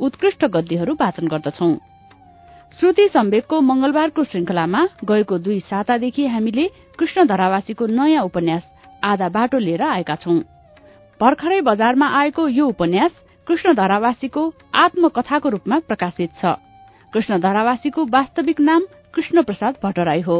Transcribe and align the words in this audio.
उत्कृष्ट 0.00 0.44
गद्यहरू 0.44 0.94
वाचन 0.94 1.26
गर्दछौं। 1.28 1.74
श्रुति 2.80 3.08
सम्वेकको 3.08 3.60
मंगलबारको 3.60 4.24
श्रृंखलामा 4.24 4.86
गएको 5.04 5.38
दुई 5.38 5.58
सातादेखि 5.60 6.26
हामीले 6.26 6.66
कृष्ण 6.98 7.26
धरावासीको 7.26 7.86
नयाँ 7.86 8.24
उपन्यास 8.24 8.62
आधा 9.04 9.28
बाटो 9.28 9.58
लिएर 9.58 9.82
आएका 9.82 10.14
छौं। 10.14 10.38
भर्खरै 11.20 11.60
बजारमा 11.60 12.08
आएको 12.18 12.48
यो 12.48 12.66
उपन्यास 12.66 13.10
कृष्ण 13.46 13.72
धरावासीको 13.74 14.52
आत्मकथाको 14.74 15.48
रूपमा 15.48 15.78
प्रकाशित 15.78 16.30
छ। 16.42 16.54
कृष्ण 17.12 17.40
धरावासीको 17.40 18.04
वास्तविक 18.04 18.60
नाम 18.60 18.86
कृष्ण 19.14 19.42
प्रसाद 19.42 19.76
भट्टराई 19.84 20.20
हो। 20.20 20.38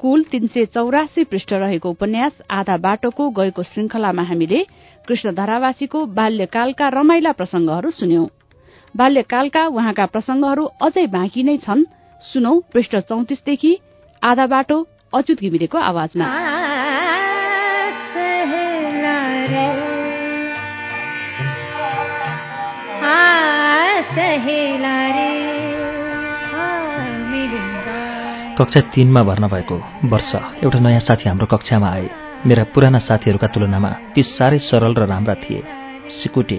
कुल 0.00 0.22
तीन 0.22 0.46
सय 0.46 0.64
चौरासी 0.66 1.24
पृष्ठ 1.24 1.52
रहेको 1.52 1.90
उपन्यास 1.90 2.32
आधा 2.50 2.76
बाटोको 2.76 3.30
गएको 3.30 3.62
श्रृंखलामा 3.62 4.22
हामीले 4.22 4.64
कृष्ण 5.08 5.34
धरावासीको 5.34 6.04
बाल्यकालका 6.06 6.88
रमाइला 6.88 7.32
प्रसंगहरू 7.32 7.90
सुन्यौं। 7.90 8.26
बाल्यकालका 8.96 9.66
उहाँका 9.66 10.06
प्रसंगहरू 10.06 10.64
अझै 10.82 11.06
बाँकी 11.06 11.42
नै 11.42 11.56
छन्। 11.56 11.84
सुनौ 12.20 12.52
पृष्ठ 12.72 12.96
चौतिसदेखि 12.96 13.72
आधा 14.22 14.46
बाटो 14.46 14.76
अच्युत 15.14 15.38
घिमिरेको 15.40 15.78
आवाजमा। 15.78 16.26
कक्षा 28.58 28.80
तिनमा 28.94 29.22
भर्ना 29.22 29.48
भएको 29.48 29.76
वर्ष 30.04 30.34
एउटा 30.64 30.78
नयाँ 30.78 31.00
साथी 31.00 31.28
हाम्रो 31.28 31.46
कक्षामा 31.46 31.88
आए। 31.88 32.10
मेरा 32.46 32.64
पुराना 32.64 32.98
साथीहरूका 32.98 33.46
तुलनामा 33.46 33.90
ती 34.14 34.22
साह्रै 34.22 34.58
सरल 34.58 34.94
र 34.94 35.06
राम्रा 35.06 35.34
थिए। 35.34 35.83
सिकुटे 36.10 36.58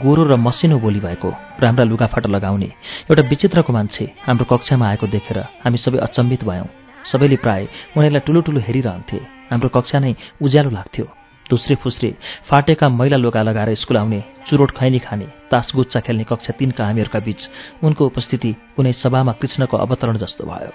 गोरो 0.00 0.22
र 0.24 0.36
मसिनो 0.36 0.78
बोली 0.78 1.00
भएको 1.00 1.30
राम्रा 1.62 1.84
लुगाफाटा 1.84 2.28
लगाउने। 2.28 2.66
एउटा 3.06 3.28
विचित्रको 3.28 3.72
मान्छे 3.72 4.04
हाम्रो 4.26 4.44
कक्षामा 4.44 4.88
आएको 4.88 5.06
देखेर 5.06 5.38
हामी 5.64 5.78
सबै 5.78 5.98
अचम्बित 5.98 6.44
भयौँ। 6.44 6.68
सबैले 7.12 7.36
प्राय 7.36 7.62
उनीहरूलाई 7.96 8.20
ठुलो 8.26 8.40
ठुलो 8.40 8.60
हेरिरहन्थे। 8.60 9.18
हाम्रो 9.50 9.68
कक्षा 9.68 9.98
नै 9.98 10.14
उज्यालो 10.42 10.70
लाग्थ्यो। 10.70 11.06
धुस्रे 11.46 11.74
फुस्रे 11.76 12.10
फाटेका 12.50 12.88
मैला 12.88 13.16
लोगा 13.16 13.42
लगाएर 13.42 13.74
स्कुल 13.74 13.96
आउने 13.96 14.20
चुरोट 14.50 14.70
खैनी 14.70 14.98
खाने 14.98 15.26
तासगुच्चा 15.50 16.00
खेल्ने 16.00 16.24
कक्षा 16.24 16.52
तिनका 16.58 16.84
हामीहरूका 16.84 17.18
बीच 17.18 17.40
उनको 17.84 18.06
उपस्थिति 18.06 18.50
कुनै 18.76 18.92
सभामा 18.92 19.32
कृष्णको 19.32 19.76
अवतरण 19.76 20.16
जस्तो 20.16 20.44
भयो। 20.44 20.72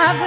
अब 0.00 0.20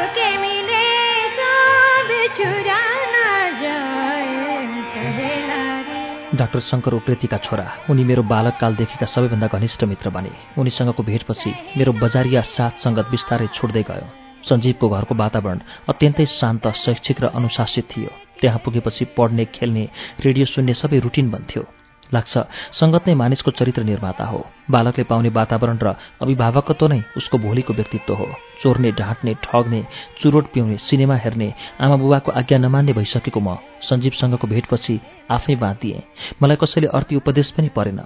डाक्टर 6.35 6.59
शङ्कर 6.59 6.93
उप्रेतीका 6.93 7.37
छोरा 7.37 7.65
उनी 7.89 8.03
मेरो 8.03 8.23
बालककालदेखिका 8.23 9.05
सबैभन्दा 9.05 9.47
घनिष्ठ 9.47 9.83
मित्र 9.83 10.09
बने। 10.09 10.29
उनीसँगको 10.57 11.03
भेटपछि 11.03 11.55
मेरो 11.77 11.91
बजारिया 11.93 12.41
साथ 12.41 12.71
सङ्गत 12.83 13.07
बिस्तारै 13.11 13.47
छोड्दै 13.47 13.83
गयो। 13.83 14.07
सञ्जीवको 14.49 14.89
घरको 14.89 15.15
वातावरण 15.15 15.59
अत्यन्तै 15.89 16.25
शान्त 16.25 16.67
शैक्षिक 16.67 17.21
र 17.21 17.25
अनुशासित 17.25 17.85
थियो। 17.97 18.09
त्यहाँ 18.41 18.59
पुगेपछि 18.65 19.05
पढ्ने 19.17 19.45
खेल्ने 19.45 19.89
रेडियो 20.25 20.45
सुन्ने 20.45 20.73
सबै 20.73 20.99
रुटिन 20.99 21.31
बन्थ्यो। 21.31 21.63
लाग्छ। 22.13 22.33
सङ्गत 22.79 23.07
नै 23.07 23.13
मानिसको 23.13 23.51
चरित्र 23.51 23.83
निर्माता 23.83 24.25
हो। 24.25 24.39
बालकले 24.71 25.03
पाउने 25.03 25.29
वातावरण 25.29 25.77
र 25.83 25.95
अभिभावकत्व 26.21 26.87
नै 26.87 27.01
उसको 27.17 27.37
भोलिको 27.37 27.73
व्यक्तित्व 27.73 28.13
हो। 28.13 28.27
चोर्ने 28.61 28.91
ढाँट्ने 28.91 29.33
ठग्ने 29.43 29.81
चुरोट 30.21 30.45
पिउने 30.53 30.77
सिनेमा 30.77 31.15
हेर्ने 31.15 31.53
आमा 31.81 31.95
बुबाको 31.95 32.31
आज्ञा 32.31 32.57
नमान्ने 32.57 32.93
भइसकेको 32.93 33.39
म 33.39 33.57
सञ्जीवसँगको 33.81 34.47
भेटपछि 34.47 34.99
आफै 35.31 35.55
बाँधिएँ। 35.55 36.03
मलाई 36.41 36.57
कसैले 36.61 36.87
अर्थी 36.87 37.15
उपदेश 37.15 37.51
पनि 37.57 37.69
परेन। 37.69 38.01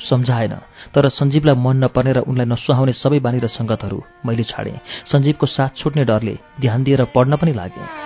सम्झाएन। 0.00 0.54
तर 0.94 1.08
सञ्जीवलाई 1.08 1.56
मन 1.56 1.84
नपर्ने 1.84 2.12
र 2.12 2.18
उनलाई 2.28 2.46
नसुहाउने 2.46 2.92
सबै 2.92 3.20
बानी 3.20 3.38
र 3.40 3.48
सङ्गतहरू 3.48 4.02
मैले 4.26 4.44
छाडेँ। 4.44 4.80
सञ्जीवको 5.08 5.46
साथ 5.46 5.70
छुट्ने 5.76 6.04
डरले 6.04 6.36
ध्यान 6.60 6.84
दिएर 6.84 7.04
पढ्न 7.14 7.36
पनि 7.36 7.52
लागेँ। 7.52 8.05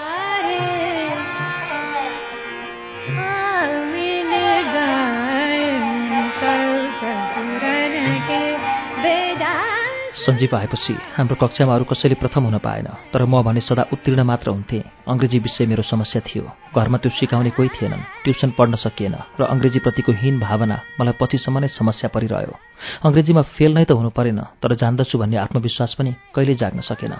सञ्जीव 10.21 10.57
आएपछि 10.57 10.95
हाम्रो 11.17 11.37
कक्षामा 11.41 11.75
अरू 11.75 11.85
कसैले 11.91 12.15
प्रथम 12.21 12.45
हुन 12.45 12.59
पाएन 12.61 12.87
तर 13.13 13.25
म 13.25 13.41
भने 13.43 13.61
सदा 13.61 13.89
उत्तीर्ण 13.93 14.23
मात्र 14.23 14.51
हुन्थेँ। 14.51 14.83
अङ्ग्रेजी 15.09 15.39
विषय 15.39 15.67
मेरो 15.67 15.83
समस्या 15.83 16.21
थियो। 16.29 16.45
घरमा 16.77 16.99
त्यो 17.01 17.11
सिकाउने 17.17 17.51
कोही 17.57 17.69
थिएनन् 17.73 18.05
ट्युसन 18.25 18.51
पढ्न 18.53 18.75
सकिएन 18.85 19.17
र 19.41 19.43
अङ्ग्रेजीप्रतिको 19.49 20.13
हीन 20.13 20.41
भावना 20.41 20.77
मलाई 21.01 21.17
पछिसम्म 21.21 21.59
नै 21.65 21.69
समस्या 21.73 22.13
परिरह्यो। 22.13 22.53
अङ्ग्रेजीमा 23.09 23.43
फेल 23.57 23.73
नै 23.73 23.85
त 23.89 23.97
हुनु 23.97 24.11
परेन 24.13 24.41
तर 24.61 24.77
जान्दछु 24.77 25.17
भन्ने 25.17 25.37
आत्मविश्वास 25.41 25.97
पनि 25.97 26.13
कहिल्यै 26.37 26.61
जाग्न 26.61 26.81
सकेन। 26.85 27.15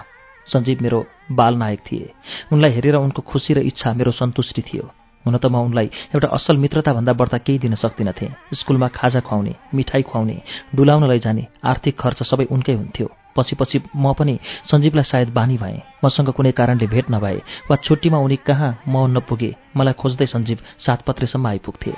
सञ्जीव 0.47 0.77
मेरो 0.85 0.99
बालनायक 1.33 1.81
थिए। 1.81 2.13
उनलाई 2.53 2.71
हेरेर 2.77 2.95
उनको 3.01 3.21
खुसी 3.25 3.53
र 3.53 3.59
इच्छा 3.65 3.93
मेरो 3.97 4.11
सन्तुष्टि 4.13 4.61
थियो। 4.61 5.00
हुन 5.25 5.37
त 5.37 5.45
म 5.45 5.55
उनलाई 5.67 5.87
एउटा 6.13 6.27
असल 6.37 6.57
मित्रताभन्दा 6.63 7.13
बढ्ता 7.13 7.37
केही 7.45 7.59
दिन 7.59 7.75
सक्दिनथेँ। 7.75 8.29
स्कुलमा 8.59 8.87
खाजा 8.97 9.19
खुवाउने 9.27 9.53
मिठाई 9.75 10.01
खुवाउने 10.09 10.37
डुलाउन 10.75 11.03
लैजाने 11.09 11.43
आर्थिक 11.63 11.95
खर्च 12.01 12.23
सबै 12.31 12.45
उनकै 12.51 12.73
हुन्थ्यो। 12.73 13.07
पछि 13.35 13.55
पछि 13.55 13.77
म 13.95 14.13
पनि 14.17 14.35
सञ्जीवलाई 14.69 15.03
सायद 15.11 15.29
बानी 15.33 15.57
भएँ 15.57 15.79
मसँग 16.03 16.29
कुनै 16.35 16.51
कारणले 16.51 16.87
भेट 16.93 17.11
नभए 17.11 17.37
वा 17.69 17.75
छुट्टीमा 17.85 18.17
उनी 18.25 18.37
कहाँ 18.47 18.71
म 18.87 19.07
नपुगे 19.15 19.55
मलाई 19.77 19.93
खोज्दै 20.01 20.27
सञ्जीव 20.33 20.57
सातपत्रेसम्म 20.85 21.47
आइपुग्थे। 21.47 21.93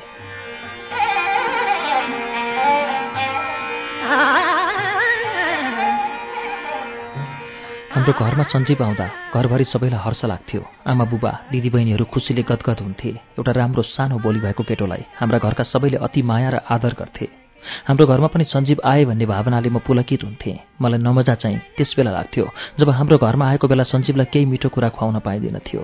हाम्रो 8.04 8.20
घरमा 8.20 8.44
सञ्जीव 8.44 8.84
आउँदा 8.84 9.06
घरभरि 9.32 9.64
सबैलाई 9.64 10.00
हर्ष 10.04 10.22
लाग्थ्यो। 10.28 10.62
आमा 10.92 11.04
बुबा 11.08 11.32
दिदीबहिनीहरू 11.52 12.06
खुसीले 12.12 12.44
गदगद 12.44 12.80
हुन्थे। 12.84 13.10
एउटा 13.40 13.52
राम्रो 13.56 13.82
सानो 13.88 14.20
बोली 14.20 14.40
भएको 14.44 14.64
केटोलाई 14.68 15.04
हाम्रा 15.16 15.38
घरका 15.40 15.64
सबैले 15.64 15.98
अति 16.04 16.22
माया 16.22 16.50
र 16.52 16.56
आदर 16.68 16.94
गर्थे। 17.00 17.26
हाम्रो 17.88 18.06
घरमा 18.06 18.28
पनि 18.28 18.44
सञ्जीव 18.44 18.84
आए 18.84 19.06
भन्ने 19.08 19.26
भावनाले 19.26 19.70
म 19.72 19.80
पुलकित 19.88 20.24
हुन्थेँ। 20.24 20.84
मलाई 20.84 21.00
नमजा 21.00 21.36
चाहिँ 21.40 21.60
त्यस 21.80 21.94
बेला 21.96 22.12
लाग्थ्यो 22.12 22.46
जब 22.80 22.90
हाम्रो 22.92 23.18
घरमा 23.24 23.46
आएको 23.48 23.68
बेला 23.72 23.84
सञ्जीवलाई 23.88 24.28
केही 24.28 24.46
मिठो 24.52 24.68
कुरा 24.68 24.90
खुवाउन 24.92 25.20
पाइँदैन 25.24 25.58
थियो 25.64 25.84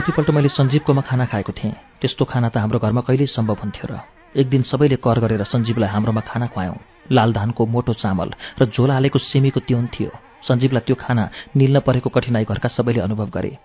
कतिपल्ट 0.00 0.30
मैले 0.32 0.48
सञ्जीवकोमा 0.48 1.02
खाना 1.04 1.24
खाएको 1.28 1.52
थिएँ। 1.52 1.74
त्यस्तो 2.00 2.24
खाना 2.24 2.48
त 2.48 2.56
हाम्रो 2.56 2.78
घरमा 2.80 3.00
कहिल्यै 3.04 3.28
सम्भव 3.36 3.60
हुन्थ्यो 3.60 3.92
र। 3.92 4.00
एक 4.36 4.48
दिन 4.48 4.62
सबैले 4.62 4.96
कर 4.96 5.18
गरेर 5.20 5.42
सञ्जीवलाई 5.44 5.90
हाम्रोमा 5.90 6.20
खाना 6.20 6.46
खुवायौँ। 6.46 6.78
लाल 7.12 7.32
धानको 7.32 7.66
मोटो 7.66 7.92
चामल 7.92 8.30
र 8.62 8.66
झोला 8.70 8.94
हालेको 8.94 9.18
सिमीको 9.18 9.60
त्योन 9.60 9.86
थियो। 9.90 10.10
सञ्जीवलाई 10.46 10.82
त्यो 10.86 10.96
खाना 10.96 11.30
निल्न 11.56 11.80
परेको 11.80 12.10
कठिनाई 12.10 12.44
घरका 12.44 12.68
सबैले 12.70 13.00
अनुभव 13.00 13.28
गरे। 13.34 13.58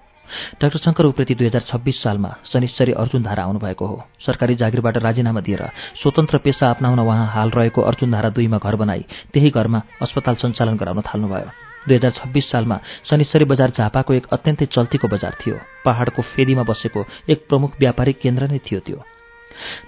डाक्टर 0.58 0.80
शङ्कर 0.82 1.06
उप्रेती 1.06 1.36
दुई 1.36 1.48
हजार 1.48 1.62
छब्बिस 1.70 2.02
सालमा 2.02 2.30
शनिश्चरी 2.50 2.92
अर्जुन 2.98 3.24
धारा 3.24 3.44
आउनुभएको 3.44 3.86
हो। 3.86 3.98
सरकारी 4.26 4.56
जागिरबाट 4.58 4.98
राजीनामा 4.98 5.42
दिएर 5.46 5.62
स्वतन्त्र 6.02 6.38
पेसा 6.42 6.70
अप्नाउन 6.74 7.00
उहाँ 7.00 7.28
हाल 7.30 7.50
रहेको 7.50 7.82
अर्जुन 7.82 8.12
धारा 8.12 8.30
दुईमा 8.34 8.58
घर 8.58 8.76
बनाई 8.76 9.06
त्यही 9.34 9.50
घरमा 9.54 9.82
अस्पताल 10.02 10.36
सञ्चालन 10.42 10.76
गराउन 10.82 11.02
थाल्नुभयो। 11.06 11.50
दुई 11.86 11.96
हजार 11.96 12.12
छब्बिस 12.12 12.52
सालमा 12.52 12.80
शनिश्चरी 13.06 13.46
बजार 13.46 13.70
झापाको 13.78 14.14
एक 14.14 14.26
अत्यन्तै 14.34 14.66
चल्तीको 14.66 15.08
बजार 15.08 15.38
थियो। 15.38 15.56
पहाडको 15.86 16.22
फेदीमा 16.34 16.64
बसेको 16.66 17.06
एक 17.30 17.46
प्रमुख 17.46 17.78
व्यापारिक 17.80 18.18
केन्द्र 18.18 18.50
नै 18.50 18.58
थियो 18.66 18.80
त्यो। 18.82 18.98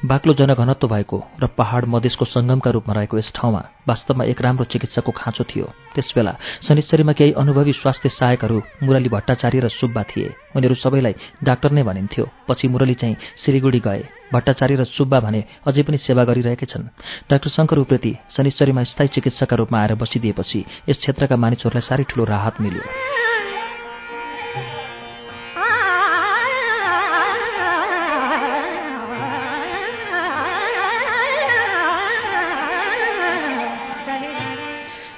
बाक्लो 0.06 0.34
जनघनत्व 0.34 0.88
भएको 0.88 1.18
र 1.42 1.48
पहाड 1.58 1.86
मधेसको 1.86 2.25
सङ्गमका 2.25 2.69
रूपमा 2.72 2.94
रहेको 2.94 3.18
यस 3.18 3.31
ठाउँमा 3.36 3.62
वास्तवमा 3.88 4.24
एक 4.31 4.42
राम्रो 4.42 4.66
चिकित्साको 4.72 5.12
खाँचो 5.12 5.44
थियो। 5.44 5.66
त्यसबेला 5.96 6.34
शनिश्चरीमा 6.68 7.14
केही 7.14 7.31
अनुभवी 7.40 7.74
स्वास्थ्य 7.74 8.10
सहायकहरू 8.10 8.58
मुरली 8.84 9.10
भट्टाचार्य 9.10 9.60
र 9.60 9.68
सुब्बा 9.69 10.04
थिए। 10.04 10.28
उनीहरू 10.56 10.75
सबैलाई 10.75 11.16
डाक्टर 11.44 11.72
नै 11.72 11.84
भनिन्थ्यो। 11.84 12.25
पछि 12.48 12.68
मुरली 12.68 12.96
चाहिँ 13.02 13.16
सिलिगुडी 13.46 13.80
गए। 13.80 14.04
भट्टाचार्य 14.34 14.75
र 14.75 14.84
सुब्बा 14.84 15.19
भने 15.19 15.44
अझै 15.68 15.84
पनि 15.88 15.98
सेवा 15.98 16.24
गरिरहेकै 16.24 16.68
छन्। 16.68 16.92
डाक्टर 17.31 17.50
शङ्कर 17.50 17.78
उप्रेती 17.78 18.12
शनिश्चरीमा 18.36 18.84
स्थायी 18.84 19.10
चिकित्साका 19.16 19.56
रूपमा 19.56 19.78
आएर 19.80 19.96
बसिदिएपछि 19.96 20.60
यस 20.90 20.98
क्षेत्रका 20.98 21.36
मानिसहरूलाई 21.36 21.88
साह्रै 21.88 22.06
ठूलो 22.10 22.24
राहत 22.25 22.62
मिल्यो। 22.62 23.37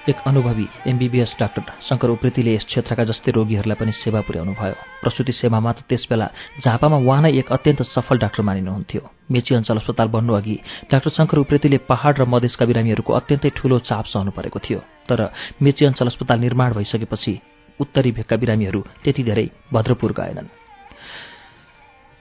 एक 0.09 0.19
अनुभवी 0.25 0.65
एमबिबिएस 0.87 1.35
डाक्टर 1.39 1.63
शङ्कर 1.85 2.09
उप्रेतीले 2.09 2.53
यस 2.55 2.65
क्षेत्रका 2.65 3.03
जस्तै 3.09 3.31
रोगीहरूलाई 3.31 3.77
पनि 3.77 3.91
सेवा 3.93 4.21
पुर्याउनु 4.25 4.53
भयो। 4.57 4.77
प्रसुति 5.01 5.33
सेवामा 5.37 5.71
त 5.71 5.85
त्यसबेला 5.85 6.27
झापामा 6.65 6.97
उहाँ 6.97 7.21
नै 7.21 7.31
एक 7.37 7.47
अत्यन्त 7.53 7.81
सफल 7.93 8.17
डाक्टर 8.17 8.41
मानिनुहुन्थ्यो। 8.41 9.01
मेची 9.29 9.55
अञ्चल 9.55 9.77
अस्पताल 9.77 10.07
बन्नु 10.09 10.33
अघि 10.33 10.55
डाक्टर 10.89 11.11
शङ्कर 11.13 11.37
उप्रेतीले 11.45 11.77
पहाड 11.85 12.13
र 12.19 12.23
मधेसका 12.25 12.65
बिरामीहरूको 12.65 13.11
अत्यन्तै 13.13 13.49
ठूलो 13.53 13.79
चाप 13.85 14.05
सहनु 14.09 14.31
परेको 14.33 14.59
थियो। 14.65 14.79
तर 15.05 15.19
मेची 15.61 15.85
अञ्चल 15.85 16.07
अस्पताल 16.09 16.39
निर्माण 16.39 16.73
भइसकेपछि 16.73 17.33
उत्तरी 17.79 18.11
भेगका 18.17 18.35
बिरामीहरू 18.41 18.81
त्यति 19.03 19.23
धेरै 19.23 19.45
भद्रपुर 19.73 20.11
गएनन्। 20.17 20.58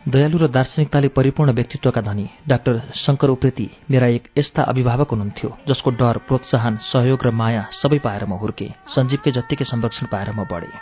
दयालु 0.06 0.38
र 0.38 0.46
दार्शनिकताले 0.48 1.08
परिपूर्ण 1.08 1.52
व्यक्तित्वका 1.52 2.00
धनी। 2.00 2.26
डाक्टर 2.48 2.78
शङ्कर 2.94 3.28
उप्रेती 3.28 3.66
मेरा 3.90 4.06
एक 4.06 4.28
यस्ता 4.38 4.62
अभिभावक 4.62 5.10
हुनुहुन्थ्यो 5.10 5.50
जसको 5.68 5.90
डर 5.90 6.18
प्रोत्साहन 6.28 6.76
सहयोग 6.82 7.26
र 7.26 7.30
माया 7.30 7.66
सबै 7.82 7.98
पाएर 7.98 8.24
म 8.24 8.38
हुर्के 8.38 8.68
सञ्जीवकै 8.94 9.30
जत्तिकै 9.30 9.64
संरक्षण 9.64 10.06
पाएर 10.06 10.30
म 10.30 10.46
बढेँ। 10.46 10.78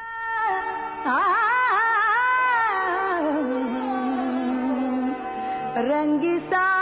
भरे 5.77 6.76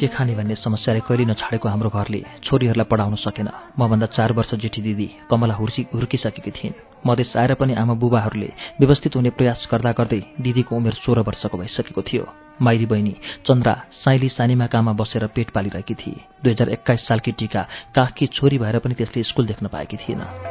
के 0.00 0.06
खाने 0.08 0.34
भन्ने 0.34 0.54
समस्याले 0.56 1.00
कहिले 1.04 1.24
नछाडेको 1.24 1.68
हाम्रो 1.68 1.90
घरले 1.90 2.20
छोरीहरूलाई 2.44 2.88
पढाउन 2.90 3.14
सकेन। 3.20 3.48
मभन्दा 3.78 4.06
चार 4.16 4.32
वर्ष 4.32 4.54
जेठी 4.56 4.80
दिदी 4.82 5.08
कमला 5.30 5.54
हुर्सी 5.54 5.86
हुर्किसकेकी 5.94 6.50
थिइन्। 6.50 6.78
मधेस 7.06 7.32
आएर 7.36 7.54
पनि 7.60 7.74
आमा 7.74 7.94
बुबाहरूले 7.94 8.48
व्यवस्थित 8.80 9.16
हुने 9.16 9.30
प्रयास 9.36 9.68
गर्दा 9.72 9.92
गर्दै 9.92 10.20
दिदीको 10.40 10.76
उमेर 10.76 10.94
सोह्र 11.04 11.20
वर्षको 11.20 11.58
भइसकेको 11.58 12.02
थियो। 12.02 12.24
माइरी 12.62 12.86
बहिनी 12.86 13.14
चन्द्रा 13.46 13.74
साइली 13.94 14.28
सानीमा 14.28 14.66
काममा 14.66 14.92
बसेर 14.92 15.26
पेट 15.36 15.50
पालिरहेकी 15.50 15.94
थिए। 15.94 16.24
दुई 16.44 16.52
हजार 16.52 16.68
एक्काइस 16.70 17.06
सालकी 17.08 17.32
टिका 17.32 17.66
काखकी 17.94 18.26
छोरी 18.26 18.58
भएर 18.58 18.78
पनि 18.78 18.94
त्यसले 18.94 19.22
स्कुल 19.22 19.46
देख्न 19.46 19.66
पाएकी 19.68 19.96
थिएन। 19.96 20.49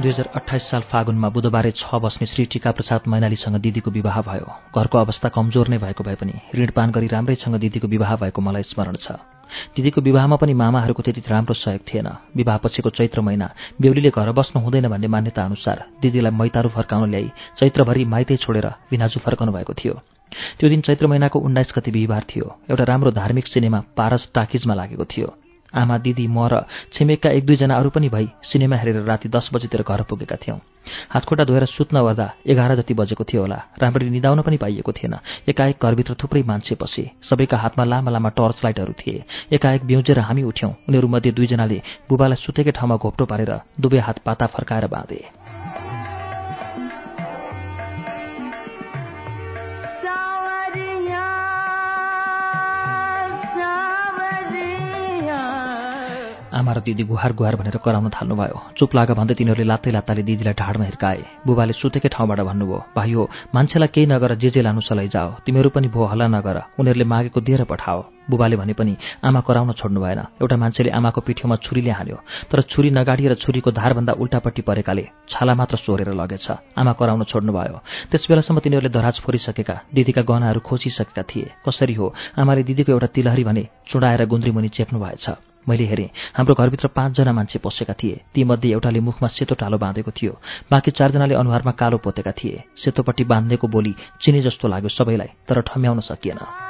दुई 0.00 0.10
हजार 0.10 0.28
अठाइस 0.34 0.62
साल 0.70 0.82
फागुनमा 0.90 1.28
बुधबारे 1.28 1.70
छ 1.76 1.94
बस्ने 2.00 2.26
श्री 2.26 2.44
टिका 2.52 2.70
प्रसाद 2.72 3.00
मैनालीसँग 3.06 3.56
दिदीको 3.60 3.90
विवाह 3.90 4.20
भयो। 4.22 4.46
घरको 4.72 4.98
अवस्था 4.98 5.28
कमजोर 5.28 5.68
नै 5.68 5.78
भएको 5.78 6.04
भए 6.04 6.14
पनि 6.16 6.32
ऋणपान 6.56 6.90
गरी 6.90 7.06
राम्रैसँग 7.06 7.56
दिदीको 7.60 7.88
विवाह 7.88 8.14
भएको 8.16 8.40
मलाई 8.40 8.62
स्मरण 8.62 8.96
छ। 8.96 9.20
दिदीको 9.76 10.00
विवाहमा 10.00 10.36
पनि 10.40 10.54
मामाहरूको 10.56 11.02
त्यति 11.04 11.20
राम्रो 11.28 11.54
सहयोग 11.54 11.82
थिएन। 11.84 12.08
विवाहपछिको 12.32 12.90
चैत्र 12.96 13.20
महिना 13.20 13.50
बेहुलीले 13.76 14.10
घर 14.10 14.32
बस्नु 14.32 14.62
हुँदैन 14.64 14.88
भन्ने 14.88 15.08
मान्यता 15.12 15.44
अनुसार 15.44 15.84
दिदीलाई 16.00 16.32
मैतारू 16.32 16.68
फर्काउन 16.72 17.10
ल्याई 17.10 17.28
चैत्रभरि 17.60 18.04
माइतै 18.08 18.36
छोडेर 18.40 18.66
भिनाजु 18.90 19.20
फर्काउनु 19.20 19.52
भएको 19.52 19.74
थियो। 19.76 20.00
त्यो 20.58 20.68
दिन 20.72 20.80
चैत्र 20.80 21.06
महिनाको 21.12 21.38
उन्नाइस 21.44 21.76
गति 21.76 21.90
बिहिबार 21.90 22.24
थियो। 22.24 22.46
एउटा 22.72 22.84
राम्रो 22.88 23.10
धार्मिक 23.12 23.46
सिनेमा 23.52 23.84
पारस 23.92 24.28
टाकिजमा 24.34 24.74
लागेको 24.74 25.04
थियो। 25.04 25.28
आमा 25.74 25.98
दिदी 25.98 26.26
म 26.26 26.48
र 26.48 26.64
छिमेकका 26.92 27.30
एक 27.30 27.46
दुईजना 27.46 27.74
अरू 27.76 27.90
पनि 27.90 28.08
भई 28.08 28.26
सिनेमा 28.42 28.76
हेरेर 28.76 29.02
राति 29.04 29.28
दस 29.28 29.50
बजीतिर 29.54 29.82
घर 29.82 30.02
पुगेका 30.02 30.36
थियौँ। 30.36 30.58
हातखुट्टा 31.10 31.44
धोएर 31.44 31.64
सुत्न 31.66 31.96
ओर्दा 31.98 32.26
एघार 32.46 32.74
जति 32.76 32.94
बजेको 32.94 33.24
थियो 33.24 33.40
होला। 33.42 33.58
राम्ररी 33.78 34.10
निदाउन 34.10 34.40
पनि 34.42 34.56
पाइएको 34.56 34.92
थिएन। 34.92 35.14
एकाएक 35.48 35.78
घरभित्र 35.82 36.14
थुप्रै 36.22 36.42
मान्छे 36.42 36.74
पसे 36.74 37.10
सबैका 37.22 37.56
हातमा 37.56 37.84
लामा 37.84 38.10
लामा 38.10 38.28
टर्च 38.34 38.64
लाइटहरू 38.64 38.92
थिए। 38.98 39.24
एकाएक 39.52 39.84
बिउजेर 39.84 40.18
हामी 40.18 40.42
उठ्यौँ। 40.42 40.72
उनीहरूमध्ये 40.88 41.32
दुईजनाले 41.32 41.82
बुबालाई 42.08 42.42
सुतेकै 42.42 42.70
ठाउँमा 42.70 42.96
घोप्टो 42.96 43.24
पारेर 43.26 43.52
दुवै 43.80 43.98
हात 43.98 44.18
पाता 44.26 44.46
फर्काएर 44.46 44.86
बाँधे। 44.86 45.39
आमा 56.50 56.72
र 56.72 56.78
दिदी 56.82 57.02
गुहार 57.06 57.32
गुहार 57.38 57.56
भनेर 57.56 57.76
कराउन 57.78 58.10
थाल्नुभयो। 58.10 58.58
चुप 58.78 58.90
लाग 58.94 59.10
भन्दै 59.14 59.34
तिनीहरूले 59.38 59.66
लात्तै 59.70 59.90
लात्ताले 59.94 60.22
दिदीलाई 60.26 60.54
ढाडमा 60.58 60.84
हिर्काए। 60.90 61.46
बुबाले 61.46 61.72
सुतेकै 61.78 62.10
ठाउँबाट 62.10 62.40
भन्नुभयो 62.42 62.78
भाइ 62.96 63.12
हो 63.14 63.22
मान्छेलाई 63.54 63.88
केही 63.94 64.06
नगर 64.10 64.34
जे 64.42 64.50
जे 64.50 64.60
लानु 64.66 64.80
सलै 64.82 65.08
जाओ। 65.14 65.46
तिमीहरू 65.46 65.70
पनि 65.70 65.88
भो 65.94 66.02
हल्ला 66.10 66.26
नगर। 66.26 66.56
उनीहरूले 66.78 67.06
मागेको 67.06 67.40
दिएर 67.40 67.62
पठाओ। 67.70 68.00
बुबाले 68.30 68.56
भने 68.56 68.74
पनि 68.78 68.94
आमा 69.26 69.40
कराउन 69.42 69.72
छोड्नु 69.74 70.00
भएन। 70.00 70.20
एउटा 70.38 70.56
मान्छेले 70.56 70.90
आमाको 70.90 71.20
पिठ्यौमा 71.26 71.56
छुरीले 71.66 71.90
हान्यो 71.90 72.18
तर 72.50 72.62
छुरी 72.70 72.90
नगाडिएर 72.90 73.34
छुरीको 73.42 73.70
धारभन्दा 73.70 74.12
उल्टापट्टि 74.22 74.62
परेकाले 74.62 75.04
छाला 75.30 75.54
मात्र 75.54 75.76
सोरेर 75.82 76.10
लगेछ। 76.14 76.46
आमा 76.78 76.92
कराउन 76.94 77.22
छोड्नु 77.26 77.52
भयो। 77.52 77.78
त्यस 78.10 78.26
बेलासम्म 78.30 78.58
तिनीहरूले 78.62 78.94
दराज 78.94 79.16
फोरिसकेका 79.26 79.76
दिदीका 79.94 80.22
गहनाहरू 80.22 80.60
खोजिसकेका 80.62 81.22
थिए। 81.26 81.50
कसरी 81.66 81.94
हो? 81.94 82.14
आमाले 82.38 82.62
दिदीको 82.62 82.90
एउटा 82.92 83.08
तिलहरी 83.14 83.44
भने 83.44 83.62
चुडाएर 83.90 84.22
गुन्द्रीमुनि 84.30 84.68
चेप्नु 84.68 84.98
भएछ। 85.00 85.49
मैले 85.70 85.86
हेरेँ। 85.86 86.08
हाम्रो 86.36 86.54
घरभित्र 86.54 86.88
पाँचजना 86.90 87.32
मान्छे 87.32 87.58
पसेका 87.64 87.94
थिए। 87.94 88.20
तीमध्ये 88.34 88.70
एउटाले 88.70 89.00
मुखमा 89.00 89.28
सेतो 89.28 89.54
टालो 89.54 89.78
बाँधेको 89.78 90.10
थियो। 90.10 90.32
बाँकी 90.70 90.90
चारजनाले 90.90 91.34
अनुहारमा 91.34 91.72
कालो 91.72 91.98
पोतेका 91.98 92.32
थिए। 92.32 92.64
सेतोपट्टि 92.76 93.24
बाँधेको 93.24 93.68
बोली 93.68 93.94
चिने 94.22 94.42
जस्तो 94.42 94.68
लाग्यो 94.68 94.88
सबैलाई 94.90 95.30
तर 95.48 95.60
ठम्याउन 95.62 96.00
सकिएन। 96.00 96.69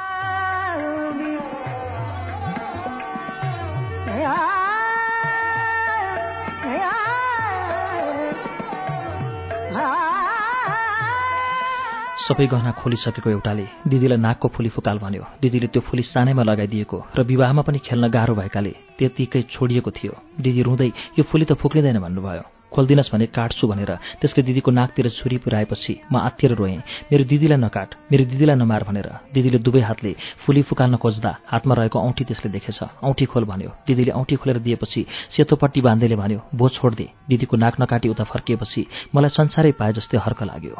सबै 12.31 12.47
गहना 12.47 12.71
खोलिसकेको 12.79 13.29
एउटाले 13.29 13.65
दिदीलाई 13.91 14.19
नाकको 14.23 14.47
फुली 14.55 14.69
फुकाल 14.71 14.97
भन्यो। 15.03 15.23
दिदीले 15.43 15.67
त्यो 15.67 15.81
फुली 15.83 16.03
सानैमा 16.15 16.43
लगाइदिएको 16.47 16.97
र 17.11 17.19
विवाहमा 17.27 17.61
पनि 17.67 17.79
खेल्न 17.83 18.07
गाह्रो 18.07 18.33
भएकाले 18.39 18.71
त्यतिकै 18.95 19.41
छोडिएको 19.51 19.91
थियो। 19.91 20.13
दिदी 20.39 20.61
रुँदै 20.63 20.89
यो 21.19 21.23
फुली 21.27 21.45
त 21.45 21.59
फुक्लिँदैन 21.59 21.99
भन्नुभयो। 21.99 22.71
खोलिदिनुहोस् 22.71 23.11
भने 23.11 23.25
काट्छु 23.35 23.67
भनेर 23.67 23.91
त्यसले 24.23 24.41
दिदीको 24.47 24.71
नाकतिर 24.71 25.11
छुरी 25.11 25.37
पुऱ्याएपछि 25.43 25.93
म 26.07 26.23
आत्तिएर 26.23 26.55
रोएँ। 26.55 26.79
मेरो 27.11 27.23
दिदीलाई 27.27 27.59
नकाट 27.59 27.89
मेरो 28.07 28.23
दिदीलाई 28.31 28.55
नमार 28.63 28.83
भनेर 28.87 29.07
दिदीले 29.35 29.59
दुवै 29.59 29.83
हातले 29.83 30.15
फुली 30.47 30.61
फुकाल्न 30.71 30.95
खोज्दा 31.03 31.31
हातमा 31.51 31.73
रहेको 31.75 31.99
औँठी 31.99 32.23
त्यसले 32.31 32.49
देखेछ। 32.55 32.79
औँठी 33.03 33.25
खोल 33.27 33.43
भन्यो। 33.43 33.75
दिदीले 33.83 34.11
औँठी 34.15 34.35
खोलेर 34.39 34.63
दिएपछि 34.63 35.01
सेतोपट्टि 35.35 35.81
बाँधेले 35.83 36.15
भन्यो 36.15 36.39
भो 36.55 36.65
छोडिदिए 36.79 37.11
दिदीको 37.27 37.55
नाक 37.59 37.75
नकाटी 37.83 38.07
उता 38.07 38.23
फर्किएपछि 38.23 38.81
मलाई 39.15 39.35
संसारै 39.35 39.71
पाए 39.75 39.91
जस्तै 39.99 40.23
हर्क 40.23 40.43
लाग्यो। 40.47 40.79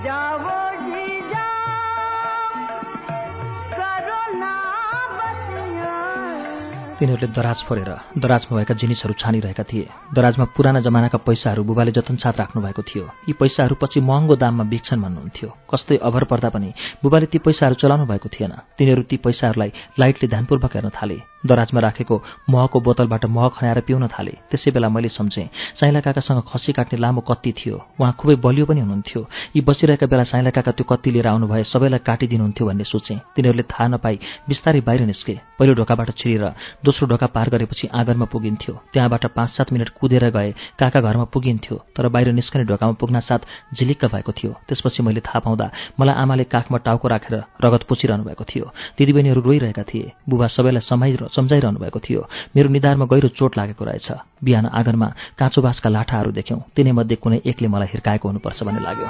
जा 0.00 0.21
तिनीहरूले 7.02 7.34
दराज 7.34 7.58
फोरेर 7.66 7.90
दराजमा 8.14 8.54
भएका 8.56 8.74
जिनिसहरू 8.78 9.14
छानिरहेका 9.18 9.64
थिए। 9.66 9.90
दराजमा 10.14 10.44
पुराना 10.54 10.80
जमानाका 10.86 11.18
पैसाहरू 11.26 11.66
बुबाले 11.66 11.90
जतनसाथ 11.98 12.34
राख्नुभएको 12.38 12.82
थियो। 12.86 13.04
यी 13.26 13.32
पैसाहरू 13.34 13.74
पछि 13.74 13.98
महँगो 14.00 14.36
दाममा 14.38 14.64
बिक्छन् 14.70 15.02
भन्नुहुन्थ्यो। 15.02 15.48
कस्तै 15.66 15.96
अभर 15.98 16.24
पर्दा 16.30 16.48
पनि 16.54 16.70
बुबाले 17.02 17.26
ती 17.26 17.38
पैसाहरू 17.42 17.74
चलाउनु 17.74 18.06
भएको 18.06 18.28
थिएन। 18.30 18.54
तिनीहरू 18.78 19.02
ती 19.10 19.16
पैसाहरूलाई 19.18 19.70
लाइटले 19.98 20.28
ध्यानपूर्वक 20.30 20.72
हेर्न 20.78 20.90
थाले। 20.94 21.18
दराजमा 21.42 21.80
राखेको 21.82 22.16
महको 22.50 22.78
बोतलबाट 22.86 23.24
मह 23.26 23.48
खनाएर 23.50 23.80
पिउन 23.82 24.06
थाले। 24.06 24.34
त्यसै 24.46 24.70
बेला 24.70 24.88
मैले 24.88 25.10
सम्झेँ 25.10 25.50
साइला 25.82 26.00
काकासँग 26.06 26.46
खसी 26.46 26.72
काट्ने 26.72 27.02
लामो 27.02 27.26
कत्ती 27.26 27.52
थियो। 27.58 27.76
उहाँ 27.98 28.14
खुबै 28.14 28.38
बलियो 28.38 28.64
पनि 28.70 28.80
हुनुहुन्थ्यो। 28.86 29.20
यी 29.56 29.60
बसिरहेका 29.66 30.06
बेला 30.06 30.24
साइला 30.30 30.50
काका 30.54 30.72
त्यो 30.78 30.86
कत्ती 30.86 31.10
लिएर 31.10 31.26
आउनुभए 31.34 31.62
सबैलाई 31.66 32.06
काटिदिनुहुन्थ्यो 32.06 32.66
भन्ने 32.66 32.84
सोचेँ। 32.86 33.18
तिनीहरूले 33.34 33.66
थाहा 33.66 33.86
नपाई 33.90 34.16
बिस्तारै 34.48 34.80
बाहिर 34.86 35.02
निस्के। 35.10 35.34
पहिलो 35.58 35.74
ढोकाबाट 35.74 36.10
छिरेर 36.14 36.46
दोस्रो 36.92 37.08
ढोका 37.08 37.26
पार 37.32 37.48
गरेपछि 37.48 37.88
आँगनमा 37.88 38.24
पुगिन्थ्यो। 38.28 38.72
त्यहाँबाट 38.92 39.24
पाँच 39.32 39.50
सात 39.50 39.72
मिनट 39.72 39.88
कुदेर 39.96 40.28
गए। 40.28 40.52
काका 40.76 41.00
घरमा 41.00 41.24
पुगिन्थ्यो 41.32 41.76
तर 41.96 42.08
बाहिर 42.12 42.32
निस्कने 42.36 42.64
ढोकामा 42.68 42.92
पुग्न 43.00 43.20
साथ 43.24 43.48
झिलिक्क 43.72 44.04
भएको 44.12 44.32
थियो। 44.32 44.52
त्यसपछि 44.68 45.02
मैले 45.02 45.20
थाहा 45.24 45.40
पाउँदा 45.40 45.70
मलाई 45.96 46.14
आमाले 46.14 46.44
काखमा 46.52 46.78
टाउको 46.84 47.08
राखेर 47.08 47.34
रगत 47.64 47.82
पुछिरहनु 47.88 48.24
भएको 48.28 48.44
थियो। 48.44 48.64
दिदीबहिनीहरू 48.98 49.40
रोइरहेका 49.40 49.82
थिए। 49.88 50.12
बुबा 50.28 50.46
सबैलाई 50.52 50.84
सम्हाइ 50.84 51.16
सम्झाइरहनु 51.32 51.80
भएको 51.80 52.00
थियो। 52.04 52.28
मेरो 52.56 52.68
निधारमा 52.68 53.04
गहिरो 53.08 53.28
चोट 53.40 53.56
लागेको 53.56 53.84
रहेछ। 53.84 54.08
बिहान 54.44 54.66
आँगनमा 54.68 55.08
काँचो 55.40 55.62
बाँसका 55.64 55.88
लाठाहरू 55.88 56.30
देख्यौँ। 56.36 56.60
तिनैमध्ये 56.76 57.16
कुनै 57.16 57.40
एकले 57.40 57.68
मलाई 57.72 57.88
हिर्काएको 57.88 58.28
हुनुपर्छ 58.28 58.62
भन्ने 58.62 58.84
लाग्यो। 58.84 59.08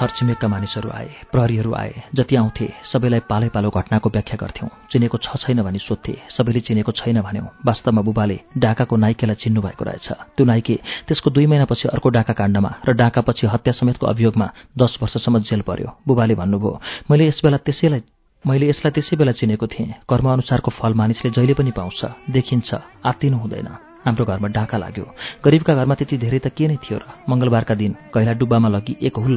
छरछिमेकका 0.00 0.48
मानिसहरू 0.48 0.90
आए 0.90 1.08
प्रहरीहरू 1.28 1.72
आए 1.76 2.02
जति 2.16 2.36
आउँथे 2.36 2.66
सबैलाई 2.88 3.20
पालै 3.28 3.48
पालो 3.52 3.68
घटनाको 3.68 4.08
व्याख्या 4.08 4.36
गर्थ्यौँ। 4.40 4.68
चिनेको 4.90 5.16
छ 5.20 5.36
छैन 5.36 5.60
भनी 5.60 5.78
सोध्थे 5.78 6.14
सबैले 6.32 6.60
चिनेको 6.64 6.92
छैन 6.96 7.20
भन्यौँ। 7.20 7.48
वास्तवमा 7.68 8.02
बुबाले 8.08 8.36
डाकाको 8.56 8.96
नाइकेलाई 8.96 9.36
चिन्नु 9.36 9.60
भएको 9.60 9.84
रहेछ। 9.84 10.08
त्यो 10.36 10.44
नाइके 10.48 10.74
त्यसको 11.04 11.30
दुई 11.30 11.46
महिनापछि 11.46 11.88
अर्को 11.92 12.08
डाका 12.16 12.32
काण्डमा 12.32 12.70
र 12.88 12.92
डाकापछि 12.96 13.46
हत्या 13.52 13.72
समेतको 13.76 14.06
अभियोगमा 14.06 14.46
दस 14.72 14.96
वर्षसम्म 15.02 15.38
जेल 15.44 15.60
पर्यो। 15.68 15.92
बुबाले 16.08 16.34
भन्नुभयो 16.40 16.80
मैले 17.10 17.28
यस 17.28 17.40
बेला 17.44 17.60
त्यसैलाई 17.60 18.02
मैले 18.44 18.72
यसलाई 18.72 18.92
त्यसै 18.96 19.20
बेला 19.20 19.32
चिनेको 19.36 19.66
थिएँ। 19.68 20.08
कर्मअनुसारको 20.08 20.70
फल 20.80 20.96
मानिसले 20.96 21.30
जहिले 21.36 21.54
पनि 21.60 21.76
पाउँछ 21.76 22.00
देखिन्छ 22.32 22.68
आत्तिनु 23.04 23.36
हुँदैन। 23.36 23.68
हाम्रो 24.00 24.24
घरमा 24.24 24.48
डाका 24.48 24.76
लाग्यो। 24.80 25.04
गरिबका 25.44 25.74
घरमा 25.76 25.94
त्यति 25.94 26.16
धेरै 26.16 26.38
त 26.40 26.48
के 26.56 26.64
नै 26.72 26.80
थियो 26.80 26.98
र? 26.98 27.04
मङ्गलबारका 27.28 27.74
दिन 27.76 27.92
कैला 28.08 28.32
डुब्बामा 28.32 28.68
लगी 28.72 28.96
एक 28.96 29.16
हुल 29.20 29.36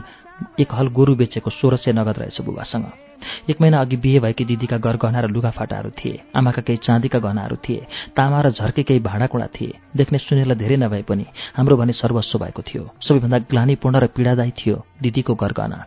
एक 0.59 0.73
हल 0.73 0.87
गोरु 0.89 1.15
बेचेको 1.15 1.49
सोह्र 1.49 1.77
सय 1.77 1.91
नगद 1.91 2.17
रहेछ 2.19 2.41
बुबासँग। 2.41 2.85
एक 3.49 3.61
महिना 3.61 3.79
अघि 3.81 3.97
बिहे 3.97 4.19
भएकी 4.19 4.45
दिदीका 4.45 4.77
गहना 4.77 5.19
र 5.21 5.27
लुगाफाटाहरू 5.29 5.89
थिए 5.89 6.19
आमाका 6.35 6.61
केही 6.61 6.77
चाँदीका 6.83 7.19
गहनाहरू 7.19 7.55
थिए 7.55 7.85
तामा 8.17 8.41
र 8.41 8.51
झर्के 8.51 8.83
केही 8.83 8.99
भाँडाकुँडा 8.99 9.47
थिए। 9.55 9.79
देख्ने 9.95 10.17
सुनेलाई 10.19 10.57
धेरै 10.57 10.75
नभए 10.75 11.01
पनि 11.07 11.25
हाम्रो 11.55 11.77
भने 11.77 11.93
सर्वस्व 11.93 12.39
भएको 12.39 12.61
थियो। 12.61 12.83
सबैभन्दा 12.99 13.37
ग्लानीपूर्ण 13.47 13.95
र 13.99 14.07
पीडादायी 14.11 14.51
थियो 14.51 14.83
दिदीको 15.01 15.35
गरगहना 15.35 15.79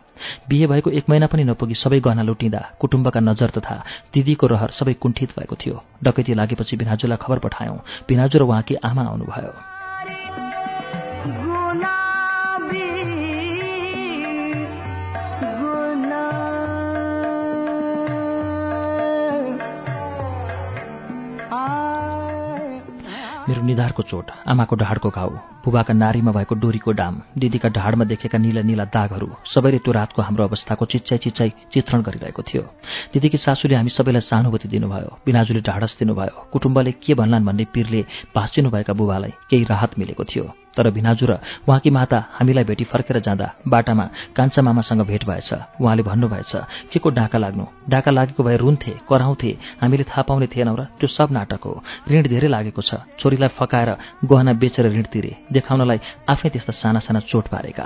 बिहे 0.49 0.67
भएको 0.67 0.89
एक 0.89 1.09
महिना 1.09 1.27
पनि 1.27 1.43
नपुगी 1.43 1.75
सबै 1.75 1.99
गहना 1.99 2.23
लुटिँदा 2.23 2.61
कुटुम्बका 2.81 3.19
नजर 3.19 3.49
तथा 3.57 3.83
दिदीको 4.13 4.47
रहर 4.47 4.69
सबै 4.73 4.93
कुण्ठित 4.93 5.37
भएको 5.37 5.55
थियो। 5.55 5.75
डकैती 6.03 6.33
लागेपछि 6.33 6.77
बिनाजुलाई 6.77 7.17
खबर 7.21 7.39
पठायौँ। 7.39 7.79
बिनाजु 8.09 8.39
र 8.39 8.43
उहाँकी 8.43 8.75
आमा 8.81 9.03
आउनुभयो। 9.03 9.76
मेरो 23.47 23.61
निधारको 23.63 24.03
चोट 24.03 24.31
आमाको 24.51 24.75
ढाडको 24.75 25.09
घाउ 25.09 25.29
बुबाका 25.63 25.93
नारीमा 25.93 26.31
भएको 26.31 26.55
डोरीको 26.59 26.91
डाम 26.99 27.21
दिदीका 27.39 27.69
ढाडमा 27.71 28.05
देखेका 28.11 28.37
निला 28.37 28.61
निला 28.61 28.85
दागहरू 28.91 29.27
सबैले 29.53 29.79
त्यो 29.79 29.91
रातको 29.93 30.21
हाम्रो 30.21 30.43
अवस्थाको 30.43 30.85
चिच्चाइ 30.91 31.17
चिच्चाइ 31.23 31.49
चित्रण 31.73 32.01
गरिरहेको 32.03 32.41
थियो। 32.43 32.63
दिदीकी 33.13 33.37
सासूले 33.39 33.75
हामी 33.75 33.89
सबैलाई 33.89 34.27
सहानुभूति 34.27 34.67
दिनुभयो 34.67 35.11
बिनाजुले 35.25 35.61
ढाडस 35.63 35.95
दिनुभयो 35.99 36.47
कुटुम्बले 36.51 36.91
के 36.99 37.13
भन्लान् 37.15 37.45
भन्ने 37.47 37.65
पिरले 37.71 38.01
भाँचिनुभएका 38.35 38.93
बुबालाई 38.93 39.33
केही 39.49 39.63
राहत 39.63 39.99
मिलेको 39.99 40.23
थियो। 40.23 40.45
तर 40.77 40.89
भिनाजु 40.93 41.25
र 41.25 41.39
उहाँकी 41.67 41.89
माता 41.89 42.17
हामीलाई 42.37 42.63
भेटी 42.63 42.83
फर्केर 42.85 43.19
जाँदा 43.19 43.47
बाटामा 43.67 44.05
कान्छा 44.37 44.61
मामासँग 44.61 45.01
भेट 45.01 45.25
भएछ। 45.25 45.49
उहाँले 45.81 46.03
भन्नुभएछ 46.03 46.51
के 46.93 46.99
को 46.99 47.09
डाका 47.09 47.37
लाग्नु? 47.37 47.65
डाका 47.89 48.11
लागेको 48.11 48.43
भए 48.43 48.57
रुन्थे 48.57 48.93
कराउँथे 49.09 49.51
हामीले 49.81 50.03
थाहा 50.03 50.21
पाउने 50.21 50.47
थिएनौँ 50.47 50.77
र 50.77 50.83
त्यो 50.99 51.07
सब 51.07 51.31
नाटक 51.31 51.63
हो। 51.65 51.83
ऋण 52.11 52.27
धेरै 52.27 52.47
लागेको 52.47 52.81
छ। 52.81 53.01
छोरीलाई 53.19 53.49
फकाएर 53.57 53.89
गहना 54.25 54.53
बेचेर 54.53 54.85
ऋण 54.87 55.03
तिरे। 55.11 55.35
देखाउनलाई 55.51 55.99
आफै 56.29 56.49
त्यस्ता 56.49 56.73
साना 56.73 56.99
साना 56.99 57.19
चोट 57.25 57.47
पारेका। 57.47 57.85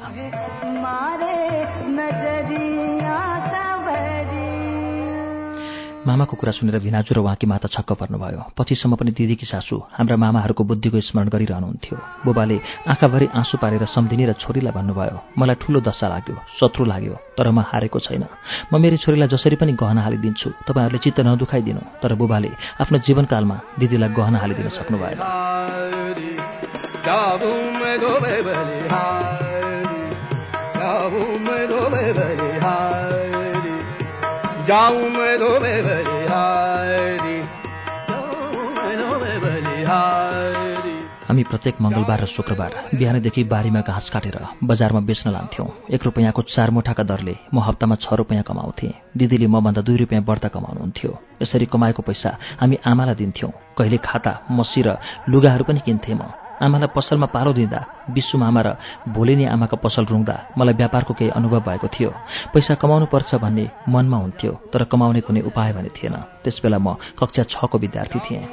मामाको 6.02 6.34
कुरा 6.34 6.52
सुनेर 6.58 6.82
भिनाजु 6.82 7.14
र 7.14 7.20
उहाँकी 7.22 7.46
माता 7.46 7.68
छक्क 7.70 7.94
पर्नुभयो। 7.94 8.58
पछिसम्म 8.58 8.98
पनि 8.98 9.12
दिदीकी 9.14 9.46
सासू 9.46 9.78
हाम्रा 9.94 10.18
मामाहरूको 10.18 10.64
बुद्धिको 10.66 10.98
स्मरण 10.98 11.30
गरिरहनुहुन्थ्यो। 11.30 11.98
बुबाले 12.26 12.58
आँखाभरि 12.90 13.28
आँसु 13.30 13.58
पारेर 13.62 13.86
सम्धिनी 13.86 14.26
र 14.26 14.34
छोरीलाई 14.34 14.74
भन्नुभयो 14.74 15.18
मलाई 15.38 15.56
ठूलो 15.62 15.80
दशा 15.86 16.08
लाग्यो 16.10 16.36
शत्रु 16.58 16.86
लाग्यो 16.90 17.16
तर 17.38 17.48
म 17.54 17.62
हारेको 17.70 18.00
छैन। 18.02 18.26
म 18.74 18.82
मेरी 18.82 18.98
छोरीलाई 18.98 19.30
जसरी 19.30 19.56
पनि 19.62 19.78
गहना 19.78 20.02
हालिदिन्छु 20.02 20.50
तपाईँहरूले 20.66 21.00
चित्त 21.06 21.20
नदुखाइदिनु। 21.22 21.82
तर 22.02 22.18
बुबाले 22.18 22.50
आफ्नो 22.82 22.98
जीवनकालमा 23.06 23.58
दिदीलाई 23.78 24.10
गहना 24.10 24.38
हालिदिन 24.42 24.68
सक्नु 24.74 24.98
भएन 24.98 25.22
हामी 41.28 41.44
प्रत्येक 41.44 41.76
मङ्गलबार 41.82 42.20
र 42.22 42.26
शुक्रबार 42.26 42.72
बिहानैदेखि 42.96 43.44
बारीमा 43.44 43.82
घाँस 43.82 44.10
काटेर 44.10 44.38
बजारमा 44.64 45.00
बेच्न 45.00 45.32
लान्थ्यौँ। 45.32 45.68
एक 45.92 46.02
रुपियाँको 46.04 46.42
चार 46.42 46.72
मुठाका 46.72 47.04
दरले 47.04 47.36
म 47.54 47.60
हप्तामा 47.60 47.96
छ 47.96 48.14
रुपियाँ 48.14 48.44
कमाउँथेँ। 48.44 48.94
दिदीले 49.18 49.48
मभन्दा 49.48 49.82
दुई 49.82 49.98
रुपियाँ 49.98 50.24
बढ्ता 50.24 50.48
कमाउनुहुन्थ्यो। 50.48 51.12
यसरी 51.42 51.66
कमाएको 51.66 52.02
पैसा 52.02 52.38
हामी 52.60 52.76
आमालाई 52.86 53.16
दिन्थ्यौँ। 53.16 53.52
कहिले 53.78 53.98
खाता 53.98 54.32
मसी 54.52 54.82
र 54.82 54.96
लुगाहरू 55.30 55.64
पनि 55.64 55.80
किन्थेँ 55.80 56.16
म। 56.16 56.41
आमालाई 56.62 56.94
पसलमा 56.96 57.28
पालो 57.34 57.52
दिँदा 57.54 57.80
विश्व 58.10 58.38
मामा 58.38 58.62
र 58.62 58.68
भोलिनी 59.08 59.46
आमाको 59.46 59.76
पसल 59.82 60.06
रुङ्दा 60.06 60.36
मलाई 60.58 60.74
व्यापारको 60.74 61.14
केही 61.14 61.32
अनुभव 61.34 61.60
भएको 61.68 61.88
थियो। 61.88 62.12
पैसा 62.54 62.76
कमाउनु 62.76 63.06
पर्छ 63.06 63.36
भन्ने 63.36 63.66
मनमा 63.90 64.18
हुन्थ्यो 64.18 64.52
तर 64.74 64.84
कमाउने 64.86 65.22
कुनै 65.22 65.42
उपाय 65.42 65.74
भने 65.74 65.90
थिएन। 65.90 66.16
त्यसबेला 66.44 66.78
म 66.78 66.96
कक्षा 67.20 67.44
छको 67.50 67.78
विद्यार्थी 67.78 68.20
थिएँ। 68.20 68.44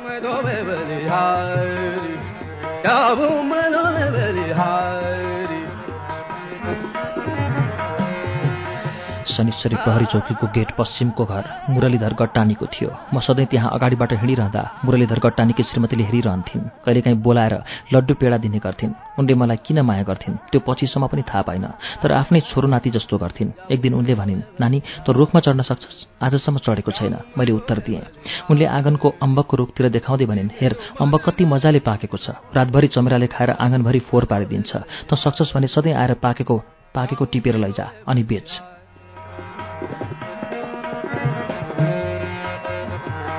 शनिश्चरी 9.38 9.76
प्रहरी 9.76 10.06
चौकीको 10.10 10.46
गेट 10.50 10.70
पश्चिमको 10.74 11.24
घर 11.24 11.44
मुरलीधर 11.70 12.12
गट्टानीको 12.18 12.66
थियो। 12.66 12.90
म 13.14 13.20
सधैँ 13.22 13.46
त्यहाँ 13.46 13.70
अगाडिबाट 13.70 14.12
हिँडिरहँदा 14.18 14.62
मुरलीधर 14.84 15.18
गट्टानीकी 15.22 15.62
श्रीमतीले 15.62 16.04
हेरिरहन्थिन्। 16.04 16.62
कहिलेकाहीँ 16.82 17.18
बोलाएर 17.22 17.54
लड्डु 17.94 18.14
पेडा 18.18 18.36
दिने 18.42 18.58
गर्थिन्। 18.58 18.92
उनले 19.18 19.34
मलाई 19.38 19.58
किन 19.62 19.78
माया 19.86 20.02
गर्थिन्? 20.02 20.34
त्यो 20.50 20.60
पछिसम्म 20.66 21.06
पनि 21.06 21.22
थाहा 21.22 21.42
पाइन। 21.46 21.64
तर 22.02 22.12
आफ्नै 22.12 22.40
छोरो 22.50 22.66
नाति 22.66 22.90
जस्तो 22.90 23.18
गर्थिन्। 23.18 23.70
एक 23.70 23.80
दिन 23.80 23.94
उनले 23.94 24.14
भनिन् 24.18 24.42
नानी 24.58 24.78
त 25.06 25.10
रुखमा 25.14 25.40
चढ्न 25.40 25.62
सक्छस्। 25.62 26.06
आजसम्म 26.18 26.58
चढेको 26.58 26.90
छैन। 26.98 27.14
मैले 27.38 27.52
उत्तर 27.52 27.78
दिएँ। 27.86 28.02
उनले 28.50 28.66
आँगनको 28.66 29.08
अम्बकको 29.22 29.54
रुखतिर 29.56 29.88
देखाउँदै 29.94 30.26
भनिन् 30.26 30.50
हेर 30.58 30.72
अम्बक 30.98 31.22
कति 31.22 31.44
मजाले 31.46 31.78
पाकेको 31.86 32.16
छ। 32.18 32.34
रातभरि 32.56 32.88
चमेराले 32.90 33.26
खाएर 33.30 33.50
आँगनभरि 33.54 34.00
फोहोर 34.10 34.24
पारिदिन्छ। 34.26 34.72
त 35.06 35.14
सक्छस् 35.14 35.54
भने 35.54 35.66
सधैँ 35.70 35.94
आएर 35.94 36.14
पाकेको 36.18 36.56
पाकेको 36.94 37.24
टिपेर 37.24 37.56
लैजा 37.56 37.86
अनि 38.08 38.22
बेच। 38.24 38.77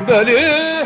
Benim 0.08 0.79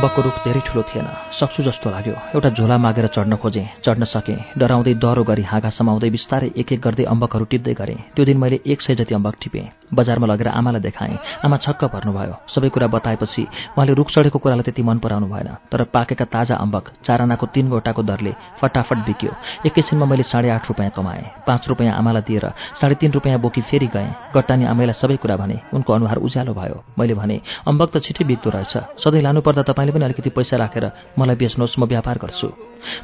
अम्बकको 0.00 0.22
रुख 0.24 0.36
धेरै 0.40 0.60
ठुलो 0.64 0.82
थिएन। 0.88 1.08
सक्छु 1.36 1.60
जस्तो 1.60 1.90
लाग्यो। 1.92 2.16
एउटा 2.32 2.48
झोला 2.56 2.76
मागेर 2.80 3.06
चढ्न 3.12 3.36
खोजेँ। 3.36 3.84
चढ्न 3.84 4.04
सकेँ। 4.08 4.56
डराउँदै 4.56 4.94
डह्रो 4.96 5.22
गरी 5.28 5.44
हाँगा 5.44 5.70
समाउँदै 5.76 6.08
बिस्तारै 6.08 6.48
एक 6.56 6.72
एक 6.72 6.80
गर्दै 6.80 7.04
अम्बकहरू 7.04 7.44
टिप्दै 7.44 7.74
गरेँ। 7.76 8.16
त्यो 8.16 8.24
दिन 8.24 8.38
मैले 8.40 8.64
एक 8.64 8.80
सय 8.80 8.94
जति 8.96 9.12
अम्बक 9.12 9.34
टिपेँ। 9.36 9.92
बजारमा 9.92 10.26
लगेर 10.26 10.48
आमालाई 10.48 10.80
देखाएँ। 10.80 11.18
आमा 11.44 11.56
छक्क 11.60 11.84
पर्नुभयो। 11.92 12.34
सबै 12.48 12.68
कुरा 12.72 12.86
बताएपछि 12.88 13.42
उहाँले 13.76 13.92
रुख 13.92 14.08
चढेको 14.08 14.38
कुरालाई 14.40 14.64
त्यति 14.64 14.82
मन 14.88 14.98
पराउनु 15.04 15.28
भएन। 15.28 15.48
तर 15.68 15.84
पाकेका 15.92 16.24
ताजा 16.24 16.56
अम्बक 16.56 16.84
चारनाको 17.04 17.46
तिन 17.52 17.68
गोटाको 17.68 18.02
दरले 18.02 18.32
फटाफट 18.56 18.98
बिक्यो। 19.04 19.32
एकैछिनमा 19.68 20.06
मैले 20.08 20.24
साढे 20.32 20.48
आठ 20.48 20.64
रुपियाँ 20.70 20.96
कमाएँ। 20.96 21.44
पाँच 21.44 21.68
रुपियाँ 21.68 21.92
आमालाई 21.92 22.24
दिएर 22.24 22.46
साढे 22.80 22.94
तिन 22.96 23.12
रुपियाँ 23.12 23.38
बोकी 23.38 23.60
फेरि 23.68 23.88
गएँ। 23.92 24.08
गट्टानी 24.32 24.64
आमालाई 24.64 24.96
सबै 24.96 25.16
कुरा 25.20 25.36
भने 25.36 25.60
उनको 25.76 25.92
अनुहार 25.92 26.18
उज्यालो 26.24 26.54
भयो। 26.54 26.76
मैले 26.96 27.14
भने 27.14 27.36
अम्बक 27.68 27.88
त 27.92 28.00
छिटै 28.00 28.24
बिक्दो 28.24 28.50
रहेछ। 28.50 28.74
सधैँ 29.02 29.22
लानुपर्दा 29.22 29.62
तपाईँले 29.66 29.89
तपाईँले 29.90 29.98
पनि 29.98 30.04
अलिकति 30.04 30.30
पैसा 30.30 30.56
राखेर 30.56 30.84
मलाई 31.18 31.36
बेच्नुहोस् 31.36 31.78
म 31.78 31.84
व्यापार 31.84 32.18
गर्छु। 32.18 32.48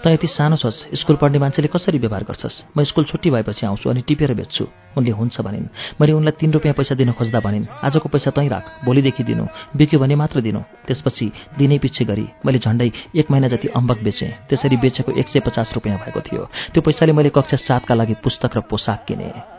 त 0.02 0.06
यति 0.06 0.26
सानो 0.26 0.56
छस् 0.56 0.94
स्कुल 0.94 1.16
पढ्ने 1.16 1.38
मान्छेले 1.38 1.68
कसरी 1.68 1.98
व्यवहार 1.98 2.24
गर्छस्? 2.24 2.76
म 2.76 2.84
स्कुल 2.84 3.04
छुट्टी 3.04 3.30
भएपछि 3.30 3.66
आउँछु 3.66 3.90
अनि 3.90 4.02
टिपेर 4.06 4.34
बेच्छु। 4.34 4.64
उनले 4.96 5.10
हुन्छ 5.10 5.40
भनिन्। 5.40 5.68
मैले 6.00 6.12
उनलाई 6.12 6.32
तिन 6.40 6.52
रुपियाँ 6.52 6.74
पैसा 6.74 6.94
दिन 6.94 7.12
खोज्दा 7.12 7.40
भनिन् 7.40 7.66
आजको 7.82 8.08
पैसा 8.08 8.30
तै 8.30 8.48
राख 8.48 8.84
भोलिदेखि 8.84 9.24
दिनु। 9.24 9.44
बिक्यो 9.76 9.98
भने 10.00 10.14
मात्र 10.16 10.40
दिनु। 10.40 10.60
त्यसपछि 10.86 11.26
दिनै 11.58 11.78
पछि 11.78 12.04
गरी 12.04 12.26
मैले 12.46 12.58
झन्डै 12.58 12.90
एक 13.16 13.30
महिना 13.30 13.48
जति 13.48 13.68
अम्बक 13.76 13.98
बेचेँ 14.02 14.30
त्यसरी 14.48 14.76
बेचेको 14.76 15.12
एक 15.12 15.28
सय 15.28 15.40
पचास 15.40 15.70
रुपियाँ 15.74 15.98
भएको 15.98 16.20
थियो। 16.20 16.42
त्यो 16.72 16.80
पैसाले 16.82 17.12
मैले 17.12 17.30
कक्षा 17.34 17.56
सातका 17.58 17.94
लागि 17.94 18.14
पुस्तक 18.24 18.56
र 18.56 18.60
पोसाक 18.70 19.04
किने। 19.08 19.56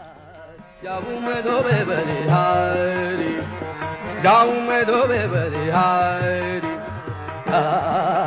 ah. 7.50 8.24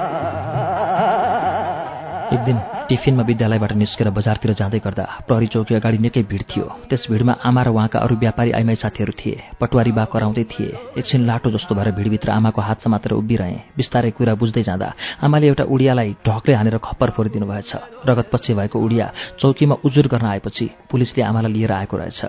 दिन 2.51 2.59
टिफिनमा 2.89 3.23
विद्यालयबाट 3.23 3.73
निस्केर 3.79 4.11
बजारतिर 4.11 4.53
जाँदै 4.59 4.79
गर्दा 4.83 5.05
प्रहरी 5.27 5.47
चौकी 5.55 5.75
अगाडि 5.79 5.99
निकै 6.03 6.23
भिड 6.27 6.43
थियो। 6.51 6.67
त्यस 6.91 7.07
भिडमा 7.07 7.39
आमा 7.47 7.63
र 7.63 7.69
उहाँका 7.71 7.99
अरू 8.03 8.15
व्यापारी 8.19 8.51
आइमाई 8.59 8.77
साथीहरू 8.83 9.13
थिए। 9.15 9.39
पटवारी 9.61 9.93
बा 9.95 10.05
कराउँदै 10.11 10.45
थिए। 10.51 10.99
एकछिन 10.99 11.21
लाटो 11.31 11.51
जस्तो 11.55 11.75
भएर 11.79 11.91
भिडभित्र 11.95 12.31
आमाको 12.35 12.61
हात 12.61 12.83
समातेर 12.83 13.13
उभिरहे। 13.15 13.79
बिस्तारै 13.79 14.11
कुरा 14.19 14.35
बुझ्दै 14.35 14.63
जाँदा 14.67 14.89
आमाले 15.23 15.47
एउटा 15.47 15.65
उडियालाई 15.71 16.11
ढकले 16.27 16.55
हानेर 16.59 16.79
खप्पर 16.83 17.11
फोरिदिनु 17.15 17.47
भएछ। 17.47 17.71
रगतपछि 18.09 18.55
भएको 18.59 18.79
उडिया 18.81 19.07
चौकीमा 19.39 19.77
उजुर 19.87 20.07
गर्न 20.11 20.27
आएपछि 20.27 20.67
पुलिसले 20.91 21.23
आमालाई 21.23 21.53
लिएर 21.53 21.73
आएको 21.73 21.97
रहेछ। 21.97 22.21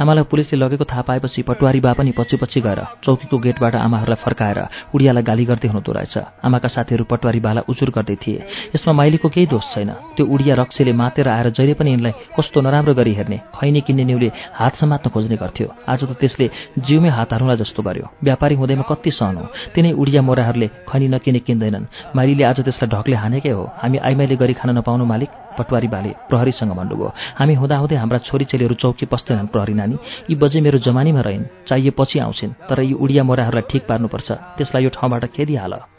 आमालाई 0.00 0.24
पुलिसले 0.30 0.56
लगेको 0.56 0.84
थाहा 0.84 1.02
पाएपछि 1.02 1.42
पटवारी 1.42 1.80
बा 1.80 1.92
पनि 1.92 2.12
पछि 2.14 2.36
पछि 2.38 2.60
गएर 2.60 2.80
चौकीको 3.04 3.38
गेटबाट 3.38 3.74
आमाहरूलाई 3.76 4.22
फर्काएर 4.24 4.58
उडियालाई 4.94 5.22
गाली 5.22 5.44
गर्दै 5.44 5.68
हुनुहुँदो 5.68 5.92
रहेछ। 5.92 6.16
आमाका 6.46 6.68
साथीहरू 6.68 7.04
पटवारी 7.04 7.40
बालाई 7.40 7.64
उजुर 7.68 7.90
गर्दै 7.90 8.16
थिए। 8.16 8.38
यसमा 8.72 8.92
माइलीको 8.92 9.28
केही 9.28 9.46
दोष 9.56 9.64
छैन। 9.72 9.90
त्यो 10.16 10.24
उडिया 10.28 10.54
रक्सीले 10.60 10.92
मातेर 10.92 11.28
आएर 11.28 11.48
जहिले 11.56 11.74
पनि 11.80 11.90
यिनलाई 11.90 12.12
कस्तो 12.36 12.60
नराम्रो 12.60 12.92
गरी 12.94 13.12
हेर्ने 13.16 13.38
खैनी 13.56 13.80
किन्ने 13.80 14.04
न्युले 14.04 14.28
हात 14.52 14.76
समात्न 14.76 15.10
खोज्ने 15.10 15.36
गर्थ्यो। 15.40 15.68
आज 15.88 16.00
त 16.04 16.12
त्यसले 16.20 16.46
जिउमै 16.84 17.08
हात 17.08 17.32
हारुला 17.32 17.54
जस्तो 17.56 17.80
गर्यो। 17.82 18.06
व्यापारी 18.20 18.54
हुँदैमा 18.60 18.84
कति 18.84 19.10
सहनु? 19.10 19.42
तिनै 19.74 19.92
उडिया 19.96 20.20
मोराहरूले 20.22 20.68
खैनी 20.84 21.08
नकिने 21.08 21.40
किन्दैनन्। 21.46 21.84
माइलीले 22.16 22.44
आज 22.44 22.58
त्यसलाई 22.60 22.88
ढकले 22.92 23.16
हानेकै 23.16 23.52
हो। 23.56 23.64
हामी 23.80 23.98
आइमाईले 23.98 24.36
गरी 24.36 24.54
खान 24.60 24.76
नपाउनु 24.76 25.04
मालिक 25.04 25.30
पटवारी 25.56 25.88
बाले 25.88 26.10
प्रहरीसँग 26.28 26.72
भन्नुभयो। 26.76 27.08
हामी 27.40 27.54
हुँदाहुँदै 27.54 27.96
हाम्रा 27.96 28.18
छोरीचेलीहरू 28.28 28.74
चौकी 28.76 29.06
पस्दैनन् 29.08 29.48
प्रहरी 29.48 29.74
नानी। 29.74 29.96
यी 30.30 30.34
बजे 30.36 30.60
मेरो 30.60 30.78
जमानीमा 30.84 31.20
रहिन्। 31.20 31.48
चाहिए 31.68 31.90
पछि 31.96 32.18
आउँछिन् 32.18 32.56
तर 32.68 32.80
यी 32.82 32.92
उडिया 32.92 33.22
मोराहरूलाई 33.24 33.64
ठिक 33.70 33.82
पार्नुपर्छ। 33.88 34.28
त्यसलाई 34.56 34.82
यो 34.84 34.90
ठाउँबाट 34.92 35.24
खेदिहाल। 35.32 35.95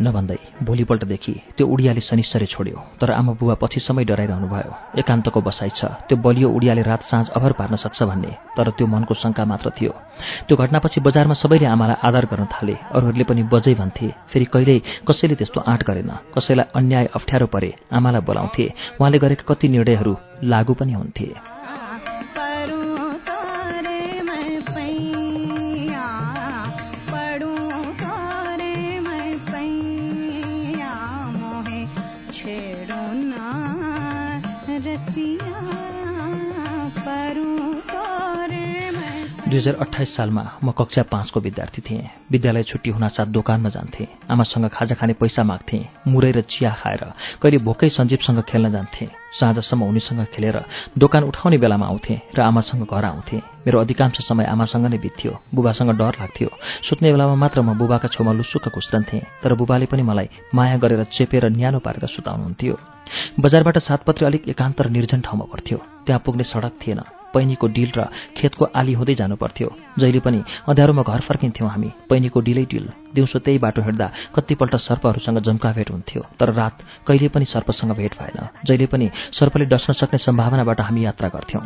नभन्दै 0.00 0.38
भोलिपल्टदेखि 0.64 1.34
त्यो 1.56 1.64
उडियाले 1.66 2.00
शनिश्चरी 2.00 2.46
छोड्यो 2.46 2.78
तर 3.00 3.10
आमा 3.10 3.32
बुबा 3.40 3.54
पछि 3.62 3.80
समय 3.80 4.04
डराइरहनु 4.04 4.48
भयो। 4.48 4.72
एकान्तको 5.00 5.40
बसाइ 5.42 5.70
छ। 5.76 5.80
त्यो 6.08 6.16
बलियो 6.16 6.48
उडियाले 6.56 6.82
रात 6.82 7.02
साँझ 7.10 7.26
अभर 7.36 7.52
पार्न 7.58 7.74
सक्छ 7.76 8.02
भन्ने 8.02 8.32
तर 8.56 8.70
त्यो 8.78 8.86
मनको 8.86 9.14
शङ्का 9.14 9.44
मात्र 9.44 9.68
थियो। 9.76 9.92
त्यो 10.48 10.56
घटनापछि 10.56 11.00
बजारमा 11.06 11.34
सबैले 11.42 11.66
आमालाई 11.66 12.00
आदर 12.08 12.24
गर्न 12.30 12.44
थाले। 12.46 12.76
अरूहरूले 12.94 13.24
पनि 13.24 13.42
बजै 13.52 13.74
भन्थे 13.74 14.08
फेरि 14.30 14.46
कहिल्यै 14.54 14.78
कसैले 15.08 15.34
त्यस्तो 15.34 15.60
आँट 15.66 15.82
गरेन। 15.84 16.10
कसैलाई 16.34 16.70
अन्याय 16.78 17.06
अप्ठ्यारो 17.18 17.46
परे 17.46 17.70
आमालाई 17.92 18.22
बोलाउँथे। 18.22 18.66
उहाँले 19.00 19.18
गरेका 19.18 19.44
कति 19.50 19.66
निर्णयहरू 19.68 20.12
लागू 20.46 20.74
पनि 20.80 20.92
हुन्थे। 20.92 21.59
दुई 39.50 39.58
हजार 39.58 39.74
अठाइस 39.82 40.14
सालमा 40.16 40.42
म 40.62 40.70
कक्षा 40.78 41.02
पाँचको 41.10 41.40
विद्यार्थी 41.40 41.82
थिएँ। 41.82 42.30
विद्यालय 42.30 42.62
छुट्टी 42.70 42.90
हुनासाथ 42.90 43.26
दोकानमा 43.34 43.68
जान्थेँ। 43.68 44.06
आमासँग 44.30 44.68
खाजा 44.70 44.94
खाने 44.94 45.12
पैसा 45.18 45.42
माग्थेँ। 45.42 46.06
मुरै 46.06 46.30
र 46.30 46.40
चिया 46.46 46.70
खाएर 46.78 47.02
कहिले 47.42 47.58
भोकै 47.58 47.88
सञ्जीवसँग 47.90 48.40
खेल्न 48.46 48.70
जान्थेँ। 48.70 49.10
साँझसम्म 49.42 49.82
उनीसँग 49.90 50.22
खेलेर 50.30 50.56
दोकान 50.94 51.22
उठाउने 51.26 51.58
बेलामा 51.58 51.86
आउँथेँ 51.86 52.18
र 52.30 52.40
आमासँग 52.40 52.86
घर 52.86 53.04
आउँथेँ। 53.04 53.42
मेरो 53.66 53.78
अधिकांश 53.80 54.22
समय 54.22 54.46
आमासँग 54.46 54.86
नै 54.86 54.98
बित्थ्यो। 55.02 55.32
बुबासँग 55.50 55.90
डर 55.98 56.14
लाग्थ्यो। 56.22 56.48
सुत्ने 56.86 57.10
बेलामा 57.10 57.34
मात्र 57.34 57.60
म 57.66 57.74
बुबाका 57.74 58.08
छेउमा 58.14 58.32
लुसुक्क 58.38 58.70
कुस्रन्थेँ। 58.70 59.42
तर 59.42 59.54
बुबाले 59.58 59.86
पनि 59.90 60.02
मलाई 60.06 60.28
माया 60.54 60.76
गरेर 60.78 61.02
चेपेर 61.10 61.50
न्यानो 61.50 61.78
पारेर 61.82 62.06
सुताउनुहुन्थ्यो। 62.06 62.74
बजारबाट 63.42 63.78
सातपत्री 63.82 64.26
अलिक 64.26 64.48
एकान्त 64.48 64.78
र 64.78 64.86
निर्जन 64.94 65.20
ठाउँमा 65.26 65.44
पर्थ्यो 65.50 65.78
त्यहाँ 66.06 66.22
पुग्ने 66.22 66.44
सडक 66.46 66.78
थिएन। 66.78 67.02
पैनीको 67.34 67.66
डिल 67.66 67.92
र 67.96 68.08
खेतको 68.36 68.64
आली 68.64 68.92
हुँदै 68.92 69.14
जानु 69.14 69.36
पर्थ्यो। 69.36 69.72
जहिले 69.98 70.20
पनि 70.20 70.44
अँध्यारोमा 70.68 71.02
घर 71.02 71.20
फर्किन्थ्यौँ 71.20 71.70
हामी। 71.70 71.92
पैनीको 72.10 72.40
डिलै 72.40 72.64
डिल। 72.64 72.88
दिउँसो 73.14 73.38
त्यही 73.38 73.58
बाटो 73.58 73.82
हिँड्दा 73.82 74.10
कतिपल्ट 74.34 74.76
सर्पहरूसँग 74.76 75.38
जम्का 75.38 75.72
भेट 75.72 75.90
हुन्थ्यो। 75.90 76.26
तर 76.40 76.52
रात 76.52 76.78
कहिले 77.06 77.28
पनि 77.28 77.44
सर्पसँग 77.44 77.92
भेट 77.92 78.14
भएन। 78.18 78.48
जहिले 78.64 78.86
पनि 78.86 79.10
सर्पले 79.32 79.64
डस्न 79.64 79.92
सक्ने 79.92 80.18
सम्भावनाबाट 80.18 80.80
हामी 80.80 81.04
यात्रा 81.04 81.28
गर्थ्यौँ। 81.28 81.62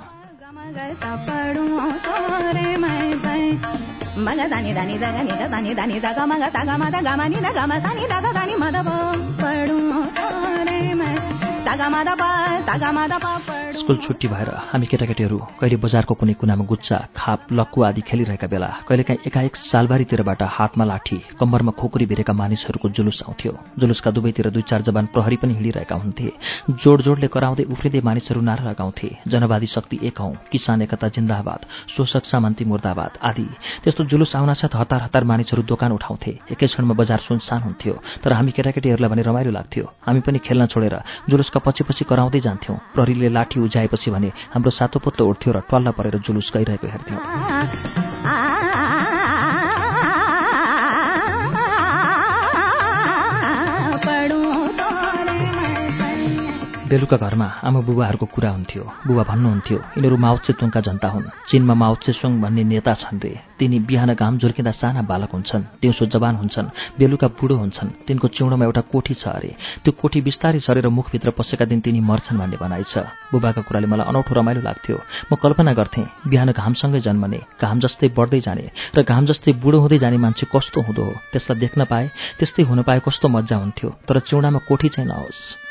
स्कुल 13.75 13.97
छुट्टी 13.97 14.29
भएर 14.29 14.49
हामी 14.71 14.87
केटाकेटीहरू 14.87 15.39
कहिले 15.61 15.77
बजारको 15.77 16.15
कुनै 16.15 16.35
कुनामा 16.37 16.65
गुच्चा 16.65 16.97
खाप 17.17 17.41
लक्कु 17.53 17.83
आदि 17.83 18.01
खेलिरहेका 18.01 18.47
बेला 18.47 18.69
कहिलेकाहीँ 18.89 19.21
एकाएक 19.27 19.57
सालबारीतिरबाट 19.73 20.43
हातमा 20.57 20.85
लाठी 20.85 21.19
कम्मरमा 21.41 21.73
खोकुरी 21.81 22.07
भिरेका 22.07 22.33
मानिसहरूको 22.33 22.89
जुलुस 22.89 23.23
आउँथ्यो। 23.27 23.53
जुलुसका 23.79 24.11
दुवैतिर 24.11 24.51
दुई 24.51 24.63
चार 24.63 24.83
जवान 24.83 25.07
प्रहरी 25.07 25.37
पनि 25.37 25.55
हिँडिरहेका 25.55 25.97
हुन्थे। 25.97 26.29
जोड 26.85 27.03
जोडले 27.03 27.29
कराउँदै 27.33 27.65
उफ्रिँदै 27.65 28.01
मानिसहरू 28.01 28.41
नारा 28.41 28.65
लगाउँथे। 28.71 29.09
जनवादी 29.29 29.67
शक्ति 29.67 29.97
एक 30.05 30.21
हौ 30.21 30.31
किसान 30.53 30.83
एकता 30.83 31.09
जिन्दाबाद 31.09 31.61
शोषक 31.97 32.25
सामन्ती 32.25 32.65
मुर्दाबाद 32.65 33.19
आदि। 33.23 33.49
त्यस्तो 33.85 34.05
जुलुस 34.05 34.37
आउनासाथ 34.37 34.77
हतार 34.77 35.01
हतार 35.03 35.25
मानिसहरू 35.25 35.63
दोकान 35.63 35.93
उठाउँथे। 35.93 36.33
एकै 36.53 36.67
क्षणमा 36.67 36.95
बजार 36.95 37.21
सुनसान 37.25 37.61
हुन्थ्यो। 37.63 37.95
तर 38.25 38.33
हामी 38.33 38.51
केटाकेटीहरूलाई 38.53 39.11
भने 39.11 39.23
रमाइलो 39.23 39.51
लाग्थ्यो। 39.51 39.85
हामी 40.07 40.21
पनि 40.21 40.39
खेल्न 40.45 40.67
छोडेर 40.67 40.97
जुलुसका 41.55 41.71
पछि 41.71 41.85
पछि 41.85 42.05
कराउँदै 42.05 42.41
जान्थ्यौँ। 42.41 42.79
प्रहरीले 42.95 43.29
लाठी 43.31 43.61
उज्याएपछि 43.61 44.11
भने 44.11 44.29
हाम्रो 44.51 44.71
सातो 44.71 44.99
पुत्लो 44.99 45.23
उठ्थ्यो 45.23 45.53
र 45.55 45.61
टल्ला 45.71 45.91
परेर 45.95 46.19
जुलुस 46.19 46.51
गइरहेको 46.51 46.87
हेर्थ्यौँ। 46.87 48.14
बेलुका 56.85 57.17
घरमा 57.17 57.49
आमा 57.65 57.81
बुबाहरूको 57.81 58.27
कुरा 58.29 58.51
हुन्थ्यो। 58.51 58.85
बुबा 59.09 59.23
भन्नुहुन्थ्यो 59.25 59.79
यिनीहरू 59.97 60.17
माओत्से 60.21 60.53
तुङका 60.61 60.81
जनता 60.85 61.09
हुन्। 61.09 61.25
चीनमा 61.49 61.75
माओत्से 61.81 62.13
सुङ 62.13 62.33
भन्ने 62.45 62.65
नेता 62.65 62.93
छन् 63.01 63.21
रे। 63.25 63.33
तिनी 63.57 63.79
बिहान 63.89 64.13
घाम 64.13 64.37
झुर्किँदा 64.37 64.73
साना 64.77 65.03
बालक 65.09 65.33
हुन्छन्। 65.33 65.81
दिउँसो 65.81 66.05
जवान 66.13 66.35
हुन्छन्। 66.37 66.69
बेलुका 67.01 67.29
बुढो 67.41 67.57
हुन्छन्। 67.57 68.05
तिनको 68.05 68.29
चिउँडोमा 68.29 68.65
एउटा 68.65 68.81
कोठी 68.93 69.15
छ 69.17 69.25
अरे। 69.33 69.51
त्यो 69.81 69.93
कोठी 69.97 70.21
बिस्तारै 70.29 70.61
सरेर 70.61 70.89
मुखभित्र 70.93 71.31
पसेका 71.33 71.65
दिन 71.65 71.81
तिनी 71.81 72.01
मर्छन् 72.05 72.39
भन्ने 72.39 72.57
भनाइ 72.61 72.85
छ। 72.93 73.09
बुबाका 73.33 73.65
कुराले 73.65 73.89
मलाई 73.89 74.05
अनौठो 74.05 74.33
रमाइलो 74.37 74.61
लाग्थ्यो। 74.61 74.97
म 75.33 75.41
कल्पना 75.41 75.73
गर्थेँ 75.73 76.05
बिहान 76.29 76.53
घामसँगै 76.53 77.01
जन्मने। 77.01 77.41
घाम 77.65 77.81
जस्तै 77.81 78.13
बढ्दै 78.13 78.41
जाने 78.45 78.65
र 78.93 78.99
घाम 79.09 79.25
जस्तै 79.33 79.57
बुढो 79.57 79.81
हुँदै 79.81 79.99
जाने 80.05 80.21
मान्छे 80.21 80.53
कस्तो 80.53 80.85
हुँदो 80.85 81.03
हो? 81.03 81.13
त्यसलाई 81.33 81.59
देख्न 81.65 81.81
पाए 81.89 82.05
त्यस्तै 82.39 82.63
हुन 82.69 82.85
पाए 82.85 83.01
कस्तो 83.09 83.27
मजा 83.33 83.57
हुन्थ्यो। 83.57 83.89
तर 84.05 84.21
चिउँडामा 84.29 84.61
कोठी 84.69 84.89
चाहिँ 84.93 85.09
नहोस्। 85.09 85.65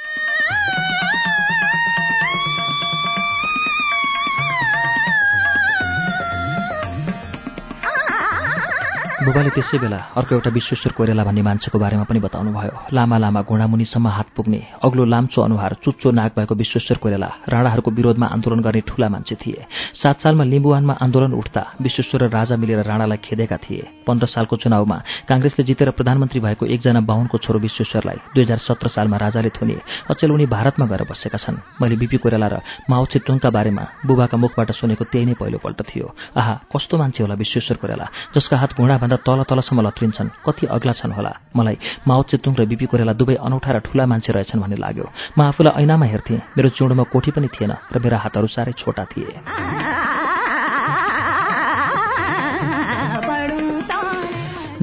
बुबाले 9.33 9.49
त्यसै 9.57 9.77
बेला 9.81 9.99
अर्को 10.13 10.31
एउटा 10.37 10.49
विश्वेश्वर 10.53 10.91
कोइरेला 10.93 11.23
भन्ने 11.25 11.41
मान्छेको 11.41 11.77
बारेमा 11.81 12.05
पनि 12.05 12.19
बताउनु 12.21 12.53
भयो 12.53 12.93
लामा 12.93 13.17
लामा 13.17 13.41
घुँडामुनिसम्म 13.49 14.07
हात 14.17 14.29
पुग्ने 14.37 14.59
अग्लो 14.85 15.03
लाम्चो 15.09 15.39
अनुहार 15.41 15.73
चुच्चो 15.81 16.09
नाक 16.13 16.31
भएको 16.37 16.53
विश्वेश्वर 16.53 16.97
कोइरेला 17.01 17.29
राणाहरूको 17.49 17.89
विरोधमा 17.97 18.27
आन्दोलन 18.29 18.59
गर्ने 18.61 18.81
ठूला 18.85 19.07
मान्छे 19.09 19.35
थिए। 19.41 19.65
सात 20.01 20.21
सालमा 20.21 20.43
लिम्बुवानमा 20.53 20.93
आन्दोलन 21.01 21.33
उठ्दा 21.33 21.61
विश्वेश्वर 21.81 22.21
र 22.21 22.29
राजा 22.29 22.55
मिलेर 22.61 22.85
राणालाई 22.85 23.17
खेदेका 23.25 23.57
थिए। 23.57 24.05
पन्ध्र 24.05 24.27
सालको 24.29 24.55
चुनावमा 24.61 24.97
काङ्ग्रेसले 25.25 25.63
जितेर 25.65 25.89
प्रधानमन्त्री 25.97 26.39
भएको 26.45 26.63
एकजना 26.69 27.01
बाहुनको 27.01 27.37
छोरो 27.41 27.57
विश्वेश्वरलाई 27.65 28.17
दुई 28.37 28.43
हजार 28.45 28.59
सत्र 28.69 28.87
सालमा 28.93 29.17
राजाले 29.17 29.49
थुने 29.57 29.81
अचेल 30.13 30.29
उनी 30.29 30.45
भारतमा 30.45 30.85
गएर 30.85 31.03
बसेका 31.09 31.37
छन्। 31.41 31.57
मैले 31.81 31.95
बिपी 31.97 32.17
कोइराला 32.21 32.47
र 32.53 32.55
माओ 32.85 33.03
छेटुङका 33.09 33.49
बारेमा 33.49 33.83
बुबाका 34.05 34.37
मुखबाट 34.37 34.69
सुनेको 34.77 35.03
त्यही 35.09 35.25
नै 35.25 35.33
पहिलोपल्ट 35.41 35.79
थियो। 35.89 36.05
आहा 36.37 36.53
कस्तो 36.69 36.93
मान्छे 37.01 37.23
होला 37.25 37.35
विश्वेश्वर 37.41 37.77
कोइराला 37.81 38.05
जसका 38.37 38.55
हात 38.61 38.77
घुँडाभन्दा 38.77 39.21
तल 39.25 39.43
तलसम्म 39.49 39.81
लत्रिन्छन्। 39.87 40.29
कति 40.45 40.65
अग्ला 40.67 40.93
छन् 40.93 41.11
होला? 41.11 41.31
मलाई 41.55 41.77
माओ 42.07 42.23
चेतुङ 42.29 42.53
र 42.59 42.65
बिपी 42.65 42.85
कोरेला 42.91 43.13
दुवै 43.13 43.35
अनौठा 43.39 43.71
र 43.71 43.79
ठूला 43.79 44.05
मान्छे 44.05 44.31
रहेछन् 44.33 44.61
भन्ने 44.61 44.75
लाग्यो। 44.75 45.05
म 45.37 45.39
आफूलाई 45.47 45.83
ऐनामा 45.83 46.05
हेर्थेँ। 46.05 46.39
मेरो 46.57 46.69
चुडोमा 46.75 47.03
कोठी 47.07 47.31
पनि 47.31 47.47
थिएन 47.47 47.71
र 47.87 47.95
मेरा 48.03 48.17
हातहरू 48.19 48.47
साह्रै 48.47 48.73
छोटा 48.75 49.03
थिए। 49.07 49.39